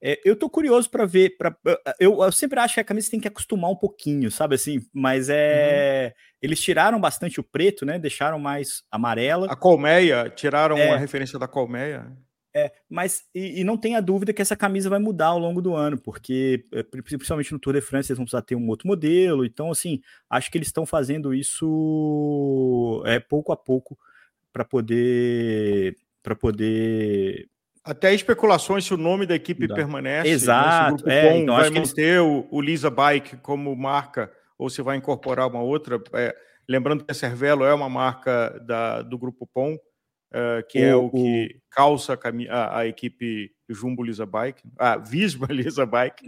É, 0.00 0.20
eu 0.24 0.36
tô 0.36 0.48
curioso 0.48 0.88
para 0.90 1.04
ver. 1.04 1.36
Pra, 1.36 1.56
eu, 1.98 2.22
eu, 2.22 2.32
sempre 2.32 2.60
acho 2.60 2.74
que 2.74 2.80
a 2.80 2.84
camisa 2.84 3.10
tem 3.10 3.20
que 3.20 3.28
acostumar 3.28 3.70
um 3.70 3.76
pouquinho, 3.76 4.30
sabe 4.30 4.54
assim? 4.54 4.80
Mas 4.92 5.28
é. 5.28 6.06
Uhum. 6.06 6.22
Eles 6.40 6.60
tiraram 6.60 7.00
bastante 7.00 7.40
o 7.40 7.44
preto, 7.44 7.84
né? 7.84 7.98
Deixaram 7.98 8.38
mais 8.38 8.84
amarela. 8.90 9.50
A 9.50 9.56
colmeia, 9.56 10.30
tiraram 10.30 10.78
é, 10.78 10.90
a 10.90 10.96
referência 10.96 11.38
da 11.38 11.48
colmeia. 11.48 12.06
É, 12.54 12.72
mas 12.88 13.24
e, 13.34 13.60
e, 13.60 13.64
não 13.64 13.76
tenha 13.76 14.00
dúvida 14.00 14.32
que 14.32 14.40
essa 14.40 14.56
camisa 14.56 14.88
vai 14.88 14.98
mudar 14.98 15.26
ao 15.26 15.38
longo 15.38 15.60
do 15.60 15.74
ano, 15.74 15.98
porque 15.98 16.64
é, 16.72 16.82
principalmente 16.82 17.52
no 17.52 17.58
Tour 17.58 17.74
de 17.74 17.80
France 17.80 18.10
eles 18.10 18.16
vão 18.16 18.24
precisar 18.24 18.42
ter 18.42 18.56
um 18.56 18.68
outro 18.68 18.88
modelo. 18.88 19.44
Então, 19.44 19.70
assim, 19.70 20.00
acho 20.30 20.50
que 20.50 20.56
eles 20.56 20.68
estão 20.68 20.86
fazendo 20.86 21.34
isso 21.34 23.02
é, 23.06 23.20
pouco 23.20 23.52
a 23.52 23.56
pouco 23.56 23.98
para 24.52 24.64
poder 24.64 25.96
para 26.22 26.34
poder 26.34 27.48
até 27.88 28.12
especulações 28.12 28.84
se 28.84 28.92
o 28.92 28.98
nome 28.98 29.24
da 29.24 29.34
equipe 29.34 29.66
Dá. 29.66 29.74
permanece. 29.74 30.28
Exato. 30.28 31.06
Né? 31.06 31.20
Se 31.20 31.26
o 31.26 31.30
é, 31.30 31.38
então 31.38 31.56
vai 31.56 31.70
manter 31.70 32.20
eles... 32.20 32.44
o, 32.50 32.60
Lisa 32.60 32.90
Bike 32.90 33.38
como 33.38 33.74
marca 33.74 34.30
ou 34.58 34.68
se 34.68 34.82
vai 34.82 34.96
incorporar 34.96 35.48
uma 35.48 35.62
outra. 35.62 35.98
É, 36.12 36.36
lembrando 36.68 37.04
que 37.04 37.10
a 37.10 37.14
Cervelo 37.14 37.64
é 37.64 37.72
uma 37.72 37.88
marca 37.88 38.62
da, 38.66 39.00
do 39.00 39.16
Grupo 39.16 39.46
POM, 39.46 39.78
uh, 40.32 40.66
que 40.68 40.78
o, 40.78 40.84
é 40.84 40.96
o 40.96 41.10
que 41.10 41.56
o... 41.56 41.60
calça 41.70 42.14
a, 42.14 42.54
a, 42.54 42.78
a, 42.80 42.86
equipe 42.86 43.52
Jumbo 43.68 44.02
Lisa 44.02 44.26
Bike, 44.26 44.62
a 44.78 44.96
Visma 44.98 45.46
Lisa 45.50 45.86
Bike. 45.86 46.26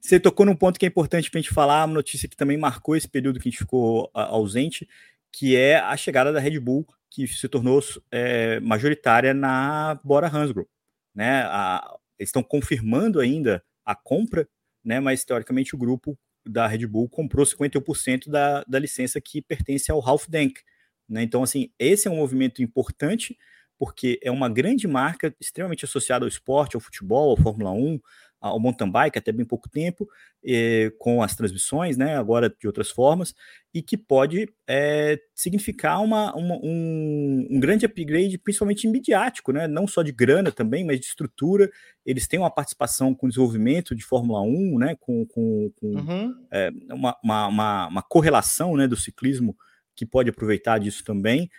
Você 0.00 0.18
tocou 0.20 0.46
num 0.46 0.56
ponto 0.56 0.78
que 0.78 0.86
é 0.86 0.88
importante 0.88 1.30
para 1.30 1.38
a 1.38 1.42
gente 1.42 1.54
falar, 1.54 1.84
uma 1.84 1.94
notícia 1.94 2.28
que 2.28 2.36
também 2.36 2.56
marcou 2.56 2.96
esse 2.96 3.08
período 3.08 3.40
que 3.40 3.48
a 3.48 3.50
gente 3.50 3.60
ficou 3.60 4.10
ausente, 4.14 4.88
que 5.32 5.56
é 5.56 5.76
a 5.76 5.96
chegada 5.96 6.32
da 6.32 6.40
Red 6.40 6.58
Bull 6.60 6.86
que 7.10 7.26
se 7.26 7.48
tornou 7.48 7.80
é, 8.10 8.60
majoritária 8.60 9.32
na 9.32 9.98
Bora 10.04 10.28
Hansgrohe. 10.28 10.68
Né? 11.14 11.42
A, 11.44 11.96
eles 12.18 12.28
estão 12.28 12.42
confirmando 12.42 13.20
ainda 13.20 13.62
a 13.84 13.94
compra, 13.94 14.48
né? 14.84 15.00
mas 15.00 15.24
teoricamente 15.24 15.74
o 15.74 15.78
grupo 15.78 16.18
da 16.46 16.66
Red 16.66 16.86
Bull 16.86 17.08
comprou 17.08 17.44
51% 17.44 18.28
da, 18.28 18.64
da 18.64 18.78
licença 18.78 19.20
que 19.20 19.42
pertence 19.42 19.90
ao 19.90 20.00
Ralph 20.00 20.26
Denk. 20.28 20.60
Né? 21.08 21.22
Então, 21.22 21.42
assim, 21.42 21.70
esse 21.78 22.08
é 22.08 22.10
um 22.10 22.16
movimento 22.16 22.62
importante, 22.62 23.36
porque 23.78 24.18
é 24.22 24.30
uma 24.30 24.48
grande 24.48 24.86
marca 24.88 25.34
extremamente 25.40 25.84
associada 25.84 26.24
ao 26.24 26.28
esporte, 26.28 26.76
ao 26.76 26.80
futebol, 26.80 27.34
à 27.38 27.42
Fórmula 27.42 27.70
1, 27.70 28.00
ao 28.40 28.58
mountain 28.60 28.90
bike 28.90 29.18
até 29.18 29.32
bem 29.32 29.44
pouco 29.44 29.68
tempo, 29.68 30.08
eh, 30.44 30.92
com 30.98 31.22
as 31.22 31.34
transmissões, 31.34 31.96
né, 31.96 32.16
agora 32.16 32.48
de 32.48 32.66
outras 32.66 32.90
formas, 32.90 33.34
e 33.74 33.82
que 33.82 33.96
pode 33.96 34.48
eh, 34.66 35.20
significar 35.34 36.00
uma, 36.02 36.34
uma 36.34 36.56
um, 36.56 37.46
um, 37.50 37.60
grande 37.60 37.84
upgrade, 37.84 38.38
principalmente 38.38 38.86
midiático, 38.86 39.52
né, 39.52 39.66
não 39.66 39.86
só 39.86 40.02
de 40.02 40.12
grana 40.12 40.52
também, 40.52 40.84
mas 40.84 41.00
de 41.00 41.06
estrutura. 41.06 41.70
Eles 42.06 42.28
têm 42.28 42.38
uma 42.38 42.50
participação 42.50 43.14
com 43.14 43.26
o 43.26 43.28
desenvolvimento 43.28 43.94
de 43.94 44.04
Fórmula 44.04 44.40
1, 44.42 44.78
né, 44.78 44.96
com, 45.00 45.26
com, 45.26 45.72
com 45.74 45.86
uhum. 45.88 46.34
eh, 46.52 46.70
uma, 46.90 47.16
uma, 47.22 47.86
uma, 47.88 48.02
correlação 48.02 48.76
né, 48.76 48.86
do 48.86 48.96
ciclismo 48.96 49.56
que 49.98 50.06
pode 50.06 50.30
aproveitar 50.30 50.78
disso 50.78 51.02
também. 51.02 51.50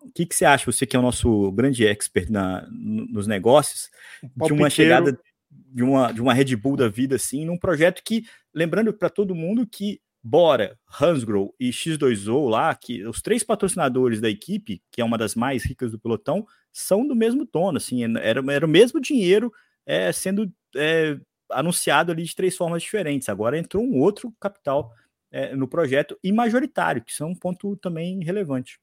O 0.00 0.12
que, 0.12 0.24
que 0.24 0.34
você 0.34 0.44
acha, 0.44 0.70
você 0.70 0.86
que 0.86 0.94
é 0.94 0.98
o 0.98 1.02
nosso 1.02 1.50
grande 1.50 1.84
expert 1.84 2.30
na, 2.30 2.64
nos 2.70 3.26
negócios, 3.26 3.90
de 4.22 4.52
uma 4.52 4.70
chegada 4.70 5.18
de 5.50 5.82
uma, 5.82 6.12
de 6.12 6.20
uma 6.20 6.32
Red 6.32 6.54
Bull 6.54 6.76
da 6.76 6.88
vida, 6.88 7.16
assim, 7.16 7.44
num 7.44 7.58
projeto 7.58 8.02
que, 8.04 8.24
lembrando 8.54 8.92
para 8.92 9.10
todo 9.10 9.34
mundo 9.34 9.66
que 9.66 10.00
Bora, 10.22 10.78
Hansgrohe 11.00 11.50
e 11.58 11.70
X2O 11.70 12.48
lá, 12.48 12.72
que 12.74 13.04
os 13.04 13.20
três 13.20 13.42
patrocinadores 13.42 14.20
da 14.20 14.30
equipe, 14.30 14.80
que 14.92 15.00
é 15.00 15.04
uma 15.04 15.18
das 15.18 15.34
mais 15.34 15.64
ricas 15.64 15.90
do 15.90 15.98
pelotão, 15.98 16.46
são 16.72 17.06
do 17.06 17.16
mesmo 17.16 17.44
tono, 17.44 17.78
assim, 17.78 18.04
era, 18.18 18.40
era 18.52 18.66
o 18.66 18.68
mesmo 18.68 19.00
dinheiro 19.00 19.52
é, 19.84 20.12
sendo 20.12 20.52
é, 20.76 21.18
anunciado 21.50 22.12
ali 22.12 22.22
de 22.22 22.34
três 22.36 22.56
formas 22.56 22.82
diferentes. 22.82 23.28
Agora 23.28 23.58
entrou 23.58 23.82
um 23.82 23.98
outro 23.98 24.32
capital 24.38 24.92
é, 25.30 25.54
no 25.54 25.68
projeto 25.68 26.18
e 26.22 26.32
majoritário, 26.32 27.02
que 27.02 27.12
são 27.12 27.30
um 27.30 27.34
ponto 27.34 27.76
também 27.76 28.22
relevante. 28.24 28.78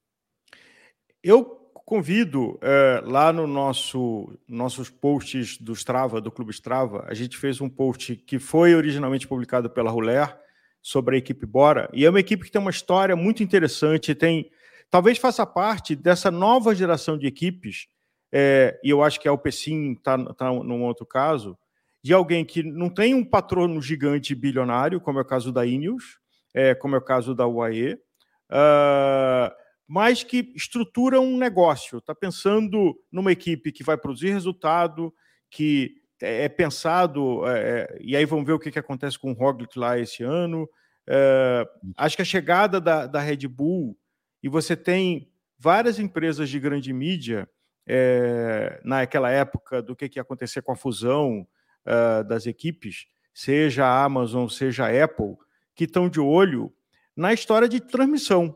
Eu 1.24 1.43
convido 1.86 2.58
é, 2.62 3.02
lá 3.06 3.32
no 3.32 3.46
nosso 3.46 4.38
nossos 4.48 4.89
posts 4.89 5.58
do 5.58 5.74
Strava, 5.74 6.20
do 6.20 6.32
Clube 6.32 6.52
Strava, 6.52 7.06
a 7.08 7.14
gente 7.14 7.38
fez 7.38 7.62
um 7.62 7.70
post 7.70 8.16
que 8.16 8.39
foi 8.39 8.74
originalmente 8.74 9.28
publicado 9.28 9.70
pela 9.70 9.91
Ruler 9.91 10.36
sobre 10.82 11.16
a 11.16 11.20
equipe 11.20 11.46
Bora, 11.46 11.89
e 11.93 12.06
é 12.06 12.10
uma 12.10 12.20
equipe 12.20 12.43
que 12.43 12.52
tem 12.52 12.62
uma 12.62 12.72
história 12.72 13.16
muito 13.16 13.43
interessante, 13.43 14.16
tem 14.16 14.50
talvez 14.89 15.18
faça 15.18 15.46
parte 15.46 15.96
dessa 15.96 16.30
nova 16.30 16.76
geração 16.76 17.18
de 17.18 17.28
equipes, 17.28 17.88
é, 18.32 18.80
e 18.84 18.89
eu 18.89 19.04
acho 19.04 19.20
que 19.20 19.28
a 19.28 19.32
Alpecin 19.32 19.93
está 19.93 20.18
tá 20.34 20.52
num 20.52 20.84
outro 20.84 21.06
caso, 21.06 21.58
de 22.04 22.14
alguém 22.14 22.46
que 22.46 22.62
não 22.62 22.89
tem 22.89 23.16
um 23.16 23.26
patrono 23.26 23.82
gigante 23.82 24.36
bilionário, 24.36 25.02
como 25.02 25.18
é 25.18 25.22
o 25.24 25.26
caso 25.26 25.52
da 25.52 25.66
Ineos, 25.66 26.20
é, 26.56 26.74
como 26.74 26.95
é 26.95 26.97
o 26.97 27.01
caso 27.01 27.36
da 27.36 27.45
UAE, 27.45 27.95
uh, 27.95 29.53
mas 29.86 30.24
que 30.24 30.53
estrutura 30.56 31.20
um 31.20 31.38
negócio, 31.38 31.97
está 31.97 32.16
pensando 32.16 32.97
numa 33.12 33.32
equipe 33.32 33.74
que 33.74 33.84
vai 33.84 33.97
produzir 33.97 34.32
resultado, 34.32 35.14
que 35.51 36.01
é, 36.22 36.45
é 36.45 36.49
pensado, 36.49 37.45
é, 37.45 37.60
é, 37.60 37.97
e 37.99 38.16
aí 38.16 38.26
vamos 38.26 38.45
ver 38.45 38.53
o 38.53 38.60
que, 38.60 38.72
que 38.72 38.80
acontece 38.80 39.20
com 39.20 39.32
o 39.32 39.36
Roglic 39.36 39.78
lá 39.78 39.99
esse 39.99 40.24
ano. 40.24 40.68
É, 41.06 41.68
acho 41.97 42.16
que 42.16 42.22
a 42.22 42.26
chegada 42.26 42.80
da, 42.80 43.06
da 43.06 43.20
Red 43.20 43.47
Bull, 43.47 43.97
e 44.41 44.47
você 44.47 44.78
tem 44.78 45.30
várias 45.60 45.99
empresas 45.99 46.49
de 46.49 46.60
grande 46.60 46.93
mídia, 46.93 47.47
é, 47.88 48.80
naquela 48.84 49.30
época 49.30 49.82
do 49.82 49.95
que, 49.95 50.10
que 50.10 50.18
ia 50.18 50.24
acontecer 50.24 50.62
com 50.62 50.72
a 50.72 50.76
fusão 50.76 51.47
uh, 51.86 52.24
das 52.24 52.47
equipes, 52.47 53.06
seja 53.32 53.86
a 53.86 54.03
Amazon, 54.03 54.47
seja 54.47 54.88
a 54.88 55.03
Apple, 55.03 55.36
que 55.76 55.84
estão 55.84 56.10
de 56.10 56.20
olho 56.20 56.74
na 57.16 57.34
história 57.34 57.68
de 57.68 57.80
transmissão, 57.80 58.56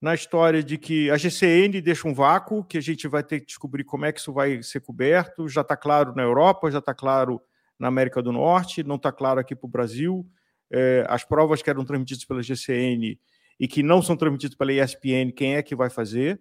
na 0.00 0.14
história 0.14 0.62
de 0.62 0.78
que 0.78 1.10
a 1.10 1.16
GCN 1.16 1.80
deixa 1.80 2.06
um 2.06 2.14
vácuo, 2.14 2.64
que 2.64 2.78
a 2.78 2.80
gente 2.80 3.08
vai 3.08 3.22
ter 3.22 3.40
que 3.40 3.46
descobrir 3.46 3.84
como 3.84 4.04
é 4.04 4.12
que 4.12 4.20
isso 4.20 4.32
vai 4.32 4.62
ser 4.62 4.80
coberto. 4.80 5.48
Já 5.48 5.62
está 5.62 5.76
claro 5.76 6.14
na 6.14 6.22
Europa, 6.22 6.70
já 6.70 6.78
está 6.78 6.94
claro 6.94 7.40
na 7.78 7.88
América 7.88 8.22
do 8.22 8.32
Norte, 8.32 8.82
não 8.82 8.96
está 8.96 9.10
claro 9.10 9.40
aqui 9.40 9.54
para 9.56 9.66
o 9.66 9.70
Brasil. 9.70 10.26
É, 10.70 11.04
as 11.08 11.24
provas 11.24 11.62
que 11.62 11.70
eram 11.70 11.84
transmitidas 11.84 12.24
pela 12.24 12.42
GCN 12.42 13.18
e 13.58 13.66
que 13.66 13.82
não 13.82 14.02
são 14.02 14.16
transmitidas 14.16 14.56
pela 14.56 14.72
ESPN, 14.72 15.32
quem 15.34 15.56
é 15.56 15.62
que 15.62 15.74
vai 15.74 15.90
fazer? 15.90 16.40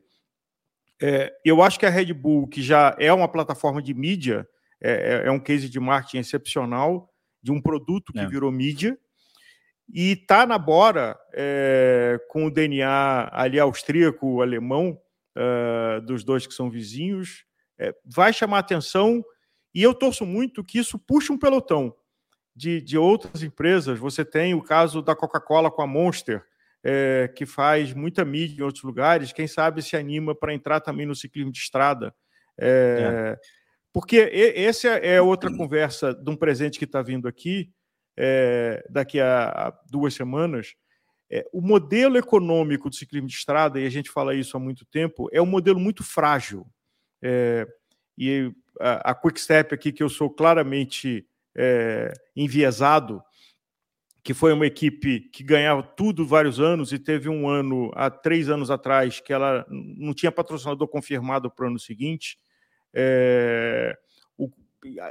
É, 1.01 1.31
eu 1.45 1.61
acho 1.61 1.79
que 1.79 1.85
a 1.85 1.89
Red 1.89 2.13
Bull, 2.13 2.47
que 2.47 2.61
já 2.61 2.95
é 2.99 3.11
uma 3.13 3.27
plataforma 3.27 3.81
de 3.81 3.93
mídia, 3.93 4.47
é, 4.81 4.91
é, 4.91 5.27
é 5.27 5.31
um 5.31 5.39
case 5.39 5.69
de 5.69 5.79
marketing 5.79 6.19
excepcional 6.19 7.11
de 7.41 7.51
um 7.51 7.61
produto 7.61 8.11
que 8.11 8.19
é. 8.19 8.27
virou 8.27 8.51
mídia 8.51 8.97
e 9.89 10.11
está 10.11 10.45
na 10.45 10.57
Bora 10.57 11.17
é, 11.33 12.19
com 12.29 12.45
o 12.45 12.51
DNA 12.51 13.29
ali 13.31 13.59
austríaco, 13.59 14.41
alemão, 14.41 14.99
uh, 15.37 16.01
dos 16.01 16.23
dois 16.23 16.45
que 16.45 16.53
são 16.53 16.69
vizinhos, 16.69 17.45
é, 17.79 17.95
vai 18.03 18.33
chamar 18.33 18.59
atenção 18.59 19.23
e 19.73 19.83
eu 19.83 19.93
torço 19.93 20.25
muito 20.25 20.63
que 20.63 20.79
isso 20.79 20.97
puxe 20.97 21.31
um 21.31 21.37
pelotão 21.37 21.95
de, 22.55 22.81
de 22.81 22.97
outras 22.97 23.43
empresas. 23.43 23.99
Você 23.99 24.25
tem 24.25 24.53
o 24.55 24.61
caso 24.61 25.01
da 25.01 25.15
Coca-Cola 25.15 25.69
com 25.69 25.83
a 25.83 25.87
Monster, 25.87 26.43
é, 26.83 27.31
que 27.35 27.45
faz 27.45 27.93
muita 27.93 28.25
mídia 28.25 28.61
em 28.61 28.65
outros 28.65 28.83
lugares, 28.83 29.31
quem 29.31 29.47
sabe 29.47 29.81
se 29.81 29.95
anima 29.95 30.33
para 30.33 30.53
entrar 30.53 30.79
também 30.79 31.05
no 31.05 31.15
ciclismo 31.15 31.51
de 31.51 31.59
estrada. 31.59 32.13
É, 32.59 33.35
é. 33.35 33.57
Porque 33.93 34.31
essa 34.55 34.89
é 34.89 35.21
outra 35.21 35.55
conversa 35.55 36.13
de 36.13 36.29
um 36.29 36.35
presente 36.35 36.77
que 36.77 36.85
está 36.85 37.01
vindo 37.01 37.27
aqui, 37.27 37.71
é, 38.17 38.83
daqui 38.89 39.19
a, 39.19 39.49
a, 39.49 39.73
duas 39.89 40.13
semanas. 40.13 40.73
É, 41.29 41.45
o 41.53 41.61
modelo 41.61 42.17
econômico 42.17 42.89
do 42.89 42.95
ciclismo 42.95 43.27
de 43.27 43.35
estrada, 43.35 43.79
e 43.79 43.85
a 43.85 43.89
gente 43.89 44.09
fala 44.09 44.33
isso 44.33 44.57
há 44.57 44.59
muito 44.59 44.85
tempo, 44.85 45.29
é 45.31 45.41
um 45.41 45.45
modelo 45.45 45.79
muito 45.79 46.03
frágil. 46.03 46.65
É, 47.21 47.67
e 48.17 48.51
a, 48.79 49.11
a 49.11 49.15
Quickstep 49.15 49.73
aqui, 49.73 49.91
que 49.91 50.01
eu 50.01 50.09
sou 50.09 50.29
claramente 50.29 51.27
é, 51.55 52.11
enviesado, 52.35 53.21
que 54.23 54.33
foi 54.33 54.51
uma 54.51 54.65
equipe 54.65 55.21
que 55.29 55.43
ganhava 55.43 55.81
tudo 55.81 56.25
vários 56.25 56.59
anos 56.59 56.91
e 56.91 56.99
teve 56.99 57.29
um 57.29 57.47
ano, 57.47 57.91
há 57.95 58.09
três 58.09 58.49
anos 58.49 58.69
atrás, 58.69 59.19
que 59.19 59.31
ela 59.31 59.65
não 59.69 60.13
tinha 60.13 60.31
patrocinador 60.31 60.87
confirmado 60.87 61.49
para 61.49 61.65
o 61.65 61.69
ano 61.69 61.79
seguinte. 61.79 62.37
É, 62.93 63.97
o, 64.37 64.49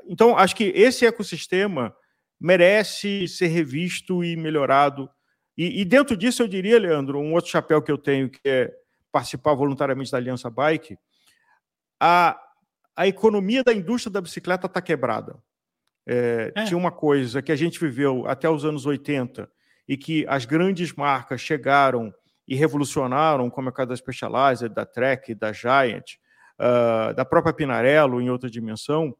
então, 0.07 0.37
acho 0.37 0.55
que 0.55 0.65
esse 0.65 1.07
ecossistema 1.07 1.95
merece 2.41 3.27
ser 3.29 3.49
revisto 3.49 4.23
e 4.23 4.37
melhorado. 4.37 5.09
E, 5.57 5.81
e, 5.81 5.85
dentro 5.85 6.17
disso, 6.17 6.43
eu 6.43 6.49
diria, 6.49 6.79
Leandro, 6.79 7.19
um 7.19 7.33
outro 7.33 7.51
chapéu 7.51 7.81
que 7.81 7.91
eu 7.91 7.99
tenho, 7.99 8.29
que 8.29 8.41
é 8.45 8.73
participar 9.11 9.55
voluntariamente 9.55 10.11
da 10.11 10.19
Aliança 10.19 10.51
Bike, 10.51 10.99
a, 11.99 12.39
a 12.95 13.07
economia 13.07 13.65
da 13.65 13.73
indústria 13.73 14.13
da 14.13 14.21
bicicleta 14.21 14.67
está 14.67 14.81
quebrada. 14.83 15.39
É, 16.07 16.53
é. 16.55 16.65
Tinha 16.65 16.79
uma 16.79 16.93
coisa 16.93 17.43
que 17.43 17.51
a 17.51 17.57
gente 17.57 17.81
viveu 17.81 18.27
até 18.27 18.49
os 18.49 18.65
anos 18.65 18.87
80 18.87 19.51
e 19.89 19.97
que 19.97 20.27
as 20.29 20.45
grandes 20.45 20.93
marcas 20.93 21.41
chegaram 21.41 22.13
e 22.47 22.55
revolucionaram, 22.55 23.51
como 23.51 23.69
é 23.69 23.71
o 23.71 23.75
caso 23.75 23.89
da 23.89 23.97
Specialized, 23.97 24.69
da 24.69 24.87
Trek, 24.87 25.35
da 25.35 25.53
Giant, 25.53 26.15
uh, 26.61 27.13
da 27.15 27.25
própria 27.25 27.53
Pinarello 27.53 28.21
em 28.21 28.31
outra 28.31 28.49
dimensão. 28.49 29.17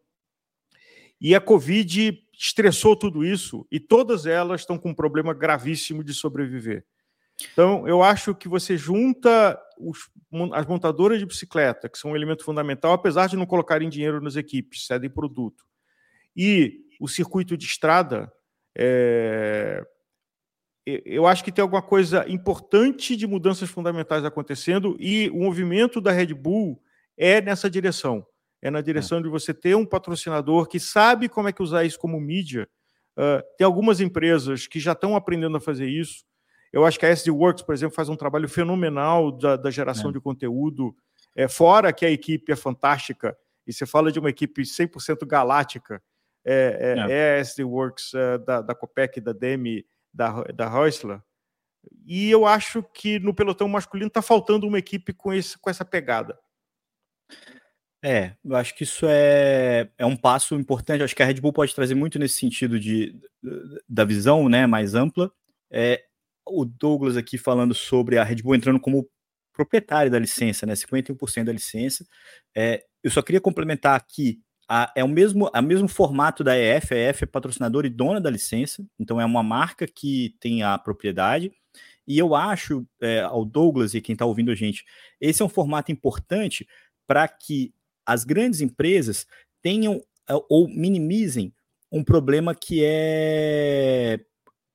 E 1.21 1.35
a 1.35 1.41
Covid 1.41 2.23
estressou 2.33 2.95
tudo 2.95 3.25
isso 3.25 3.67
e 3.71 3.81
todas 3.81 4.27
elas 4.27 4.61
estão 4.61 4.79
com 4.79 4.91
um 4.91 4.95
problema 4.95 5.33
gravíssimo 5.33 6.05
de 6.05 6.13
sobreviver. 6.13 6.85
Então, 7.53 7.87
eu 7.87 8.03
acho 8.03 8.35
que 8.35 8.49
você 8.49 8.77
junta 8.77 9.61
os, 9.79 10.11
as 10.53 10.67
montadoras 10.67 11.19
de 11.19 11.27
bicicleta, 11.27 11.89
que 11.89 11.99
são 11.99 12.13
um 12.13 12.17
elemento 12.17 12.45
fundamental, 12.45 12.93
apesar 12.93 13.27
de 13.27 13.37
não 13.37 13.47
colocarem 13.47 13.89
dinheiro 13.89 14.21
nas 14.21 14.37
equipes, 14.37 14.87
cedem 14.87 15.11
produto, 15.11 15.65
e 16.35 16.81
o 16.99 17.09
circuito 17.09 17.57
de 17.57 17.67
estrada, 17.67 18.33
é, 18.77 19.87
eu 20.87 21.27
acho 21.27 21.43
que 21.43 21.51
tem 21.51 21.63
alguma 21.63 21.83
coisa 21.83 22.25
importante 22.29 23.17
de 23.17 23.27
mudanças 23.27 23.69
fundamentais 23.69 24.25
acontecendo 24.25 24.97
e 25.01 25.29
o 25.31 25.41
movimento 25.41 26.01
da 26.01 26.13
Red 26.13 26.33
Bull 26.33 26.81
é 27.17 27.41
nessa 27.41 27.69
direção. 27.69 28.27
É 28.63 28.71
na 28.71 28.81
direção 28.81 29.19
é. 29.19 29.23
de 29.23 29.29
você 29.29 29.53
ter 29.53 29.75
um 29.75 29.85
patrocinador 29.85 30.67
que 30.67 30.81
sabe 30.81 31.29
como 31.29 31.49
é 31.49 31.53
que 31.53 31.63
usar 31.63 31.85
isso 31.85 31.99
como 31.99 32.21
mídia. 32.21 32.69
Uh, 33.17 33.43
tem 33.57 33.65
algumas 33.65 34.01
empresas 34.01 34.67
que 34.67 34.79
já 34.79 34.93
estão 34.93 35.17
aprendendo 35.17 35.57
a 35.57 35.61
fazer 35.61 35.89
isso. 35.89 36.25
Eu 36.73 36.85
acho 36.85 36.99
que 36.99 37.07
a 37.07 37.09
SD 37.09 37.31
Works, 37.31 37.63
por 37.63 37.75
exemplo, 37.75 37.95
faz 37.95 38.09
um 38.09 38.17
trabalho 38.17 38.49
fenomenal 38.49 39.33
da, 39.33 39.57
da 39.57 39.71
geração 39.71 40.11
é. 40.11 40.13
de 40.13 40.21
conteúdo. 40.21 40.95
É, 41.35 41.49
fora 41.49 41.93
que 41.93 42.05
a 42.05 42.11
equipe 42.11 42.51
é 42.53 42.57
fantástica, 42.57 43.37
e 43.67 43.73
você 43.73 43.87
fala 43.87 44.13
de 44.13 44.19
uma 44.19 44.31
equipe 44.31 44.63
100% 44.63 45.27
galáctica, 45.27 46.03
é, 46.45 46.95
é, 46.97 47.11
é. 47.11 47.13
é 47.13 47.37
a 47.37 47.41
SD 47.41 47.65
Works 47.65 48.13
uh, 48.13 48.39
da, 48.45 48.61
da 48.61 48.75
Copec, 48.75 49.21
da 49.21 49.33
Demi, 49.33 49.85
da, 50.13 50.43
da 50.45 50.67
Heusler. 50.67 51.21
E 52.05 52.31
eu 52.31 52.47
acho 52.47 52.83
que 52.83 53.19
no 53.19 53.35
pelotão 53.35 53.69
masculino 53.69 54.09
está 54.09 54.23
faltando 54.23 54.67
uma 54.67 54.79
equipe 54.79 55.13
com, 55.13 55.33
esse, 55.33 55.59
com 55.59 55.71
essa 55.71 55.85
pegada. 55.85 56.39
É, 58.03 58.35
eu 58.45 58.55
acho 58.55 58.75
que 58.75 58.85
isso 58.85 59.07
é, 59.09 59.89
é 59.99 60.07
um 60.07 60.17
passo 60.17 60.55
importante. 60.55 61.03
Acho 61.03 61.17
que 61.17 61.23
a 61.23 61.27
Red 61.27 61.41
Bull 61.41 61.53
pode 61.53 61.75
trazer 61.75 61.95
muito 61.95 62.19
nesse 62.19 62.39
sentido 62.39 62.79
de, 62.79 63.19
da 63.89 64.05
visão 64.05 64.49
né, 64.49 64.67
mais 64.67 64.95
ampla. 64.95 65.31
É, 65.71 66.05
o 66.47 66.65
Douglas 66.65 67.17
aqui 67.17 67.37
falando 67.37 67.75
sobre 67.75 68.19
a 68.19 68.25
Red 68.25 68.37
Bull 68.37 68.55
entrando 68.55 68.79
como 68.79 69.09
proprietário 69.53 70.11
da 70.11 70.19
licença, 70.19 70.67
né, 70.67 70.75
51% 70.75 71.45
da 71.45 71.53
licença. 71.53 72.07
É, 72.55 72.85
eu 73.03 73.11
só 73.11 73.23
queria 73.23 73.41
complementar 73.41 73.97
aqui, 73.97 74.41
a, 74.69 74.93
é 74.95 75.03
o 75.03 75.09
mesmo, 75.09 75.51
a 75.53 75.63
mesmo 75.63 75.89
formato 75.89 76.45
da 76.45 76.57
EF, 76.57 76.93
a 76.93 77.11
EF 77.11 77.23
é 77.23 77.27
patrocinadora 77.27 77.87
e 77.87 77.91
dona 77.91 78.21
da 78.21 78.31
licença, 78.31 78.85
então 78.99 79.21
é 79.21 79.25
uma 79.25 79.43
marca 79.43 79.87
que 79.87 80.37
tem 80.39 80.63
a 80.63 80.77
propriedade. 80.77 81.51
E 82.07 82.19
eu 82.19 82.35
acho, 82.35 82.87
é, 83.01 83.21
ao 83.23 83.45
Douglas 83.45 83.95
e 83.95 84.01
quem 84.01 84.13
está 84.13 84.25
ouvindo 84.25 84.51
a 84.51 84.55
gente, 84.55 84.85
esse 85.21 85.43
é 85.43 85.45
um 85.45 85.49
formato 85.49 85.91
importante 85.91 86.67
para 87.07 87.27
que 87.27 87.73
as 88.07 88.25
grandes 88.25 88.61
empresas 88.61 89.27
tenham 89.61 90.01
é, 90.29 90.35
ou 90.49 90.69
minimizem 90.69 91.53
um 91.91 92.03
problema 92.03 92.55
que 92.55 92.83
é 92.85 94.21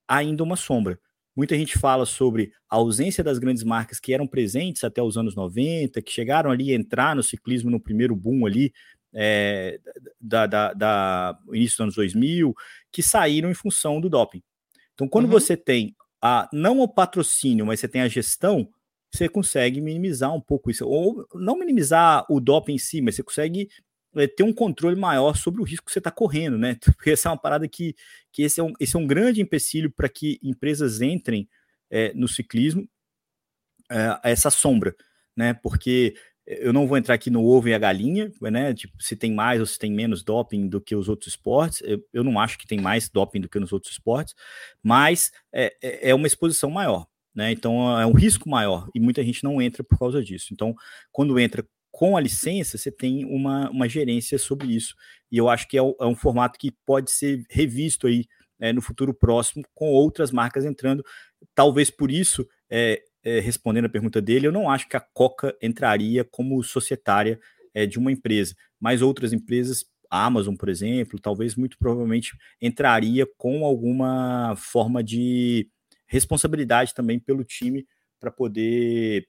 ainda 0.08 0.44
uma 0.44 0.56
sombra. 0.56 1.00
Muita 1.36 1.56
gente 1.56 1.78
fala 1.78 2.06
sobre 2.06 2.52
a 2.70 2.76
ausência 2.76 3.24
das 3.24 3.40
grandes 3.40 3.64
marcas 3.64 4.00
que 4.00 4.14
eram 4.14 4.28
presentes 4.28 4.84
até 4.84 5.02
os 5.02 5.18
anos 5.18 5.34
90, 5.34 6.02
que 6.02 6.12
chegaram 6.12 6.52
ali 6.52 6.72
a 6.72 6.76
entrar 6.76 7.16
no 7.16 7.24
ciclismo 7.24 7.72
no 7.72 7.80
primeiro 7.80 8.16
boom 8.16 8.46
ali, 8.46 8.74
é, 9.14 9.80
da, 10.20 10.46
da, 10.46 10.74
da, 10.74 11.40
início 11.54 11.78
dos 11.78 11.82
anos 11.82 11.96
2000, 11.96 12.54
que 12.92 13.02
saíram 13.02 13.50
em 13.50 13.54
função 13.54 14.02
do 14.02 14.10
doping. 14.10 14.44
Então, 14.94 15.08
quando 15.08 15.26
uhum. 15.26 15.32
você 15.32 15.56
tem 15.56 15.96
a, 16.22 16.50
não 16.52 16.80
o 16.80 16.88
patrocínio, 16.88 17.66
mas 17.66 17.80
você 17.80 17.88
tem 17.88 18.02
a 18.02 18.08
gestão, 18.08 18.70
você 19.12 19.28
consegue 19.28 19.82
minimizar 19.82 20.34
um 20.34 20.42
pouco 20.42 20.72
isso. 20.72 20.88
Ou 20.88 21.28
não 21.36 21.58
minimizar 21.58 22.26
o 22.30 22.40
doping 22.40 22.74
em 22.76 22.78
si, 22.78 23.02
mas 23.02 23.16
você 23.16 23.24
consegue 23.24 23.70
é, 24.16 24.28
ter 24.28 24.44
um 24.44 24.54
controle 24.54 24.96
maior 24.96 25.36
sobre 25.36 25.62
o 25.62 25.64
risco 25.64 25.86
que 25.86 25.92
você 25.92 26.00
está 26.00 26.12
correndo, 26.12 26.58
né? 26.58 26.78
Porque 26.96 27.12
essa 27.12 27.30
é 27.30 27.32
uma 27.32 27.38
parada 27.38 27.68
que, 27.68 27.96
que 28.32 28.44
esse, 28.44 28.60
é 28.60 28.64
um, 28.64 28.74
esse 28.80 28.96
é 28.96 29.00
um 29.00 29.08
grande 29.08 29.42
empecilho 29.42 29.92
para 29.92 30.10
que 30.10 30.40
empresas 30.44 31.02
entrem 31.02 31.48
é, 31.90 32.14
no 32.14 32.28
ciclismo, 32.28 32.88
é, 33.90 34.20
essa 34.24 34.50
sombra, 34.50 34.96
né? 35.36 35.54
Porque 35.54 36.16
eu 36.46 36.74
não 36.74 36.88
vou 36.88 36.98
entrar 36.98 37.16
aqui 37.16 37.30
no 37.30 37.46
ovo 37.46 37.70
e 37.70 37.74
a 37.74 37.80
galinha, 37.80 38.32
né? 38.42 38.74
Tipo, 38.74 39.02
se 39.02 39.16
tem 39.16 39.34
mais 39.34 39.60
ou 39.60 39.66
se 39.66 39.78
tem 39.78 39.92
menos 39.92 40.24
doping 40.24 40.68
do 40.68 40.82
que 40.82 40.96
os 40.96 41.08
outros 41.08 41.30
esportes. 41.34 41.82
Eu, 41.82 42.04
eu 42.12 42.24
não 42.24 42.40
acho 42.40 42.58
que 42.58 42.68
tem 42.68 42.80
mais 42.80 43.10
doping 43.10 43.42
do 43.42 43.50
que 43.50 43.60
nos 43.60 43.72
outros 43.72 43.94
esportes, 43.94 44.36
mas 44.84 45.32
é, 45.54 45.74
é, 45.82 46.10
é 46.10 46.16
uma 46.16 46.28
exposição 46.28 46.70
maior. 46.70 47.08
Né? 47.34 47.52
Então 47.52 48.00
é 48.00 48.06
um 48.06 48.14
risco 48.14 48.50
maior 48.50 48.90
e 48.94 49.00
muita 49.00 49.24
gente 49.24 49.44
não 49.44 49.62
entra 49.62 49.84
por 49.84 49.98
causa 49.98 50.24
disso. 50.24 50.48
Então, 50.52 50.76
quando 51.12 51.40
entra 51.40 51.66
com 51.92 52.16
a 52.16 52.22
licença, 52.22 52.78
você 52.78 52.92
tem 52.92 53.26
uma, 53.26 53.70
uma 53.70 53.88
gerência 53.88 54.38
sobre 54.38 54.74
isso. 54.74 54.96
E 55.32 55.38
eu 55.38 55.50
acho 55.50 55.68
que 55.68 55.78
é, 55.78 55.82
é 55.82 56.06
um 56.06 56.16
formato 56.16 56.58
que 56.58 56.72
pode 56.86 57.12
ser 57.12 57.44
revisto 57.50 58.08
aí 58.08 58.26
é, 58.60 58.72
no 58.72 58.82
futuro 58.82 59.14
próximo, 59.14 59.64
com 59.74 59.90
outras 59.90 60.32
marcas 60.32 60.64
entrando. 60.64 61.04
Talvez 61.54 61.90
por 61.90 62.12
isso 62.12 62.48
é, 62.70 63.02
é, 63.24 63.40
respondendo 63.40 63.86
a 63.86 63.90
pergunta 63.90 64.22
dele, 64.22 64.48
eu 64.48 64.52
não 64.52 64.70
acho 64.70 64.88
que 64.88 64.96
a 64.96 65.06
Coca 65.14 65.56
entraria 65.62 66.24
como 66.24 66.64
societária 66.64 67.40
é, 67.74 67.86
de 67.86 68.00
uma 68.00 68.12
empresa, 68.12 68.56
mas 68.80 69.02
outras 69.02 69.34
empresas, 69.34 69.86
a 70.10 70.26
Amazon, 70.26 70.56
por 70.56 70.70
exemplo, 70.70 71.20
talvez 71.20 71.56
muito 71.56 71.78
provavelmente 71.78 72.36
entraria 72.62 73.26
com 73.38 73.66
alguma 73.66 74.56
forma 74.58 75.04
de 75.04 75.70
responsabilidade 76.12 76.94
também 76.94 77.18
pelo 77.18 77.44
time 77.46 77.88
para 78.20 78.30
poder 78.30 79.26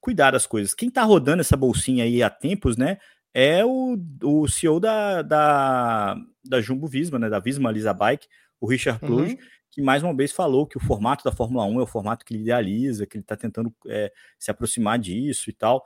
cuidar 0.00 0.32
das 0.32 0.46
coisas. 0.46 0.74
Quem 0.74 0.88
está 0.88 1.04
rodando 1.04 1.40
essa 1.40 1.56
bolsinha 1.56 2.02
aí 2.02 2.22
há 2.22 2.28
tempos, 2.28 2.76
né? 2.76 2.98
É 3.32 3.64
o, 3.64 3.96
o 4.22 4.48
CEO 4.48 4.80
da, 4.80 5.22
da, 5.22 6.16
da 6.44 6.60
Jumbo 6.60 6.88
Visma, 6.88 7.20
né? 7.20 7.30
Da 7.30 7.38
Visma 7.38 7.70
Lisa 7.70 7.94
Bike, 7.94 8.26
o 8.60 8.66
Richard 8.66 8.98
Pluge, 8.98 9.34
uhum. 9.34 9.38
que 9.70 9.80
mais 9.80 10.02
uma 10.02 10.14
vez 10.14 10.32
falou 10.32 10.66
que 10.66 10.76
o 10.76 10.80
formato 10.80 11.22
da 11.22 11.30
Fórmula 11.30 11.64
1 11.64 11.78
é 11.78 11.82
o 11.84 11.86
formato 11.86 12.24
que 12.24 12.34
ele 12.34 12.42
idealiza, 12.42 13.06
que 13.06 13.16
ele 13.16 13.22
está 13.22 13.36
tentando 13.36 13.72
é, 13.86 14.12
se 14.36 14.50
aproximar 14.50 14.98
disso 14.98 15.48
e 15.48 15.52
tal. 15.52 15.84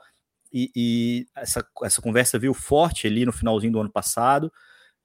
E, 0.51 0.71
e, 0.75 1.25
essa, 1.35 1.63
essa 1.83 2.01
conversa 2.01 2.39
veio 2.39 2.53
forte 2.55 3.05
ali 3.05 3.25
no 3.25 3.31
finalzinho 3.31 3.73
do 3.73 3.79
ano 3.81 3.91
passado. 3.91 4.51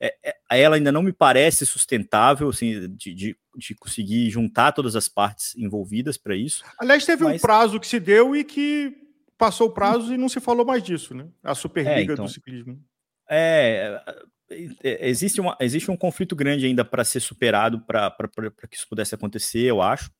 É, 0.01 0.15
é, 0.25 0.61
ela 0.61 0.77
ainda 0.77 0.93
não 0.93 1.03
me 1.03 1.13
parece 1.13 1.67
sustentável, 1.67 2.49
assim, 2.49 2.89
de, 2.97 3.15
de, 3.15 3.37
de, 3.57 3.75
conseguir 3.75 4.31
juntar 4.31 4.73
todas 4.73 4.95
as 4.95 5.09
partes 5.09 5.57
envolvidas 5.57 6.17
para 6.17 6.37
isso. 6.37 6.63
Aliás, 6.79 7.05
teve 7.05 7.25
mas... 7.25 7.37
um 7.37 7.39
prazo 7.39 7.81
que 7.81 7.87
se 7.87 7.99
deu 7.99 8.37
e 8.37 8.45
que 8.45 8.97
passou 9.37 9.69
o 9.69 9.73
prazo 9.73 10.15
e 10.15 10.19
não 10.19 10.29
se 10.29 10.41
falou 10.41 10.65
mais 10.65 10.83
disso, 10.83 11.15
né? 11.15 11.27
A 11.43 11.55
Superliga 11.55 12.13
é, 12.13 12.15
então, 12.15 12.25
do 12.25 12.31
Ciclismo. 12.31 12.81
É, 13.29 14.01
é, 14.83 15.09
existe, 15.09 15.41
uma, 15.41 15.57
existe 15.61 15.91
um 15.91 15.97
conflito 15.97 16.35
grande 16.35 16.67
ainda 16.67 16.85
para 16.85 17.05
ser 17.05 17.21
superado 17.21 17.81
para 17.81 18.13
que 18.69 18.77
isso 18.77 18.89
pudesse 18.89 19.15
acontecer, 19.15 19.65
eu 19.65 19.83
acho. 19.83 20.11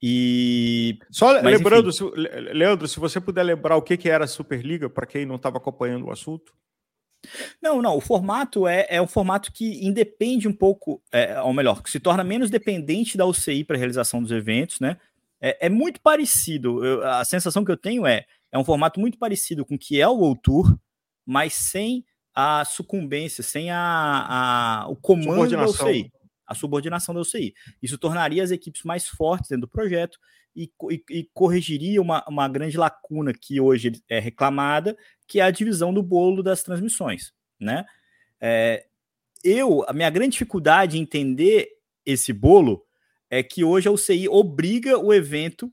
E 0.00 0.98
só 1.10 1.42
Mas, 1.42 1.58
lembrando, 1.58 1.90
se, 1.90 2.04
Leandro, 2.04 2.86
se 2.86 3.00
você 3.00 3.20
puder 3.20 3.42
lembrar 3.42 3.76
o 3.76 3.82
que, 3.82 3.96
que 3.96 4.08
era 4.08 4.24
a 4.24 4.28
Superliga 4.28 4.88
para 4.88 5.06
quem 5.06 5.26
não 5.26 5.34
estava 5.36 5.56
acompanhando 5.56 6.06
o 6.06 6.12
assunto. 6.12 6.52
Não, 7.60 7.82
não. 7.82 7.96
O 7.96 8.00
formato 8.00 8.66
é, 8.66 8.86
é 8.88 9.02
um 9.02 9.06
formato 9.06 9.52
que 9.52 9.84
independe 9.84 10.46
um 10.46 10.52
pouco, 10.52 11.02
é, 11.12 11.40
ou 11.42 11.52
melhor, 11.52 11.82
que 11.82 11.90
se 11.90 12.00
torna 12.00 12.22
menos 12.22 12.50
dependente 12.50 13.16
da 13.18 13.26
UCI 13.26 13.64
para 13.64 13.76
a 13.76 13.78
realização 13.78 14.22
dos 14.22 14.30
eventos, 14.30 14.80
né? 14.80 14.96
É, 15.40 15.66
é 15.66 15.68
muito 15.68 16.00
parecido. 16.00 16.84
Eu, 16.84 17.06
a 17.06 17.24
sensação 17.24 17.64
que 17.64 17.70
eu 17.70 17.76
tenho 17.76 18.06
é 18.06 18.24
é 18.50 18.58
um 18.58 18.64
formato 18.64 18.98
muito 18.98 19.18
parecido 19.18 19.64
com 19.64 19.74
o 19.74 19.78
que 19.78 20.00
é 20.00 20.08
o 20.08 20.14
World 20.14 20.40
Tour, 20.42 20.78
mas 21.24 21.52
sem 21.52 22.04
a 22.34 22.64
sucumbência, 22.64 23.42
sem 23.42 23.70
a, 23.70 24.84
a 24.84 24.88
o 24.88 24.96
comando 24.96 25.50
da 25.50 25.66
UCI, 25.66 26.10
a 26.46 26.54
subordinação 26.54 27.14
da 27.14 27.20
UCI. 27.20 27.52
Isso 27.82 27.98
tornaria 27.98 28.42
as 28.42 28.50
equipes 28.50 28.82
mais 28.84 29.06
fortes 29.06 29.50
dentro 29.50 29.62
do 29.62 29.68
projeto 29.68 30.18
e, 30.56 30.70
e, 30.90 31.04
e 31.10 31.30
corrigiria 31.34 32.00
uma, 32.00 32.24
uma 32.26 32.48
grande 32.48 32.78
lacuna 32.78 33.32
que 33.34 33.60
hoje 33.60 33.92
é 34.08 34.18
reclamada, 34.18 34.96
que 35.28 35.40
é 35.40 35.42
a 35.42 35.50
divisão 35.50 35.92
do 35.92 36.02
bolo 36.02 36.42
das 36.42 36.62
transmissões, 36.62 37.32
né? 37.60 37.84
É, 38.40 38.86
eu, 39.44 39.84
a 39.86 39.92
minha 39.92 40.10
grande 40.10 40.32
dificuldade 40.32 40.98
em 40.98 41.02
entender 41.02 41.68
esse 42.04 42.32
bolo 42.32 42.84
é 43.30 43.42
que 43.42 43.62
hoje 43.62 43.88
a 43.88 43.92
UCI 43.92 44.28
obriga 44.28 44.98
o 44.98 45.12
evento 45.12 45.72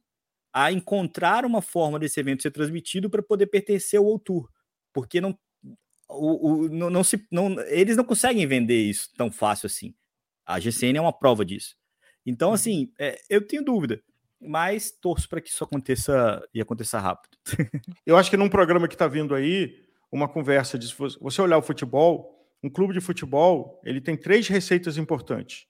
a 0.53 0.71
encontrar 0.71 1.45
uma 1.45 1.61
forma 1.61 1.97
desse 1.97 2.19
evento 2.19 2.43
ser 2.43 2.51
transmitido 2.51 3.09
para 3.09 3.23
poder 3.23 3.47
pertencer 3.47 3.99
ao 3.99 4.19
Tour, 4.19 4.49
porque 4.93 5.21
não, 5.21 5.37
o, 6.09 6.49
o, 6.49 6.69
não, 6.69 6.89
não, 6.89 7.03
se, 7.03 7.25
não, 7.31 7.59
eles 7.67 7.95
não 7.95 8.03
conseguem 8.03 8.45
vender 8.45 8.81
isso 8.81 9.09
tão 9.15 9.31
fácil 9.31 9.67
assim. 9.67 9.93
A 10.45 10.59
GCN 10.59 10.97
é 10.97 11.01
uma 11.01 11.17
prova 11.17 11.43
disso. 11.43 11.75
Então, 12.25 12.49
uhum. 12.49 12.53
assim, 12.55 12.93
é, 12.99 13.19
eu 13.29 13.45
tenho 13.45 13.63
dúvida 13.63 14.01
mas 14.41 14.91
torço 14.91 15.27
para 15.27 15.41
que 15.41 15.49
isso 15.49 15.63
aconteça 15.63 16.45
e 16.53 16.61
aconteça 16.61 16.99
rápido. 16.99 17.37
Eu 18.05 18.17
acho 18.17 18.29
que 18.29 18.37
num 18.37 18.49
programa 18.49 18.87
que 18.87 18.95
está 18.95 19.07
vindo 19.07 19.33
aí, 19.33 19.83
uma 20.11 20.27
conversa 20.27 20.77
de 20.77 20.93
você 21.19 21.41
olhar 21.41 21.57
o 21.57 21.61
futebol, 21.61 22.35
um 22.63 22.69
clube 22.69 22.93
de 22.93 23.01
futebol, 23.01 23.81
ele 23.83 24.01
tem 24.01 24.15
três 24.15 24.47
receitas 24.47 24.97
importantes. 24.97 25.67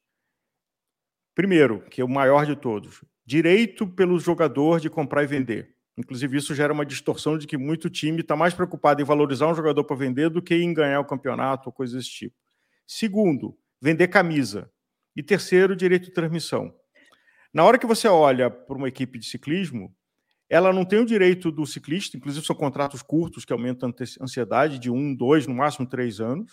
Primeiro, 1.34 1.82
que 1.90 2.00
é 2.00 2.06
o 2.06 2.10
maior 2.10 2.46
de 2.46 2.56
todos, 2.56 3.04
direito 3.26 3.88
pelo 3.88 4.20
jogador 4.20 4.80
de 4.80 4.90
comprar 4.90 5.24
e 5.24 5.28
vender. 5.28 5.76
Inclusive, 5.98 6.38
isso 6.38 6.54
gera 6.54 6.74
uma 6.74 6.86
distorção 6.86 7.38
de 7.38 7.48
que 7.48 7.58
muito 7.58 7.90
time 7.90 8.22
está 8.22 8.36
mais 8.36 8.54
preocupado 8.54 9.02
em 9.02 9.06
valorizar 9.06 9.48
um 9.48 9.56
jogador 9.56 9.84
para 9.84 9.96
vender 9.96 10.30
do 10.30 10.42
que 10.42 10.56
em 10.56 10.74
ganhar 10.74 11.00
o 11.00 11.06
campeonato 11.06 11.70
ou 11.70 11.74
coisas 11.74 11.96
desse 11.96 12.10
tipo. 12.10 12.36
Segundo, 12.86 13.58
vender 13.82 14.10
camisa. 14.10 14.70
E 15.16 15.24
terceiro, 15.24 15.76
direito 15.76 16.06
de 16.06 16.12
transmissão. 16.12 16.74
Na 17.56 17.64
hora 17.64 17.78
que 17.78 17.86
você 17.86 18.06
olha 18.06 18.50
para 18.50 18.76
uma 18.76 18.90
equipe 18.90 19.18
de 19.18 19.26
ciclismo, 19.26 19.96
ela 20.50 20.74
não 20.74 20.84
tem 20.84 21.00
o 21.00 21.06
direito 21.06 21.50
do 21.50 21.66
ciclista, 21.66 22.18
inclusive 22.18 22.46
são 22.46 22.54
contratos 22.54 23.02
curtos 23.02 23.46
que 23.46 23.54
aumentam 23.54 23.94
a 23.98 24.24
ansiedade 24.26 24.78
de 24.78 24.92
um, 24.92 25.16
dois, 25.16 25.48
no 25.48 25.56
máximo 25.56 25.88
três 25.88 26.20
anos. 26.20 26.52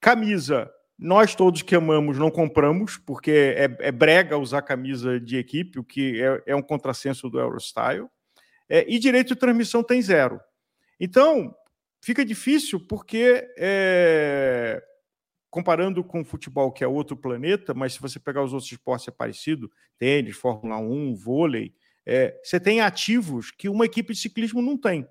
Camisa, 0.00 0.72
nós 0.98 1.34
todos 1.34 1.60
que 1.60 1.74
amamos 1.74 2.16
não 2.18 2.30
compramos, 2.30 2.96
porque 2.96 3.54
é, 3.54 3.64
é 3.80 3.92
brega 3.92 4.38
usar 4.38 4.62
camisa 4.62 5.20
de 5.20 5.36
equipe, 5.36 5.78
o 5.78 5.84
que 5.84 6.22
é, 6.22 6.42
é 6.46 6.56
um 6.56 6.62
contrassenso 6.62 7.28
do 7.28 7.38
Eurostyle. 7.38 8.08
É, 8.66 8.90
e 8.90 8.98
direito 8.98 9.34
de 9.34 9.36
transmissão 9.36 9.82
tem 9.82 10.00
zero. 10.00 10.40
Então, 10.98 11.54
fica 12.00 12.24
difícil 12.24 12.80
porque 12.80 13.46
é, 13.58 14.82
comparando 15.54 16.02
com 16.02 16.22
o 16.22 16.24
futebol, 16.24 16.72
que 16.72 16.82
é 16.82 16.88
outro 16.88 17.16
planeta, 17.16 17.72
mas 17.72 17.92
se 17.92 18.00
você 18.00 18.18
pegar 18.18 18.42
os 18.42 18.52
outros 18.52 18.72
esportes 18.72 19.06
é 19.06 19.12
parecido, 19.12 19.70
tênis, 19.96 20.34
Fórmula 20.34 20.78
1, 20.78 21.14
vôlei, 21.14 21.72
é, 22.04 22.36
você 22.42 22.58
tem 22.58 22.80
ativos 22.80 23.52
que 23.52 23.68
uma 23.68 23.84
equipe 23.84 24.12
de 24.12 24.18
ciclismo 24.18 24.60
não 24.60 24.76
tem. 24.76 25.06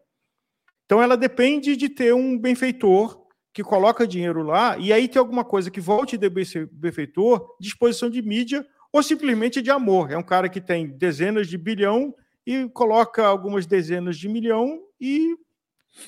Então 0.85 1.01
ela 1.01 1.15
depende 1.15 1.77
de 1.77 1.87
ter 1.87 2.13
um 2.13 2.37
benfeitor 2.37 3.25
que 3.53 3.63
coloca 3.63 4.05
dinheiro 4.05 4.43
lá 4.43 4.77
e 4.77 4.91
aí 4.91 5.07
tem 5.07 5.17
alguma 5.17 5.45
coisa 5.45 5.71
que 5.71 5.79
volte 5.79 6.17
de 6.17 6.29
benfeitor, 6.29 7.55
disposição 7.57 8.09
de 8.09 8.21
mídia 8.21 8.67
ou 8.91 9.01
simplesmente 9.01 9.61
de 9.61 9.71
amor. 9.71 10.11
É 10.11 10.17
um 10.17 10.23
cara 10.23 10.49
que 10.49 10.59
tem 10.59 10.89
dezenas 10.89 11.47
de 11.47 11.57
bilhão 11.57 12.13
e 12.45 12.67
coloca 12.67 13.25
algumas 13.25 13.65
dezenas 13.65 14.17
de 14.17 14.27
milhão 14.27 14.81
e 14.99 15.37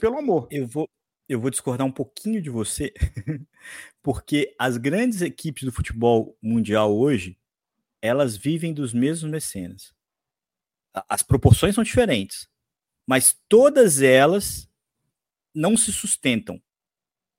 pelo 0.02 0.18
amor. 0.18 0.50
Eu 0.52 0.68
vou, 0.68 0.90
eu 1.28 1.40
vou 1.40 1.50
discordar 1.50 1.86
um 1.86 1.92
pouquinho 1.92 2.42
de 2.42 2.50
você, 2.50 2.94
porque 4.02 4.56
as 4.60 4.78
grandes 4.78 5.22
equipes 5.22 5.64
do 5.64 5.72
futebol 5.72 6.38
mundial 6.42 6.96
hoje, 6.96 7.38
elas 8.02 8.38
vivem 8.38 8.74
dos 8.74 8.94
mesmos 8.94 9.32
mecenas. 9.32 9.94
As 11.10 11.24
proporções 11.24 11.76
são 11.76 11.84
diferentes, 11.84 12.48
mas 13.08 13.36
todas 13.50 14.02
elas 14.02 14.70
não 15.54 15.76
se 15.76 15.92
sustentam. 15.92 16.62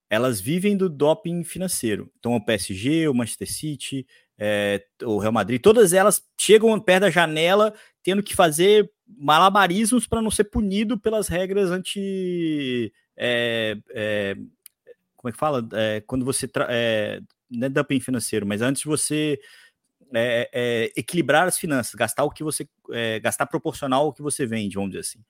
Elas 0.08 0.40
vivem 0.40 0.76
do 0.76 0.88
doping 0.88 1.42
financeiro. 1.42 2.12
Então, 2.18 2.36
o 2.36 2.44
PSG, 2.44 3.08
o 3.08 3.14
Manchester 3.14 3.52
City, 3.52 4.06
é, 4.38 4.84
o 5.02 5.18
Real 5.18 5.32
Madrid, 5.32 5.60
todas 5.60 5.92
elas 5.92 6.22
chegam 6.38 6.78
perto 6.80 7.02
da 7.02 7.10
janela 7.10 7.74
tendo 8.02 8.22
que 8.22 8.36
fazer 8.36 8.90
malabarismos 9.06 10.06
para 10.06 10.22
não 10.22 10.30
ser 10.30 10.44
punido 10.44 10.98
pelas 10.98 11.28
regras 11.28 11.70
anti 11.70 12.92
é, 13.16 13.78
é, 13.90 14.34
como 15.16 15.30
é 15.30 15.32
que 15.32 15.38
fala? 15.38 15.66
É, 15.72 16.00
quando 16.06 16.24
você. 16.24 16.48
É, 16.68 17.20
não 17.50 17.66
é 17.66 17.68
dumping 17.70 18.00
financeiro, 18.00 18.46
mas 18.46 18.60
antes 18.60 18.82
você 18.84 19.40
é, 20.14 20.50
é, 20.52 20.92
equilibrar 20.96 21.46
as 21.46 21.58
finanças, 21.58 21.94
gastar 21.94 22.24
o 22.24 22.30
que 22.30 22.44
você. 22.44 22.68
Gastar 23.22 23.46
proporcional 23.46 24.04
ao 24.04 24.12
que 24.12 24.22
você 24.22 24.46
vende, 24.46 24.74
vamos 24.74 24.90
dizer 24.90 25.00
assim. 25.00 25.24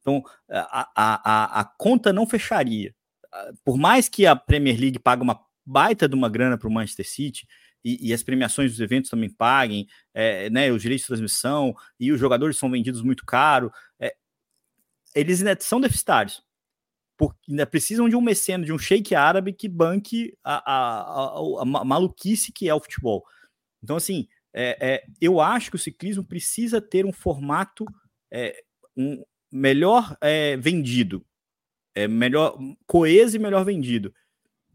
Então, 0.00 0.22
a, 0.50 0.88
a, 0.96 1.60
a, 1.60 1.64
conta 1.64 2.12
não 2.12 2.26
fecharia. 2.26 2.94
Por 3.64 3.76
mais 3.76 4.08
que 4.08 4.26
a 4.26 4.34
Premier 4.34 4.78
League 4.78 4.98
pague 4.98 5.22
uma 5.22 5.38
baita 5.64 6.08
de 6.08 6.14
uma 6.14 6.28
grana 6.28 6.58
para 6.58 6.68
o 6.68 6.72
Manchester 6.72 7.08
City, 7.08 7.46
e, 7.84 8.08
e, 8.08 8.12
as 8.12 8.22
premiações 8.22 8.72
dos 8.72 8.80
eventos 8.80 9.08
também 9.08 9.30
paguem, 9.30 9.86
é, 10.12 10.50
né, 10.50 10.70
os 10.70 10.82
direitos 10.82 11.04
de 11.04 11.08
transmissão, 11.08 11.74
e 11.98 12.12
os 12.12 12.20
jogadores 12.20 12.58
são 12.58 12.70
vendidos 12.70 13.00
muito 13.00 13.24
caro, 13.24 13.72
é, 13.98 14.14
eles 15.14 15.42
são 15.60 15.80
deficitários 15.80 16.42
porque 17.20 17.50
ainda 17.52 17.66
precisam 17.66 18.08
de 18.08 18.16
um 18.16 18.20
meceno, 18.22 18.64
de 18.64 18.72
um 18.72 18.78
sheik 18.78 19.14
árabe 19.14 19.52
que 19.52 19.68
banque 19.68 20.34
a, 20.42 20.54
a, 20.54 21.02
a, 21.02 21.60
a 21.60 21.84
maluquice 21.84 22.50
que 22.50 22.66
é 22.66 22.74
o 22.74 22.80
futebol. 22.80 23.22
Então, 23.84 23.96
assim, 23.96 24.26
é, 24.54 24.78
é, 24.80 25.04
eu 25.20 25.38
acho 25.38 25.68
que 25.68 25.76
o 25.76 25.78
ciclismo 25.78 26.24
precisa 26.24 26.80
ter 26.80 27.04
um 27.04 27.12
formato 27.12 27.84
é, 28.32 28.64
um 28.96 29.22
melhor 29.52 30.16
é, 30.22 30.56
vendido, 30.56 31.22
é, 31.94 32.08
melhor 32.08 32.58
coeso 32.86 33.36
e 33.36 33.38
melhor 33.38 33.66
vendido. 33.66 34.14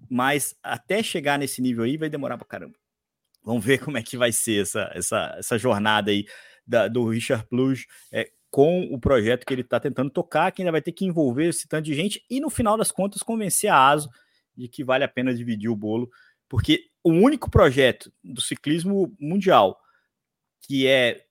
Mas 0.08 0.56
até 0.62 1.02
chegar 1.02 1.39
nesse 1.39 1.64
nível 1.64 1.84
aí 1.84 1.98
vai 1.98 2.10
demorar 2.10 2.38
pra 2.38 2.46
caramba. 2.46 2.78
Vamos 3.43 3.66
ver 3.66 3.80
como 3.84 3.98
é 3.98 4.04
que 4.04 4.18
vai 4.18 4.32
ser 4.32 4.62
essa, 4.62 4.91
essa, 4.93 5.36
essa 5.39 5.58
jornada 5.58 6.12
aí 6.12 6.28
da, 6.64 6.88
do 6.88 7.10
Richard 7.10 7.48
Plus. 7.50 7.88
Com 8.56 8.84
o 8.84 8.97
projeto 8.97 9.45
que 9.45 9.53
ele 9.53 9.64
está 9.64 9.82
tentando 9.82 10.10
tocar, 10.10 10.49
que 10.49 10.62
ainda 10.62 10.72
vai 10.72 10.82
ter 10.82 10.93
que 10.93 11.03
envolver 11.03 11.49
esse 11.49 11.68
tanto 11.68 11.84
de 11.84 11.93
gente 11.93 12.24
e, 12.30 12.39
no 12.39 12.49
final 12.49 12.78
das 12.78 12.89
contas, 12.89 13.22
convencer 13.22 13.70
a 13.70 13.89
ASO 13.89 14.10
de 14.56 14.70
que 14.70 14.82
vale 14.82 15.03
a 15.03 15.10
pena 15.10 15.36
dividir 15.36 15.70
o 15.70 15.76
bolo, 15.76 16.10
porque 16.47 16.86
o 17.03 17.12
único 17.12 17.51
projeto 17.51 18.10
do 18.24 18.39
ciclismo 18.39 19.14
mundial 19.20 19.78
que 20.62 20.88
é 20.88 21.26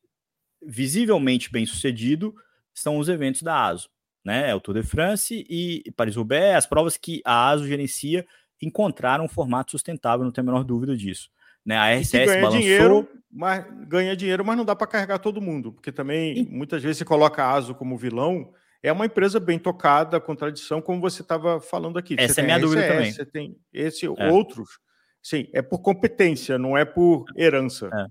visivelmente 0.62 1.50
bem 1.50 1.64
sucedido 1.64 2.34
são 2.74 2.98
os 2.98 3.08
eventos 3.08 3.40
da 3.40 3.68
ASO, 3.68 3.88
né? 4.22 4.50
É 4.50 4.54
o 4.54 4.60
Tour 4.60 4.74
de 4.74 4.82
France 4.82 5.46
e 5.48 5.82
Paris-Roubaix, 5.96 6.58
as 6.58 6.66
provas 6.66 6.98
que 6.98 7.22
a 7.24 7.48
ASO 7.48 7.66
gerencia 7.66 8.26
encontraram 8.60 9.24
um 9.24 9.28
formato 9.28 9.70
sustentável, 9.70 10.26
não 10.26 10.30
tenho 10.30 10.46
a 10.46 10.52
menor 10.52 10.62
dúvida 10.62 10.94
disso. 10.94 11.30
Né? 11.64 11.76
A 11.76 11.94
RCS 11.94 12.26
ganha 12.26 12.42
balançou... 12.42 12.60
dinheiro, 12.60 13.08
mas 13.30 13.64
ganha 13.88 14.16
dinheiro, 14.16 14.44
mas 14.44 14.56
não 14.56 14.64
dá 14.64 14.76
para 14.76 14.86
carregar 14.86 15.18
todo 15.18 15.40
mundo, 15.40 15.72
porque 15.72 15.90
também 15.90 16.38
e... 16.38 16.44
muitas 16.44 16.82
vezes 16.82 16.98
você 16.98 17.04
coloca 17.04 17.42
a 17.42 17.52
ASO 17.52 17.74
como 17.74 17.96
vilão. 17.96 18.52
É 18.82 18.92
uma 18.92 19.06
empresa 19.06 19.40
bem 19.40 19.58
tocada, 19.58 20.20
com 20.20 20.36
tradição, 20.36 20.82
como 20.82 21.00
você 21.00 21.22
estava 21.22 21.58
falando 21.58 21.98
aqui. 21.98 22.16
Essa 22.18 22.42
é 22.42 22.44
minha 22.44 22.58
RCS, 22.58 22.70
dúvida 22.70 22.88
também. 22.88 23.12
Você 23.12 23.24
tem 23.24 23.56
esse 23.72 24.04
é. 24.04 24.30
outros. 24.30 24.78
Sim, 25.22 25.48
é 25.54 25.62
por 25.62 25.78
competência, 25.80 26.58
não 26.58 26.76
é 26.76 26.84
por 26.84 27.24
herança. 27.34 27.88
É. 27.92 28.06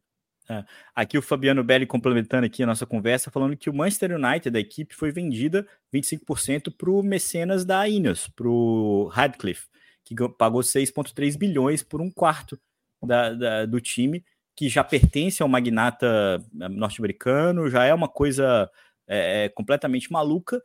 É. 0.49 0.63
Aqui 0.93 1.17
o 1.17 1.21
Fabiano 1.21 1.63
Belli 1.63 1.85
complementando 1.85 2.45
aqui 2.45 2.63
a 2.63 2.65
nossa 2.65 2.85
conversa, 2.85 3.31
falando 3.31 3.55
que 3.55 3.69
o 3.69 3.73
Manchester 3.73 4.15
United, 4.15 4.49
da 4.49 4.59
equipe, 4.59 4.93
foi 4.93 5.11
vendida 5.11 5.65
25% 5.93 6.73
para 6.75 6.89
o 6.89 7.01
mecenas 7.01 7.63
da 7.63 7.87
Ineos, 7.87 8.27
para 8.27 8.47
o 8.47 9.07
Radcliffe, 9.07 9.67
que 10.03 10.15
pagou 10.37 10.61
6,3 10.61 11.37
bilhões 11.37 11.81
por 11.81 12.01
um 12.01 12.11
quarto 12.11 12.59
da, 13.05 13.33
da, 13.33 13.65
do 13.65 13.79
time, 13.79 14.23
que 14.55 14.69
já 14.69 14.83
pertence 14.83 15.41
ao 15.41 15.49
magnata 15.49 16.43
eh, 16.61 16.69
norte-americano, 16.69 17.69
já 17.69 17.83
é 17.85 17.93
uma 17.93 18.07
coisa 18.07 18.69
é, 19.07 19.49
completamente 19.49 20.11
maluca. 20.11 20.61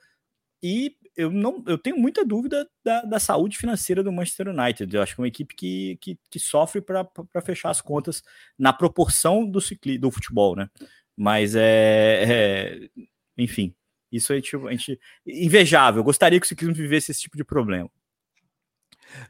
E 0.63 0.97
eu 1.17 1.31
não 1.31 1.63
eu 1.67 1.79
tenho 1.79 1.97
muita 1.97 2.25
dúvida 2.25 2.69
da, 2.85 3.03
da, 3.03 3.19
saúde 3.19 3.57
financeira 3.57 4.03
do 4.03 4.13
Manchester 4.13 4.49
United. 4.49 4.95
Eu 4.95 5.03
acho 5.03 5.15
que 5.15 5.21
é 5.21 5.23
uma 5.23 5.29
equipe 5.29 5.55
que, 5.55 5.99
que, 6.01 6.19
que 6.31 6.39
sofre 6.39 6.81
para 6.81 7.07
fechar 7.45 7.71
as 7.71 7.81
contas 7.81 8.23
na 8.59 8.73
proporção 8.73 9.49
do 9.49 9.61
cicli, 9.61 9.99
do 9.99 10.11
futebol, 10.11 10.57
né? 10.57 10.69
Mas 11.17 11.55
é, 11.57 12.25
é 12.25 12.89
enfim, 13.37 13.75
isso 14.11 14.33
a 14.33 14.37
gente, 14.37 14.57
a 14.57 14.71
gente 14.71 15.01
invejável. 15.27 16.03
Gostaria 16.03 16.41
que 16.41 16.47
o 16.47 16.49
ciclismo 16.49 16.75
vivesse 16.75 17.11
esse 17.11 17.21
tipo 17.21 17.37
de 17.37 17.45
problema. 17.45 17.91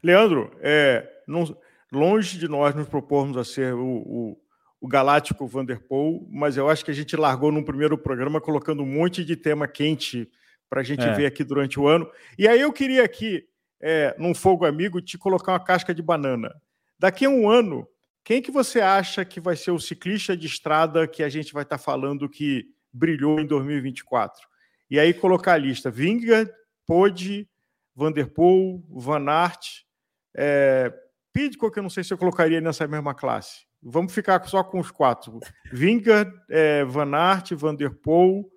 Leandro, 0.03 0.51
é, 0.61 1.07
não, 1.27 1.55
longe 1.91 2.37
de 2.37 2.47
nós 2.47 2.75
nos 2.75 2.87
propormos 2.87 3.37
a 3.37 3.43
ser 3.43 3.73
o, 3.73 3.85
o, 3.85 4.37
o 4.81 4.87
galáctico 4.87 5.47
Vanderpool, 5.47 6.27
mas 6.31 6.57
eu 6.57 6.69
acho 6.69 6.85
que 6.85 6.91
a 6.91 6.93
gente 6.93 7.15
largou 7.15 7.51
num 7.51 7.63
primeiro 7.63 7.97
programa 7.97 8.39
colocando 8.39 8.83
um 8.83 8.85
monte 8.85 9.25
de 9.25 9.35
tema 9.35 9.67
quente 9.67 10.29
para 10.69 10.81
a 10.81 10.83
gente 10.83 11.03
é. 11.03 11.13
ver 11.13 11.25
aqui 11.25 11.43
durante 11.43 11.79
o 11.79 11.87
ano. 11.87 12.09
E 12.37 12.47
aí 12.47 12.61
eu 12.61 12.71
queria 12.71 13.03
aqui, 13.03 13.43
é, 13.81 14.15
num 14.19 14.35
fogo 14.35 14.65
amigo, 14.65 15.01
te 15.01 15.17
colocar 15.17 15.53
uma 15.53 15.63
casca 15.63 15.93
de 15.93 16.01
banana. 16.01 16.53
Daqui 16.97 17.25
a 17.25 17.29
um 17.29 17.49
ano, 17.49 17.87
quem 18.23 18.41
que 18.41 18.51
você 18.51 18.79
acha 18.79 19.25
que 19.25 19.39
vai 19.39 19.55
ser 19.55 19.71
o 19.71 19.79
ciclista 19.79 20.37
de 20.37 20.45
estrada 20.45 21.07
que 21.07 21.23
a 21.23 21.29
gente 21.29 21.51
vai 21.53 21.63
estar 21.63 21.77
tá 21.77 21.83
falando 21.83 22.29
que 22.29 22.67
brilhou 22.93 23.39
em 23.39 23.47
2024? 23.47 24.47
E 24.89 24.99
aí 24.99 25.13
colocar 25.13 25.53
a 25.53 25.57
lista: 25.57 25.89
Vingegaard, 25.89 26.51
Pode, 26.85 27.47
Vanderpool, 27.95 28.83
Van 28.89 29.29
Aert, 29.29 29.83
é, 30.35 30.93
Pidcock, 31.33 31.75
eu 31.77 31.83
não 31.83 31.89
sei 31.89 32.03
se 32.03 32.13
eu 32.13 32.17
colocaria 32.17 32.61
nessa 32.61 32.87
mesma 32.87 33.13
classe. 33.13 33.65
Vamos 33.81 34.13
ficar 34.13 34.43
só 34.47 34.63
com 34.63 34.79
os 34.79 34.91
quatro: 34.91 35.39
Vingegaard, 35.71 36.31
é, 36.49 36.83
Van 36.83 37.15
Aert, 37.15 37.53
Vanderpool 37.53 38.49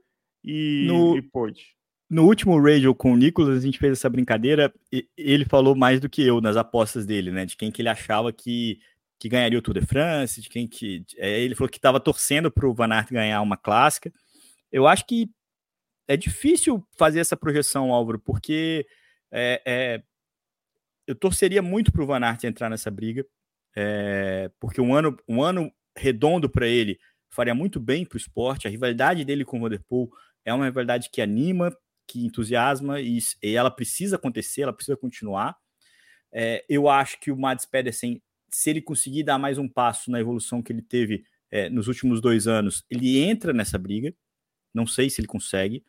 e, 0.42 0.86
no, 0.88 1.16
e 1.16 1.22
Pode. 1.22 1.76
No 2.10 2.26
último 2.26 2.60
radio 2.60 2.94
com 2.94 3.12
o 3.12 3.16
Nicolas, 3.16 3.56
a 3.56 3.60
gente 3.60 3.78
fez 3.78 3.92
essa 3.92 4.10
brincadeira. 4.10 4.72
E 4.92 5.08
ele 5.16 5.44
falou 5.44 5.74
mais 5.74 6.00
do 6.00 6.08
que 6.08 6.22
eu 6.22 6.40
nas 6.40 6.56
apostas 6.56 7.06
dele, 7.06 7.30
né? 7.30 7.46
De 7.46 7.56
quem 7.56 7.70
que 7.70 7.80
ele 7.80 7.88
achava 7.88 8.32
que, 8.32 8.78
que 9.18 9.28
ganharia 9.28 9.58
o 9.58 9.62
Tour 9.62 9.74
de 9.74 9.86
France, 9.86 10.40
de 10.40 10.48
quem 10.48 10.66
que. 10.66 11.04
É, 11.16 11.40
ele 11.40 11.54
falou 11.54 11.70
que 11.70 11.78
estava 11.78 12.00
torcendo 12.00 12.50
para 12.50 12.68
o 12.68 12.74
Van 12.74 12.92
Aert 12.92 13.10
ganhar 13.10 13.40
uma 13.40 13.56
clássica. 13.56 14.12
Eu 14.70 14.86
acho 14.86 15.06
que 15.06 15.30
é 16.08 16.16
difícil 16.16 16.84
fazer 16.98 17.20
essa 17.20 17.36
projeção, 17.36 17.92
Álvaro, 17.92 18.18
porque 18.18 18.86
é, 19.30 19.62
é, 19.64 20.02
eu 21.12 21.16
torceria 21.16 21.60
muito 21.60 21.92
para 21.92 22.02
o 22.02 22.06
Van 22.06 22.24
Aert 22.24 22.44
entrar 22.44 22.70
nessa 22.70 22.90
briga, 22.90 23.24
é, 23.76 24.50
porque 24.58 24.80
um 24.80 24.94
ano, 24.94 25.14
um 25.28 25.42
ano 25.42 25.70
redondo 25.96 26.48
para 26.48 26.66
ele 26.66 26.98
faria 27.30 27.54
muito 27.54 27.78
bem 27.78 28.04
para 28.04 28.16
o 28.16 28.18
esporte. 28.18 28.66
A 28.66 28.70
rivalidade 28.70 29.24
dele 29.24 29.44
com 29.44 29.58
o 29.58 29.60
Vanderpool 29.60 30.10
é 30.42 30.52
uma 30.52 30.64
rivalidade 30.64 31.10
que 31.10 31.20
anima, 31.20 31.76
que 32.08 32.24
entusiasma 32.24 32.98
e, 33.00 33.18
e 33.42 33.54
ela 33.54 33.70
precisa 33.70 34.16
acontecer, 34.16 34.62
ela 34.62 34.72
precisa 34.72 34.96
continuar. 34.96 35.54
É, 36.32 36.64
eu 36.66 36.88
acho 36.88 37.20
que 37.20 37.30
o 37.30 37.36
Mads 37.36 37.66
Pedersen, 37.66 38.22
se 38.50 38.70
ele 38.70 38.80
conseguir 38.80 39.22
dar 39.22 39.38
mais 39.38 39.58
um 39.58 39.68
passo 39.68 40.10
na 40.10 40.18
evolução 40.18 40.62
que 40.62 40.72
ele 40.72 40.82
teve 40.82 41.24
é, 41.50 41.68
nos 41.68 41.88
últimos 41.88 42.22
dois 42.22 42.46
anos, 42.46 42.84
ele 42.88 43.18
entra 43.18 43.52
nessa 43.52 43.76
briga. 43.76 44.14
Não 44.72 44.86
sei 44.86 45.10
se 45.10 45.20
ele 45.20 45.28
consegue. 45.28 45.84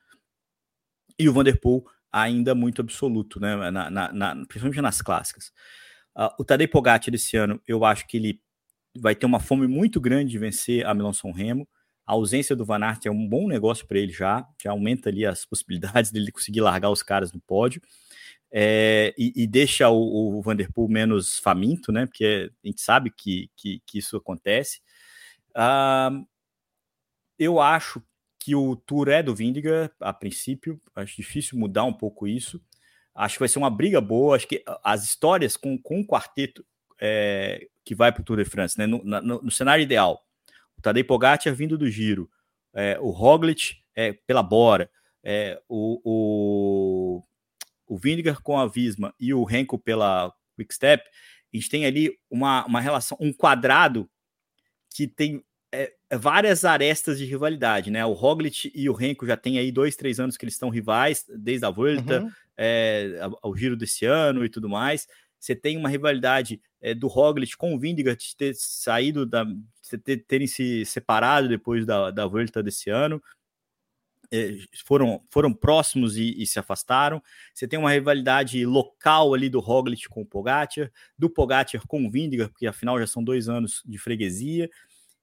E 1.17 1.29
o 1.29 1.33
Vanderpool 1.33 1.89
ainda 2.13 2.53
muito 2.53 2.81
absoluto, 2.81 3.39
né? 3.39 3.71
Na, 3.71 3.89
na, 3.89 4.13
na, 4.13 4.35
principalmente 4.45 4.79
nas 4.79 5.01
clássicas. 5.01 5.51
Uh, 6.15 6.29
o 6.39 6.45
Tadej 6.45 6.67
Pogacar 6.67 7.09
desse 7.09 7.35
ano, 7.35 7.59
eu 7.67 7.83
acho 7.83 8.05
que 8.07 8.17
ele 8.17 8.39
vai 8.95 9.15
ter 9.15 9.25
uma 9.25 9.39
fome 9.39 9.67
muito 9.67 9.99
grande 9.99 10.31
de 10.31 10.37
vencer 10.37 10.85
a 10.85 10.93
Milão 10.93 11.11
São 11.11 11.31
Remo. 11.31 11.67
A 12.05 12.13
ausência 12.13 12.55
do 12.55 12.63
Van 12.63 12.83
Aert 12.83 13.05
é 13.07 13.11
um 13.11 13.27
bom 13.27 13.47
negócio 13.47 13.87
para 13.87 13.97
ele 13.97 14.11
já, 14.11 14.47
já 14.61 14.71
aumenta 14.71 15.09
ali 15.09 15.25
as 15.25 15.45
possibilidades 15.45 16.11
dele 16.11 16.31
conseguir 16.31 16.61
largar 16.61 16.91
os 16.91 17.01
caras 17.01 17.33
no 17.33 17.41
pódio. 17.41 17.81
É, 18.51 19.15
e, 19.17 19.33
e, 19.35 19.47
deixa 19.47 19.89
o, 19.89 20.37
o 20.37 20.41
Vanderpool 20.43 20.87
menos 20.87 21.39
faminto, 21.39 21.91
né? 21.91 22.05
Porque 22.05 22.51
a 22.63 22.67
gente 22.67 22.81
sabe 22.81 23.09
que, 23.09 23.49
que, 23.55 23.81
que 23.83 23.97
isso 23.97 24.15
acontece. 24.15 24.79
Uh, 25.57 26.23
eu 27.39 27.59
acho 27.59 27.99
que 28.43 28.53
o 28.55 28.75
tour 28.75 29.07
é 29.07 29.23
do 29.23 29.33
Vindiga, 29.33 29.89
a 30.01 30.11
princípio. 30.11 30.77
Acho 30.93 31.15
difícil 31.15 31.57
mudar 31.57 31.85
um 31.85 31.93
pouco 31.93 32.27
isso. 32.27 32.61
Acho 33.15 33.35
que 33.35 33.39
vai 33.39 33.47
ser 33.47 33.57
uma 33.57 33.69
briga 33.69 34.01
boa. 34.01 34.35
Acho 34.35 34.45
que 34.45 34.61
as 34.83 35.05
histórias 35.05 35.55
com, 35.55 35.77
com 35.77 36.01
o 36.01 36.05
quarteto 36.05 36.65
é, 36.99 37.69
que 37.85 37.95
vai 37.95 38.11
para 38.11 38.19
o 38.19 38.23
Tour 38.25 38.35
de 38.35 38.43
France, 38.43 38.77
né? 38.77 38.85
No, 38.85 39.01
no, 39.01 39.41
no, 39.43 39.49
cenário 39.51 39.81
ideal, 39.81 40.27
o 40.77 40.81
Tadej 40.81 41.05
Pogacar 41.05 41.55
vindo 41.55 41.77
do 41.77 41.89
Giro, 41.89 42.29
é, 42.73 42.99
o 42.99 43.11
Roglic 43.11 43.77
é, 43.95 44.11
pela 44.11 44.43
Bora, 44.43 44.91
é, 45.23 45.61
o, 45.69 46.01
o, 46.03 47.23
o 47.87 47.97
Vindiger 47.97 48.41
com 48.41 48.59
a 48.59 48.67
Visma 48.67 49.15
e 49.17 49.33
o 49.33 49.45
Renko 49.45 49.79
pela 49.79 50.33
Quickstep, 50.57 51.01
a 51.01 51.57
gente 51.57 51.69
tem 51.69 51.85
ali 51.85 52.19
uma, 52.29 52.65
uma 52.65 52.81
relação, 52.81 53.17
um 53.21 53.31
quadrado 53.31 54.09
que 54.93 55.07
tem 55.07 55.41
é, 55.73 55.91
é, 56.07 56.17
várias 56.17 56.63
arestas 56.63 57.17
de 57.17 57.25
rivalidade, 57.25 57.89
né? 57.89 58.05
O 58.05 58.13
Roglic 58.13 58.71
e 58.75 58.87
o 58.87 58.93
Renko 58.93 59.25
já 59.25 59.35
tem 59.35 59.57
aí 59.57 59.71
dois, 59.71 59.95
três 59.95 60.19
anos 60.19 60.37
que 60.37 60.45
eles 60.45 60.53
estão 60.53 60.69
rivais, 60.69 61.25
desde 61.35 61.65
a 61.65 61.71
Volta, 61.71 62.21
uhum. 62.21 62.31
é, 62.55 63.19
ao 63.41 63.57
giro 63.57 63.75
desse 63.75 64.05
ano 64.05 64.45
e 64.45 64.49
tudo 64.49 64.69
mais. 64.69 65.07
Você 65.39 65.55
tem 65.55 65.75
uma 65.75 65.89
rivalidade 65.89 66.61
é, 66.79 66.93
do 66.93 67.07
Roglic 67.07 67.57
com 67.57 67.73
o 67.73 67.79
Vingegaard 67.79 68.23
de 68.23 68.35
ter 68.37 68.53
saído, 68.55 69.25
da, 69.25 69.45
ter, 70.03 70.17
terem 70.27 70.45
se 70.45 70.85
separado 70.85 71.49
depois 71.49 71.87
da, 71.87 72.11
da 72.11 72.27
Volta 72.27 72.61
desse 72.61 72.91
ano. 72.91 73.21
É, 74.31 74.57
foram, 74.85 75.23
foram 75.29 75.51
próximos 75.51 76.17
e, 76.17 76.39
e, 76.39 76.45
se 76.45 76.59
afastaram. 76.59 77.21
Você 77.53 77.67
tem 77.67 77.79
uma 77.79 77.91
rivalidade 77.91 78.63
local 78.63 79.33
ali 79.33 79.49
do 79.49 79.59
Roglic 79.59 80.07
com 80.07 80.21
o 80.21 80.25
Pogacar, 80.25 80.91
do 81.17 81.29
Pogacar 81.29 81.85
com 81.87 82.05
o 82.05 82.11
Vingegaard, 82.11 82.51
porque 82.51 82.67
afinal 82.67 82.99
já 82.99 83.07
são 83.07 83.23
dois 83.23 83.49
anos 83.49 83.81
de 83.85 83.97
freguesia. 83.97 84.69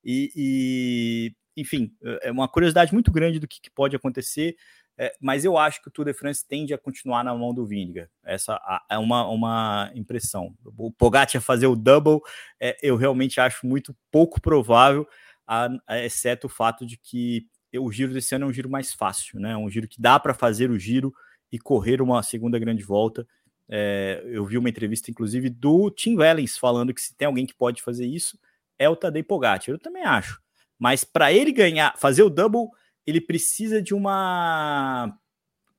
E, 0.04 0.32
e, 0.34 1.32
enfim, 1.56 1.92
é 2.22 2.30
uma 2.30 2.48
curiosidade 2.48 2.92
muito 2.92 3.10
grande 3.10 3.38
do 3.38 3.48
que, 3.48 3.60
que 3.60 3.70
pode 3.70 3.94
acontecer, 3.94 4.56
é, 5.02 5.14
mas 5.18 5.46
eu 5.46 5.56
acho 5.56 5.80
que 5.80 5.88
o 5.88 5.90
Tour 5.90 6.04
de 6.04 6.12
France 6.12 6.46
tende 6.46 6.74
a 6.74 6.78
continuar 6.78 7.24
na 7.24 7.34
mão 7.34 7.54
do 7.54 7.66
Vingegaard. 7.66 8.10
Essa 8.22 8.60
é 8.90 8.98
uma, 8.98 9.26
uma 9.28 9.90
impressão. 9.94 10.54
O 10.76 10.92
Pogacar 10.92 11.40
fazer 11.40 11.66
o 11.66 11.74
double, 11.74 12.20
é, 12.60 12.76
eu 12.82 12.96
realmente 12.96 13.40
acho 13.40 13.66
muito 13.66 13.96
pouco 14.10 14.42
provável, 14.42 15.08
a, 15.46 15.70
a, 15.86 15.98
exceto 16.04 16.48
o 16.48 16.50
fato 16.50 16.84
de 16.84 16.98
que 16.98 17.46
o 17.78 17.90
giro 17.90 18.12
desse 18.12 18.34
ano 18.34 18.44
é 18.44 18.48
um 18.48 18.52
giro 18.52 18.68
mais 18.68 18.92
fácil, 18.92 19.40
né? 19.40 19.56
Um 19.56 19.70
giro 19.70 19.88
que 19.88 19.98
dá 19.98 20.20
para 20.20 20.34
fazer 20.34 20.70
o 20.70 20.78
giro 20.78 21.14
e 21.50 21.58
correr 21.58 22.02
uma 22.02 22.22
segunda 22.22 22.58
grande 22.58 22.82
volta. 22.82 23.26
É, 23.70 24.22
eu 24.26 24.44
vi 24.44 24.58
uma 24.58 24.68
entrevista, 24.68 25.10
inclusive, 25.10 25.48
do 25.48 25.90
Tim 25.90 26.16
Wellens 26.16 26.58
falando 26.58 26.92
que 26.92 27.00
se 27.00 27.16
tem 27.16 27.24
alguém 27.24 27.46
que 27.46 27.54
pode 27.54 27.80
fazer 27.80 28.04
isso, 28.04 28.38
é 28.80 28.88
o 28.88 28.96
Tadej 28.96 29.22
Pogacar. 29.22 29.68
Eu 29.68 29.78
também 29.78 30.02
acho. 30.02 30.40
Mas 30.78 31.04
para 31.04 31.30
ele 31.30 31.52
ganhar, 31.52 31.94
fazer 31.98 32.22
o 32.22 32.30
double, 32.30 32.68
ele 33.06 33.20
precisa 33.20 33.82
de 33.82 33.94
uma 33.94 35.14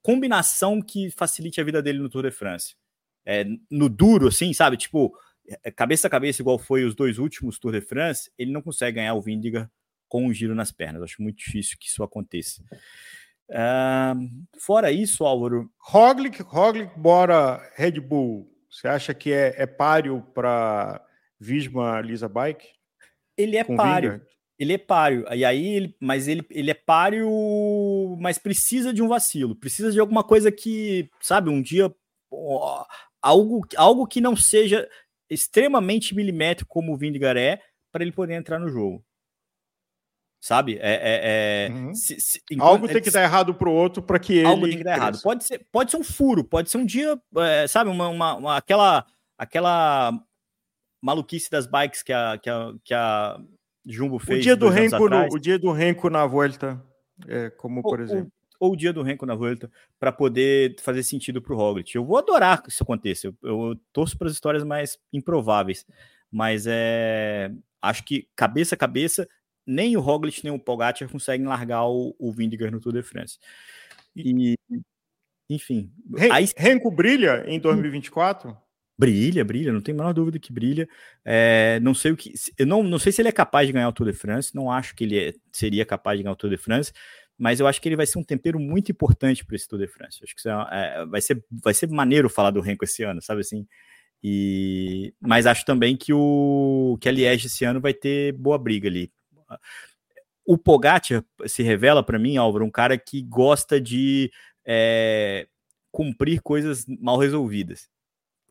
combinação 0.04 0.80
que 0.80 1.10
facilite 1.10 1.60
a 1.60 1.64
vida 1.64 1.82
dele 1.82 1.98
no 1.98 2.10
Tour 2.10 2.24
de 2.24 2.32
France. 2.32 2.76
É, 3.26 3.44
no 3.70 3.90
duro, 3.90 4.28
assim, 4.28 4.54
sabe? 4.54 4.78
Tipo, 4.78 5.12
é, 5.64 5.72
cabeça 5.72 6.06
a 6.06 6.12
cabeça, 6.12 6.44
igual 6.44 6.60
foi 6.60 6.84
os 6.84 6.94
dois 6.94 7.18
últimos 7.18 7.58
Tour 7.58 7.72
de 7.72 7.82
France, 7.82 8.32
ele 8.38 8.52
não 8.52 8.62
consegue 8.62 8.98
ganhar 8.98 9.16
o 9.16 9.22
Vindiga 9.22 9.70
com 10.08 10.28
um 10.28 10.34
giro 10.34 10.54
nas 10.54 10.72
pernas. 10.72 11.02
acho 11.02 11.22
muito 11.22 11.38
difícil 11.38 11.78
que 11.80 11.88
isso 11.88 12.04
aconteça. 12.04 12.62
Uh, 13.50 14.30
fora 14.60 14.92
isso, 14.92 15.26
Álvaro. 15.26 15.72
Roglic, 15.80 16.44
Roglic, 16.44 16.98
bora 17.00 17.60
Red 17.76 18.00
Bull. 18.00 18.48
Você 18.70 18.88
acha 18.88 19.14
que 19.14 19.34
é, 19.34 19.56
é 19.58 19.66
páreo 19.66 20.22
para 20.34 21.04
Visma 21.40 22.00
Lisa 22.02 22.30
Bike? 22.30 22.81
Ele 23.38 23.58
é 23.58 23.64
páreo. 23.64 24.22
ele 24.60 24.74
é 24.74 24.78
páreo. 24.78 25.26
E 25.34 25.44
aí, 25.44 25.68
ele, 25.68 25.96
mas 26.00 26.28
ele, 26.28 26.46
ele 26.50 26.72
é 26.72 26.76
páreo, 26.76 28.18
mas 28.20 28.38
precisa 28.38 28.94
de 28.94 29.02
um 29.02 29.08
vacilo, 29.08 29.56
precisa 29.56 29.92
de 29.92 30.00
alguma 30.00 30.24
coisa 30.24 30.52
que, 30.52 31.10
sabe, 31.20 31.50
um 31.50 31.62
dia 31.62 31.94
ó, 32.32 32.86
algo, 33.22 33.62
algo 33.76 34.08
que 34.08 34.22
não 34.22 34.36
seja 34.36 34.88
extremamente 35.30 36.14
milimétrico 36.14 36.70
como 36.70 36.94
o 36.94 36.98
Vindigar 36.98 37.38
é, 37.38 37.62
para 37.92 38.04
ele 38.04 38.12
poder 38.12 38.34
entrar 38.34 38.60
no 38.60 38.70
jogo. 38.70 39.04
Sabe? 40.42 40.80
É, 40.82 40.94
é, 40.94 41.68
é 41.68 41.72
uhum. 41.72 41.94
se, 41.94 42.20
se, 42.20 42.42
enquanto, 42.50 42.68
algo 42.68 42.88
tem 42.88 43.02
que 43.02 43.12
dar 43.12 43.22
errado 43.22 43.54
para 43.54 43.70
o 43.70 43.74
outro 43.74 44.02
para 44.02 44.18
que 44.18 44.34
ele. 44.34 44.48
Algo 44.48 44.68
tem 44.68 44.78
que 44.80 44.84
dar 44.84 44.98
errado. 44.98 45.22
Pode 45.22 45.44
ser, 45.44 45.66
pode 45.72 45.92
ser 45.92 45.98
um 45.98 46.04
furo, 46.04 46.44
pode 46.44 46.70
ser 46.70 46.80
um 46.80 46.86
dia, 46.86 47.20
é, 47.38 47.68
sabe, 47.68 47.92
uma, 47.92 48.08
uma, 48.08 48.36
uma, 48.36 48.58
aquela, 48.58 49.06
aquela 49.38 50.12
maluquice 51.02 51.50
das 51.50 51.66
bikes 51.66 52.04
que 52.04 52.14
a, 52.14 52.38
que 52.38 52.50
a, 52.50 52.74
que 52.84 52.94
a 52.94 53.40
Jumbo 53.86 54.20
fez. 54.20 54.40
O 54.40 54.42
dia 54.44 54.56
do 54.56 54.70
Renko, 54.70 55.10
no, 55.10 55.26
o 55.32 55.40
dia 55.40 55.58
do 55.58 55.72
Renko 55.72 56.10
na 56.10 56.26
volta, 56.26 56.82
é, 57.28 57.50
como 57.50 57.82
por 57.82 58.00
ou, 58.00 58.06
exemplo. 58.06 58.32
Ou, 58.60 58.70
ou, 58.70 58.74
o 58.74 58.78
dia 58.78 58.94
do 58.94 59.02
Renko 59.02 59.26
na 59.26 59.36
volta, 59.36 59.72
para 60.00 60.12
poder 60.12 60.76
fazer 60.80 61.04
sentido 61.04 61.42
para 61.42 61.54
o 61.54 61.58
Roglic. 61.58 61.96
Eu 61.96 62.06
vou 62.06 62.18
adorar 62.18 62.62
que 62.62 62.70
isso 62.70 62.84
aconteça. 62.84 63.28
Eu, 63.28 63.36
eu 63.42 63.80
torço 63.92 64.18
para 64.18 64.28
as 64.28 64.34
histórias 64.34 64.64
mais 64.64 65.00
improváveis, 65.12 65.86
mas 66.32 66.66
é, 66.68 67.52
acho 67.82 68.04
que 68.04 68.28
cabeça 68.36 68.76
a 68.76 68.78
cabeça, 68.78 69.28
nem 69.66 69.98
o 69.98 70.02
Roglic 70.02 70.44
nem 70.44 70.54
o 70.54 70.60
Pogacar 70.60 71.10
conseguem 71.10 71.48
largar 71.48 71.86
o, 71.86 72.16
o 72.20 72.32
Vindiger 72.32 72.72
no 72.72 72.80
Tour 72.80 72.94
de 72.94 73.02
France. 73.02 73.40
E, 74.16 74.56
enfim. 75.50 75.92
Ren, 76.16 76.32
aí... 76.32 76.46
Renko 76.56 76.92
brilha 76.92 77.44
em 77.48 77.60
2024? 77.60 78.56
Brilha, 79.02 79.44
brilha, 79.44 79.74
não 79.74 79.82
tem 79.82 79.96
a 79.96 79.98
menor 79.98 80.14
dúvida 80.14 80.38
que 80.38 80.54
brilha. 80.54 80.88
É, 81.26 81.80
não 81.82 81.92
sei 81.92 82.12
o 82.12 82.16
que. 82.16 82.34
Eu 82.56 82.68
não, 82.68 82.84
não 82.84 83.00
sei 83.00 83.12
se 83.12 83.20
ele 83.20 83.30
é 83.30 83.32
capaz 83.32 83.66
de 83.66 83.74
ganhar 83.74 83.90
o 83.90 83.92
Tour 83.92 84.06
de 84.06 84.14
France, 84.14 84.54
não 84.54 84.70
acho 84.70 84.96
que 84.96 85.04
ele 85.04 85.18
é, 85.18 85.34
seria 85.52 85.84
capaz 85.84 86.20
de 86.20 86.24
ganhar 86.24 86.34
o 86.34 86.36
Tour 86.36 86.52
de 86.52 86.58
France, 86.58 86.94
mas 87.36 87.60
eu 87.60 87.66
acho 87.66 87.82
que 87.82 87.90
ele 87.90 87.96
vai 87.96 88.06
ser 88.06 88.20
um 88.20 88.24
tempero 88.24 88.60
muito 88.60 88.92
importante 88.92 89.44
para 89.44 89.56
esse 89.56 89.68
Tour 89.68 89.80
de 89.80 89.88
France. 89.88 90.20
Acho 90.24 90.36
que 90.36 90.48
é, 90.48 90.52
é, 90.52 91.06
vai, 91.08 91.20
ser, 91.20 91.44
vai 91.50 91.74
ser 91.74 91.90
maneiro 91.90 92.30
falar 92.30 92.52
do 92.52 92.62
Renko 92.62 92.86
esse 92.86 93.02
ano, 93.02 93.20
sabe 93.24 93.42
assim? 93.42 93.66
E, 94.24 95.16
mas 95.20 95.48
acho 95.48 95.66
também 95.66 95.98
que 95.98 96.14
o 96.14 96.96
que 97.02 97.10
a 97.10 97.12
Liège 97.12 97.48
esse 97.48 97.66
ano 97.66 97.82
vai 97.82 97.96
ter 97.96 98.34
boa 98.34 98.60
briga 98.60 98.88
ali. 98.88 99.12
O 100.46 100.60
Pogacar 100.60 101.26
se 101.48 101.64
revela 101.64 102.04
para 102.04 102.20
mim, 102.20 102.38
Álvaro, 102.38 102.66
um 102.66 102.70
cara 102.70 103.00
que 103.00 103.24
gosta 103.24 103.82
de 103.82 104.32
é, 104.64 105.48
cumprir 105.92 106.40
coisas 106.40 106.86
mal 107.00 107.18
resolvidas. 107.18 107.90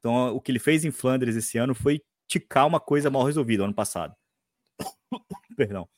Então, 0.00 0.34
o 0.34 0.40
que 0.40 0.50
ele 0.50 0.58
fez 0.58 0.84
em 0.84 0.90
Flandres 0.90 1.36
esse 1.36 1.58
ano 1.58 1.74
foi 1.74 2.02
ticar 2.26 2.66
uma 2.66 2.80
coisa 2.80 3.10
mal 3.10 3.22
resolvida 3.22 3.64
ano 3.64 3.74
passado. 3.74 4.14
Perdão. 5.56 5.88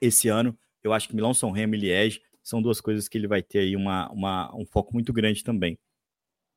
Esse 0.00 0.28
ano, 0.28 0.56
eu 0.84 0.92
acho 0.92 1.08
que 1.08 1.16
Milão, 1.16 1.34
São 1.34 1.50
Remo 1.50 1.74
e 1.74 1.78
Liège 1.78 2.22
são 2.42 2.62
duas 2.62 2.80
coisas 2.80 3.08
que 3.08 3.18
ele 3.18 3.26
vai 3.26 3.42
ter 3.42 3.60
aí 3.60 3.76
uma, 3.76 4.10
uma, 4.10 4.54
um 4.54 4.64
foco 4.64 4.92
muito 4.92 5.12
grande 5.12 5.42
também. 5.42 5.78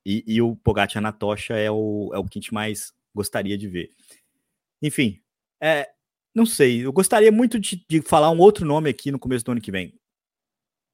E, 0.06 0.24
e 0.26 0.42
o 0.42 0.56
Pogacar 0.56 1.02
na 1.02 1.12
tocha 1.12 1.56
é 1.56 1.70
o, 1.70 2.12
é 2.14 2.18
o 2.18 2.26
que 2.26 2.40
a 2.40 2.42
gente 2.42 2.54
mais 2.54 2.94
gostaria 3.14 3.58
de 3.58 3.68
ver. 3.68 3.90
Enfim, 4.82 5.22
é, 5.62 5.90
não 6.34 6.46
sei, 6.46 6.86
eu 6.86 6.94
gostaria 6.94 7.32
muito 7.32 7.60
de, 7.60 7.86
de, 7.90 8.02
falar 8.02 8.32
um 8.32 8.40
outro 8.40 8.66
nome 8.66 8.90
aqui 8.90 9.12
no 9.12 9.20
começo 9.20 9.46
do 9.46 9.52
ano 9.52 9.62
que 9.62 9.72
vem. 9.72 9.94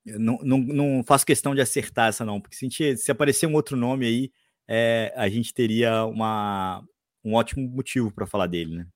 Não, 0.06 0.40
não, 0.40 0.58
não 0.58 1.04
faço 1.04 1.26
questão 1.26 1.54
de 1.54 1.62
acertar 1.62 2.10
essa 2.10 2.26
não, 2.26 2.42
porque 2.42 2.56
se, 2.56 2.66
gente, 2.66 2.98
se 2.98 3.12
aparecer 3.12 3.46
um 3.46 3.54
outro 3.54 3.78
nome 3.78 4.06
aí, 4.06 4.32
é, 4.68 5.14
a 5.16 5.30
gente 5.30 5.54
teria 5.54 6.06
uma, 6.06 6.84
um 7.24 7.34
ótimo 7.34 7.68
motivo 7.68 8.12
para 8.12 8.28
falar 8.28 8.48
dele, 8.48 8.76
né? 8.76 8.88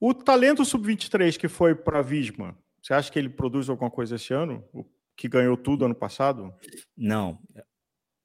O 0.00 0.14
talento 0.14 0.64
sub-23 0.64 1.36
que 1.36 1.48
foi 1.48 1.74
para 1.74 1.98
a 1.98 2.02
Visma, 2.02 2.56
você 2.80 2.94
acha 2.94 3.10
que 3.10 3.18
ele 3.18 3.28
produz 3.28 3.68
alguma 3.68 3.90
coisa 3.90 4.16
esse 4.16 4.32
ano? 4.32 4.64
O 4.72 4.84
que 5.16 5.28
ganhou 5.28 5.56
tudo 5.56 5.84
ano 5.84 5.94
passado? 5.94 6.54
Não. 6.96 7.38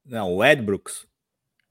Não, 0.04 0.34
o 0.34 0.44
Ed 0.44 0.62
Brooks. 0.62 1.06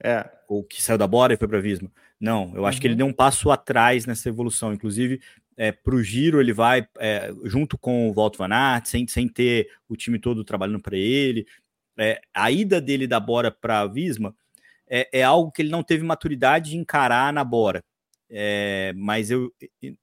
É. 0.02 0.28
O 0.48 0.62
que 0.62 0.82
saiu 0.82 0.98
da 0.98 1.06
Bora 1.06 1.32
e 1.32 1.36
foi 1.36 1.48
para 1.48 1.58
a 1.58 1.62
Visma. 1.62 1.90
Não, 2.20 2.52
eu 2.54 2.66
acho 2.66 2.76
uhum. 2.76 2.80
que 2.80 2.86
ele 2.86 2.94
uhum. 2.94 2.98
deu 2.98 3.06
um 3.06 3.12
passo 3.12 3.50
atrás 3.50 4.04
nessa 4.04 4.28
evolução. 4.28 4.72
Inclusive, 4.72 5.20
é, 5.56 5.72
para 5.72 5.94
o 5.94 6.02
Giro, 6.02 6.40
ele 6.40 6.52
vai 6.52 6.86
é, 6.98 7.32
junto 7.44 7.78
com 7.78 8.08
o 8.08 8.12
Walter 8.12 8.38
Van 8.38 8.54
Aert, 8.54 8.86
sem, 8.86 9.06
sem 9.06 9.26
ter 9.28 9.70
o 9.88 9.96
time 9.96 10.18
todo 10.18 10.44
trabalhando 10.44 10.80
para 10.80 10.96
ele. 10.96 11.46
É, 11.98 12.20
a 12.34 12.50
ida 12.50 12.80
dele 12.80 13.06
da 13.06 13.20
Bora 13.20 13.50
para 13.50 13.80
a 13.80 13.86
Visma 13.86 14.34
é, 14.88 15.20
é, 15.20 15.22
algo 15.22 15.50
que 15.50 15.62
ele 15.62 15.70
não 15.70 15.82
teve 15.82 16.04
maturidade 16.04 16.70
de 16.70 16.76
encarar 16.76 17.32
na 17.32 17.44
Bora. 17.44 17.82
É, 18.30 18.92
mas 18.96 19.30
eu 19.30 19.52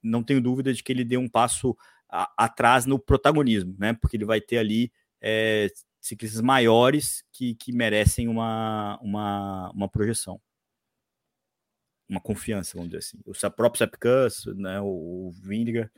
não 0.01 0.23
tenho 0.23 0.41
dúvida 0.41 0.73
de 0.73 0.83
que 0.83 0.91
ele 0.91 1.03
deu 1.03 1.19
um 1.19 1.29
passo 1.29 1.75
a, 2.09 2.31
atrás 2.37 2.85
no 2.85 2.99
protagonismo, 2.99 3.75
né? 3.79 3.93
Porque 3.93 4.17
ele 4.17 4.25
vai 4.25 4.39
ter 4.39 4.57
ali 4.57 4.91
é, 5.21 5.67
ciclistas 5.99 6.41
maiores 6.41 7.23
que, 7.31 7.55
que 7.55 7.71
merecem 7.71 8.27
uma, 8.27 8.99
uma, 9.01 9.71
uma 9.71 9.89
projeção. 9.89 10.41
Uma 12.09 12.19
confiança, 12.19 12.73
vamos 12.73 12.89
dizer 12.89 12.99
assim. 12.99 13.19
O 13.25 13.51
próprio 13.51 13.77
Sepkus, 13.77 14.45
né, 14.57 14.81
o, 14.81 15.27
o 15.27 15.31
Vindiger, 15.31 15.89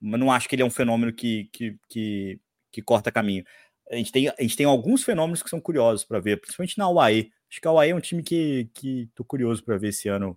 mas 0.00 0.20
não 0.20 0.30
acho 0.30 0.48
que 0.48 0.54
ele 0.54 0.62
é 0.62 0.64
um 0.64 0.70
fenômeno 0.70 1.12
que, 1.12 1.48
que, 1.52 1.76
que, 1.88 2.40
que 2.70 2.82
corta 2.82 3.10
caminho. 3.10 3.44
A 3.90 3.96
gente, 3.96 4.10
tem, 4.10 4.28
a 4.28 4.42
gente 4.42 4.56
tem 4.56 4.66
alguns 4.66 5.04
fenômenos 5.04 5.42
que 5.42 5.50
são 5.50 5.60
curiosos 5.60 6.04
para 6.04 6.18
ver, 6.18 6.40
principalmente 6.40 6.76
na 6.76 6.88
UAE. 6.88 7.30
Acho 7.48 7.60
que 7.60 7.68
a 7.68 7.72
UAE 7.72 7.90
é 7.90 7.94
um 7.94 8.00
time 8.00 8.22
que, 8.22 8.68
que 8.74 9.08
tô 9.14 9.24
curioso 9.24 9.62
para 9.62 9.76
ver 9.76 9.88
esse 9.88 10.08
ano 10.08 10.36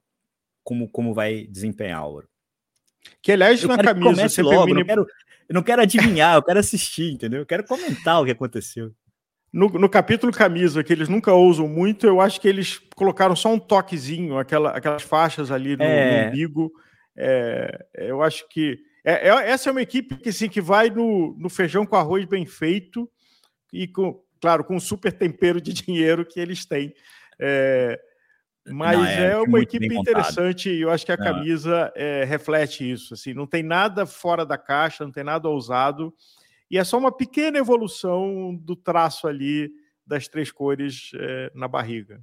como, 0.64 0.88
como 0.88 1.14
vai 1.14 1.48
desempenhar, 1.48 2.00
Álvaro. 2.00 2.28
Que 3.22 3.32
aliás, 3.32 3.64
na 3.64 3.78
camisa 3.78 4.30
você 4.30 4.42
logo, 4.42 4.74
não 4.74 4.86
quero, 4.86 5.08
eu 5.48 5.54
não 5.56 5.64
quero 5.64 5.82
adivinhar, 5.82 6.36
eu 6.36 6.44
quero 6.44 6.60
assistir, 6.60 7.12
entendeu? 7.12 7.40
Eu 7.40 7.46
quero 7.46 7.64
comentar 7.64 8.22
o 8.22 8.26
que 8.26 8.32
aconteceu. 8.32 8.94
No, 9.52 9.68
no, 9.68 9.90
capítulo 9.90 10.32
camisa, 10.32 10.84
que 10.84 10.94
eles 10.94 11.10
nunca 11.10 11.34
usam 11.34 11.68
muito, 11.68 12.06
eu 12.06 12.22
acho 12.22 12.40
que 12.40 12.48
eles 12.48 12.80
colocaram 12.96 13.36
só 13.36 13.52
um 13.52 13.58
toquezinho, 13.58 14.38
aquela, 14.38 14.70
aquelas 14.72 15.02
faixas 15.02 15.50
ali 15.50 15.76
no, 15.76 15.84
é. 15.84 16.26
no 16.26 16.30
umbigo. 16.30 16.72
É, 17.18 17.86
eu 17.96 18.22
acho 18.22 18.48
que 18.48 18.78
é, 19.04 19.28
é, 19.28 19.50
essa 19.50 19.70
é 19.70 19.72
uma 19.72 19.82
equipe 19.82 20.18
que, 20.18 20.30
assim, 20.30 20.48
que 20.48 20.62
vai 20.62 20.92
no, 20.92 21.36
no 21.40 21.50
feijão 21.50 21.84
com 21.84 21.96
arroz 21.96 22.26
bem 22.26 22.46
feito 22.46 23.10
e 23.72 23.88
com, 23.88 24.22
claro, 24.42 24.64
com 24.64 24.76
o 24.76 24.82
super 24.82 25.12
tempero 25.12 25.62
de 25.62 25.74
dinheiro 25.74 26.26
que 26.26 26.40
eles 26.40 26.66
têm. 26.66 26.94
É, 27.40 28.00
mas 28.68 28.98
não, 28.98 29.06
é, 29.06 29.32
é, 29.32 29.38
uma 29.38 29.60
equipe 29.60 29.94
interessante 29.94 30.70
e 30.70 30.82
eu 30.82 30.92
acho 30.92 31.06
que 31.06 31.12
a 31.12 31.18
camisa 31.18 31.92
é, 31.96 32.24
reflete 32.24 32.90
isso. 32.90 33.14
Assim, 33.14 33.34
não 33.34 33.48
tem 33.48 33.64
nada 33.64 34.06
fora 34.06 34.46
da 34.46 34.58
caixa, 34.58 35.04
não 35.04 35.12
tem 35.12 35.24
nada 35.24 35.48
ousado, 35.48 36.14
e 36.70 36.78
é 36.78 36.84
só 36.84 36.98
uma 36.98 37.12
pequena 37.12 37.58
evolução 37.58 38.56
do 38.56 38.76
traço 38.76 39.28
ali 39.28 39.72
das 40.06 40.28
três 40.28 40.52
cores 40.52 41.12
é, 41.16 41.52
na 41.56 41.68
barriga. 41.68 42.22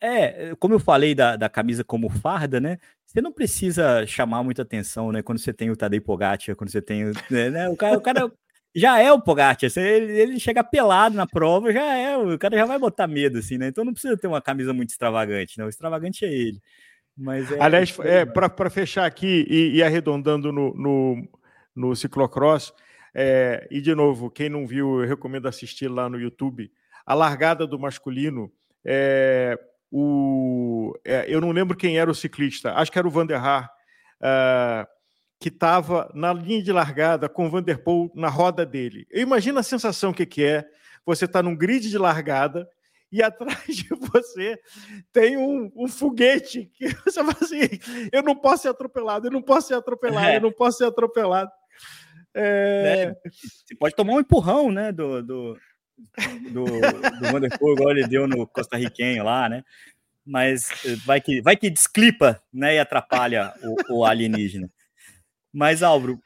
É, 0.00 0.54
como 0.56 0.74
eu 0.74 0.80
falei 0.80 1.14
da, 1.14 1.34
da 1.36 1.48
camisa 1.48 1.82
como 1.82 2.08
farda, 2.08 2.60
né? 2.60 2.78
Você 3.04 3.20
não 3.20 3.32
precisa 3.32 4.06
chamar 4.06 4.44
muita 4.44 4.62
atenção, 4.62 5.10
né? 5.10 5.22
Quando 5.22 5.38
você 5.38 5.52
tem 5.52 5.70
o 5.70 5.76
Tadej 5.76 6.00
Pogacar, 6.00 6.54
quando 6.54 6.70
você 6.70 6.80
tem 6.80 7.06
né, 7.28 7.50
né? 7.50 7.68
o 7.68 7.76
cara, 7.76 7.98
o 7.98 8.00
cara 8.00 8.32
já 8.74 8.98
é 9.00 9.12
o 9.12 9.20
Pogacar. 9.20 9.70
Ele, 9.76 10.12
ele 10.12 10.40
chega 10.40 10.62
pelado 10.62 11.16
na 11.16 11.26
prova, 11.26 11.72
já 11.72 11.96
é. 11.96 12.16
O 12.16 12.38
cara 12.38 12.56
já 12.56 12.64
vai 12.64 12.78
botar 12.78 13.06
medo, 13.06 13.38
assim, 13.38 13.58
né? 13.58 13.68
Então 13.68 13.84
não 13.84 13.92
precisa 13.92 14.16
ter 14.16 14.26
uma 14.26 14.42
camisa 14.42 14.72
muito 14.72 14.90
extravagante, 14.90 15.58
né? 15.58 15.64
O 15.64 15.68
extravagante 15.68 16.24
é 16.24 16.32
ele. 16.32 16.60
Mas 17.16 17.50
é, 17.50 17.60
Aliás, 17.60 17.98
é, 18.00 18.24
para 18.24 18.70
fechar 18.70 19.04
aqui 19.04 19.44
e, 19.48 19.76
e 19.76 19.82
arredondando 19.82 20.52
no, 20.52 20.72
no, 20.74 21.28
no 21.74 21.96
ciclocross, 21.96 22.72
é, 23.12 23.66
e 23.70 23.80
de 23.80 23.94
novo, 23.94 24.30
quem 24.30 24.48
não 24.48 24.66
viu, 24.66 25.00
eu 25.00 25.08
recomendo 25.08 25.48
assistir 25.48 25.88
lá 25.88 26.08
no 26.08 26.20
YouTube. 26.20 26.70
A 27.04 27.14
largada 27.14 27.66
do 27.66 27.78
masculino, 27.78 28.52
é, 28.84 29.58
o, 29.90 30.94
é, 31.04 31.24
eu 31.26 31.40
não 31.40 31.50
lembro 31.50 31.76
quem 31.76 31.98
era 31.98 32.10
o 32.10 32.14
ciclista, 32.14 32.74
acho 32.74 32.92
que 32.92 32.98
era 32.98 33.08
o 33.08 33.10
Van 33.10 33.26
der 33.26 33.40
Haar. 33.42 33.70
Uh, 34.20 34.97
que 35.40 35.48
estava 35.48 36.10
na 36.14 36.32
linha 36.32 36.62
de 36.62 36.72
largada 36.72 37.28
com 37.28 37.46
o 37.46 37.50
Vanderpool 37.50 38.10
na 38.14 38.28
roda 38.28 38.66
dele. 38.66 39.06
Eu 39.10 39.22
imagino 39.22 39.58
a 39.58 39.62
sensação 39.62 40.12
que, 40.12 40.26
que 40.26 40.44
é 40.44 40.64
você 41.06 41.26
estar 41.26 41.40
tá 41.40 41.42
num 41.42 41.56
grid 41.56 41.88
de 41.88 41.98
largada 41.98 42.68
e 43.10 43.22
atrás 43.22 43.64
de 43.66 43.88
você 43.88 44.58
tem 45.12 45.36
um, 45.36 45.70
um, 45.74 45.88
foguete 45.88 46.70
que 46.74 46.88
você 47.04 47.20
fala 47.20 47.36
assim: 47.40 47.60
eu 48.12 48.22
não 48.22 48.34
posso 48.34 48.62
ser 48.62 48.68
atropelado, 48.68 49.28
eu 49.28 49.30
não 49.30 49.42
posso 49.42 49.68
ser 49.68 49.74
atropelado, 49.74 50.26
é. 50.26 50.36
eu 50.36 50.40
não 50.40 50.52
posso 50.52 50.78
ser 50.78 50.84
atropelado. 50.84 51.50
É... 52.34 53.14
É, 53.24 53.30
você 53.30 53.74
pode 53.76 53.94
tomar 53.94 54.14
um 54.14 54.20
empurrão, 54.20 54.70
né, 54.70 54.92
do, 54.92 55.22
do, 55.22 55.58
do, 56.52 56.64
do 56.64 57.32
Vanderpool, 57.32 57.72
igual 57.72 57.90
ele 57.90 58.06
deu 58.06 58.28
no 58.28 58.46
costarriquenho 58.46 59.24
lá, 59.24 59.48
né? 59.48 59.64
Mas 60.26 60.68
vai 61.06 61.22
que, 61.22 61.40
vai 61.40 61.56
que 61.56 61.70
desclipa 61.70 62.40
né, 62.52 62.74
e 62.74 62.78
atrapalha 62.78 63.54
o, 63.62 64.00
o 64.00 64.04
alienígena. 64.04 64.70
Mas, 65.52 65.82
Álvaro, 65.82 66.20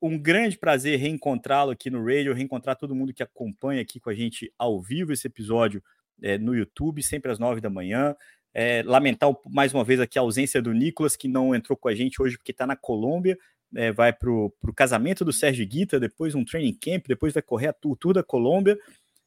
um 0.00 0.18
grande 0.18 0.58
prazer 0.58 0.98
reencontrá-lo 0.98 1.70
aqui 1.70 1.90
no 1.90 2.04
Radio, 2.04 2.34
reencontrar 2.34 2.76
todo 2.76 2.94
mundo 2.94 3.12
que 3.12 3.22
acompanha 3.22 3.80
aqui 3.80 3.98
com 3.98 4.10
a 4.10 4.14
gente 4.14 4.52
ao 4.58 4.80
vivo 4.80 5.12
esse 5.12 5.26
episódio 5.26 5.82
é, 6.22 6.38
no 6.38 6.54
YouTube, 6.54 7.02
sempre 7.02 7.30
às 7.30 7.38
nove 7.38 7.60
da 7.60 7.70
manhã. 7.70 8.14
É, 8.52 8.82
lamentar 8.84 9.30
mais 9.46 9.74
uma 9.74 9.84
vez 9.84 10.00
aqui 10.00 10.18
a 10.18 10.22
ausência 10.22 10.62
do 10.62 10.72
Nicolas, 10.72 11.16
que 11.16 11.28
não 11.28 11.54
entrou 11.54 11.76
com 11.76 11.88
a 11.88 11.94
gente 11.94 12.20
hoje 12.22 12.36
porque 12.36 12.52
está 12.52 12.66
na 12.66 12.76
Colômbia, 12.76 13.36
é, 13.74 13.92
vai 13.92 14.12
para 14.12 14.30
o 14.30 14.52
casamento 14.74 15.24
do 15.24 15.32
Sérgio 15.32 15.66
Guita, 15.66 16.00
depois 16.00 16.34
um 16.34 16.44
training 16.44 16.74
camp, 16.80 17.06
depois 17.06 17.34
vai 17.34 17.42
correr 17.42 17.74
o 17.84 17.96
Tour 17.96 18.14
da 18.14 18.22
Colômbia, 18.22 18.78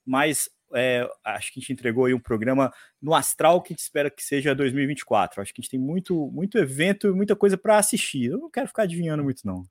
mas 0.06 0.50
é, 0.74 1.08
acho 1.24 1.54
que 1.54 1.60
a 1.60 1.62
gente 1.62 1.74
entregou 1.74 2.06
aí 2.06 2.14
um 2.14 2.20
programa 2.20 2.72
no 3.02 3.14
astral 3.14 3.62
que 3.62 3.74
a 3.74 3.76
gente 3.76 3.84
espera 3.84 4.10
que 4.10 4.24
seja 4.24 4.56
2024. 4.56 5.42
Acho 5.42 5.54
que 5.54 5.62
a 5.62 5.64
gente 5.64 5.72
tem 5.72 5.80
muito, 5.80 6.30
muito 6.32 6.58
evento 6.58 7.08
e 7.08 7.14
muita 7.14 7.36
coisa 7.36 7.58
para 7.58 7.78
assistir. 7.78 8.32
Eu 8.32 8.38
não 8.38 8.50
quero 8.50 8.68
ficar 8.68 8.84
adivinhando 8.84 9.24
muito, 9.24 9.46
não. 9.46 9.64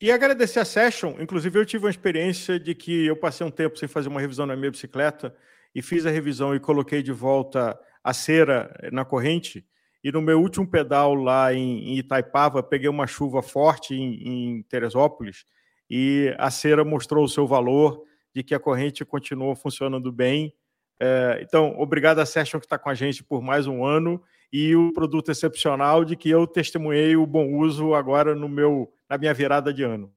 E 0.00 0.10
agradecer 0.10 0.58
a 0.58 0.64
Session, 0.64 1.14
inclusive 1.20 1.56
eu 1.56 1.64
tive 1.64 1.84
uma 1.84 1.90
experiência 1.90 2.58
de 2.58 2.74
que 2.74 3.06
eu 3.06 3.16
passei 3.16 3.46
um 3.46 3.50
tempo 3.50 3.78
sem 3.78 3.88
fazer 3.88 4.08
uma 4.08 4.20
revisão 4.20 4.44
na 4.46 4.56
minha 4.56 4.70
bicicleta 4.70 5.32
e 5.72 5.80
fiz 5.80 6.04
a 6.04 6.10
revisão 6.10 6.54
e 6.56 6.60
coloquei 6.60 7.04
de 7.04 7.12
volta 7.12 7.78
a 8.02 8.12
cera 8.12 8.74
na 8.90 9.04
corrente. 9.04 9.64
E 10.02 10.10
no 10.10 10.20
meu 10.20 10.40
último 10.40 10.66
pedal 10.66 11.14
lá 11.14 11.54
em, 11.54 11.96
Itaipava, 11.96 12.62
peguei 12.64 12.88
uma 12.88 13.06
chuva 13.06 13.42
forte 13.42 13.94
em, 13.94 14.56
em 14.56 14.62
Teresópolis 14.64 15.44
e 15.88 16.34
a 16.36 16.50
cera 16.50 16.84
mostrou 16.84 17.24
o 17.24 17.28
seu 17.28 17.46
valor 17.46 18.02
de 18.34 18.42
que 18.42 18.54
a 18.54 18.60
corrente 18.60 19.04
continuou 19.04 19.54
funcionando 19.54 20.10
bem. 20.10 20.54
É, 21.00 21.40
então, 21.42 21.78
obrigado 21.78 22.20
a 22.20 22.26
Session 22.26 22.60
que 22.60 22.66
está 22.66 22.78
com 22.78 22.88
a 22.88 22.94
gente 22.94 23.24
por 23.24 23.42
mais 23.42 23.66
um 23.66 23.84
ano 23.84 24.22
e 24.52 24.76
o 24.76 24.92
produto 24.92 25.30
excepcional 25.30 26.04
de 26.04 26.14
que 26.14 26.28
eu 26.28 26.46
testemunhei 26.46 27.16
o 27.16 27.26
bom 27.26 27.54
uso 27.54 27.94
agora 27.94 28.34
no 28.34 28.48
meu 28.48 28.92
na 29.08 29.18
minha 29.18 29.34
virada 29.34 29.72
de 29.72 29.82
ano. 29.82 30.12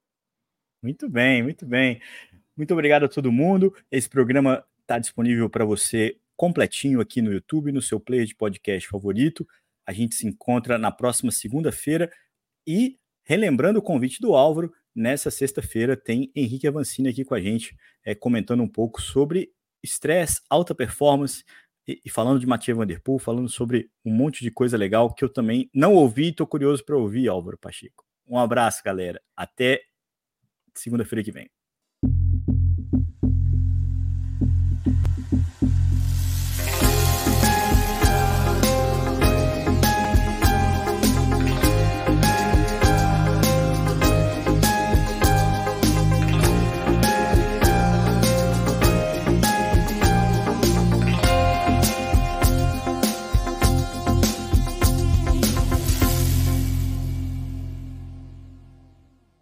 Muito 0.81 1.09
bem, 1.09 1.41
muito 1.41 1.65
bem. 1.65 2.01
Muito 2.55 2.71
obrigado 2.73 3.05
a 3.05 3.09
todo 3.09 3.31
mundo. 3.31 3.73
Esse 3.91 4.07
programa 4.07 4.63
está 4.81 4.99
disponível 4.99 5.49
para 5.49 5.65
você 5.65 6.17
completinho 6.37 7.01
aqui 7.01 7.21
no 7.21 7.33
YouTube, 7.33 7.71
no 7.71 7.81
seu 7.81 7.99
player 7.99 8.25
de 8.25 8.35
podcast 8.35 8.87
favorito. 8.87 9.47
A 9.85 9.91
gente 9.91 10.15
se 10.15 10.27
encontra 10.27 10.77
na 10.77 10.91
próxima 10.91 11.31
segunda-feira 11.31 12.11
e 12.67 12.97
relembrando 13.23 13.79
o 13.79 13.81
convite 13.81 14.21
do 14.21 14.35
Álvaro, 14.35 14.71
nessa 14.95 15.29
sexta-feira 15.29 15.97
tem 15.97 16.31
Henrique 16.35 16.67
Avancini 16.67 17.09
aqui 17.09 17.25
com 17.25 17.35
a 17.35 17.41
gente, 17.41 17.75
é, 18.03 18.15
comentando 18.15 18.63
um 18.63 18.67
pouco 18.67 19.01
sobre 19.01 19.51
estresse, 19.83 20.41
alta 20.49 20.73
performance 20.73 21.43
e, 21.87 22.01
e, 22.05 22.09
falando 22.09 22.39
de 22.39 22.47
Mathieu 22.47 22.77
Van 22.77 22.87
Der 22.87 23.01
Poel, 23.01 23.19
falando 23.19 23.49
sobre 23.49 23.91
um 24.03 24.11
monte 24.11 24.43
de 24.43 24.49
coisa 24.49 24.77
legal 24.77 25.13
que 25.13 25.23
eu 25.23 25.29
também 25.29 25.69
não 25.73 25.93
ouvi 25.93 26.25
e 26.25 26.29
estou 26.29 26.47
curioso 26.47 26.83
para 26.83 26.97
ouvir, 26.97 27.27
Álvaro 27.27 27.57
Pacheco. 27.57 28.05
Um 28.27 28.39
abraço, 28.39 28.81
galera. 28.83 29.21
Até 29.35 29.81
segunda-feira 30.73 31.23
que 31.23 31.31
vem. 31.31 31.49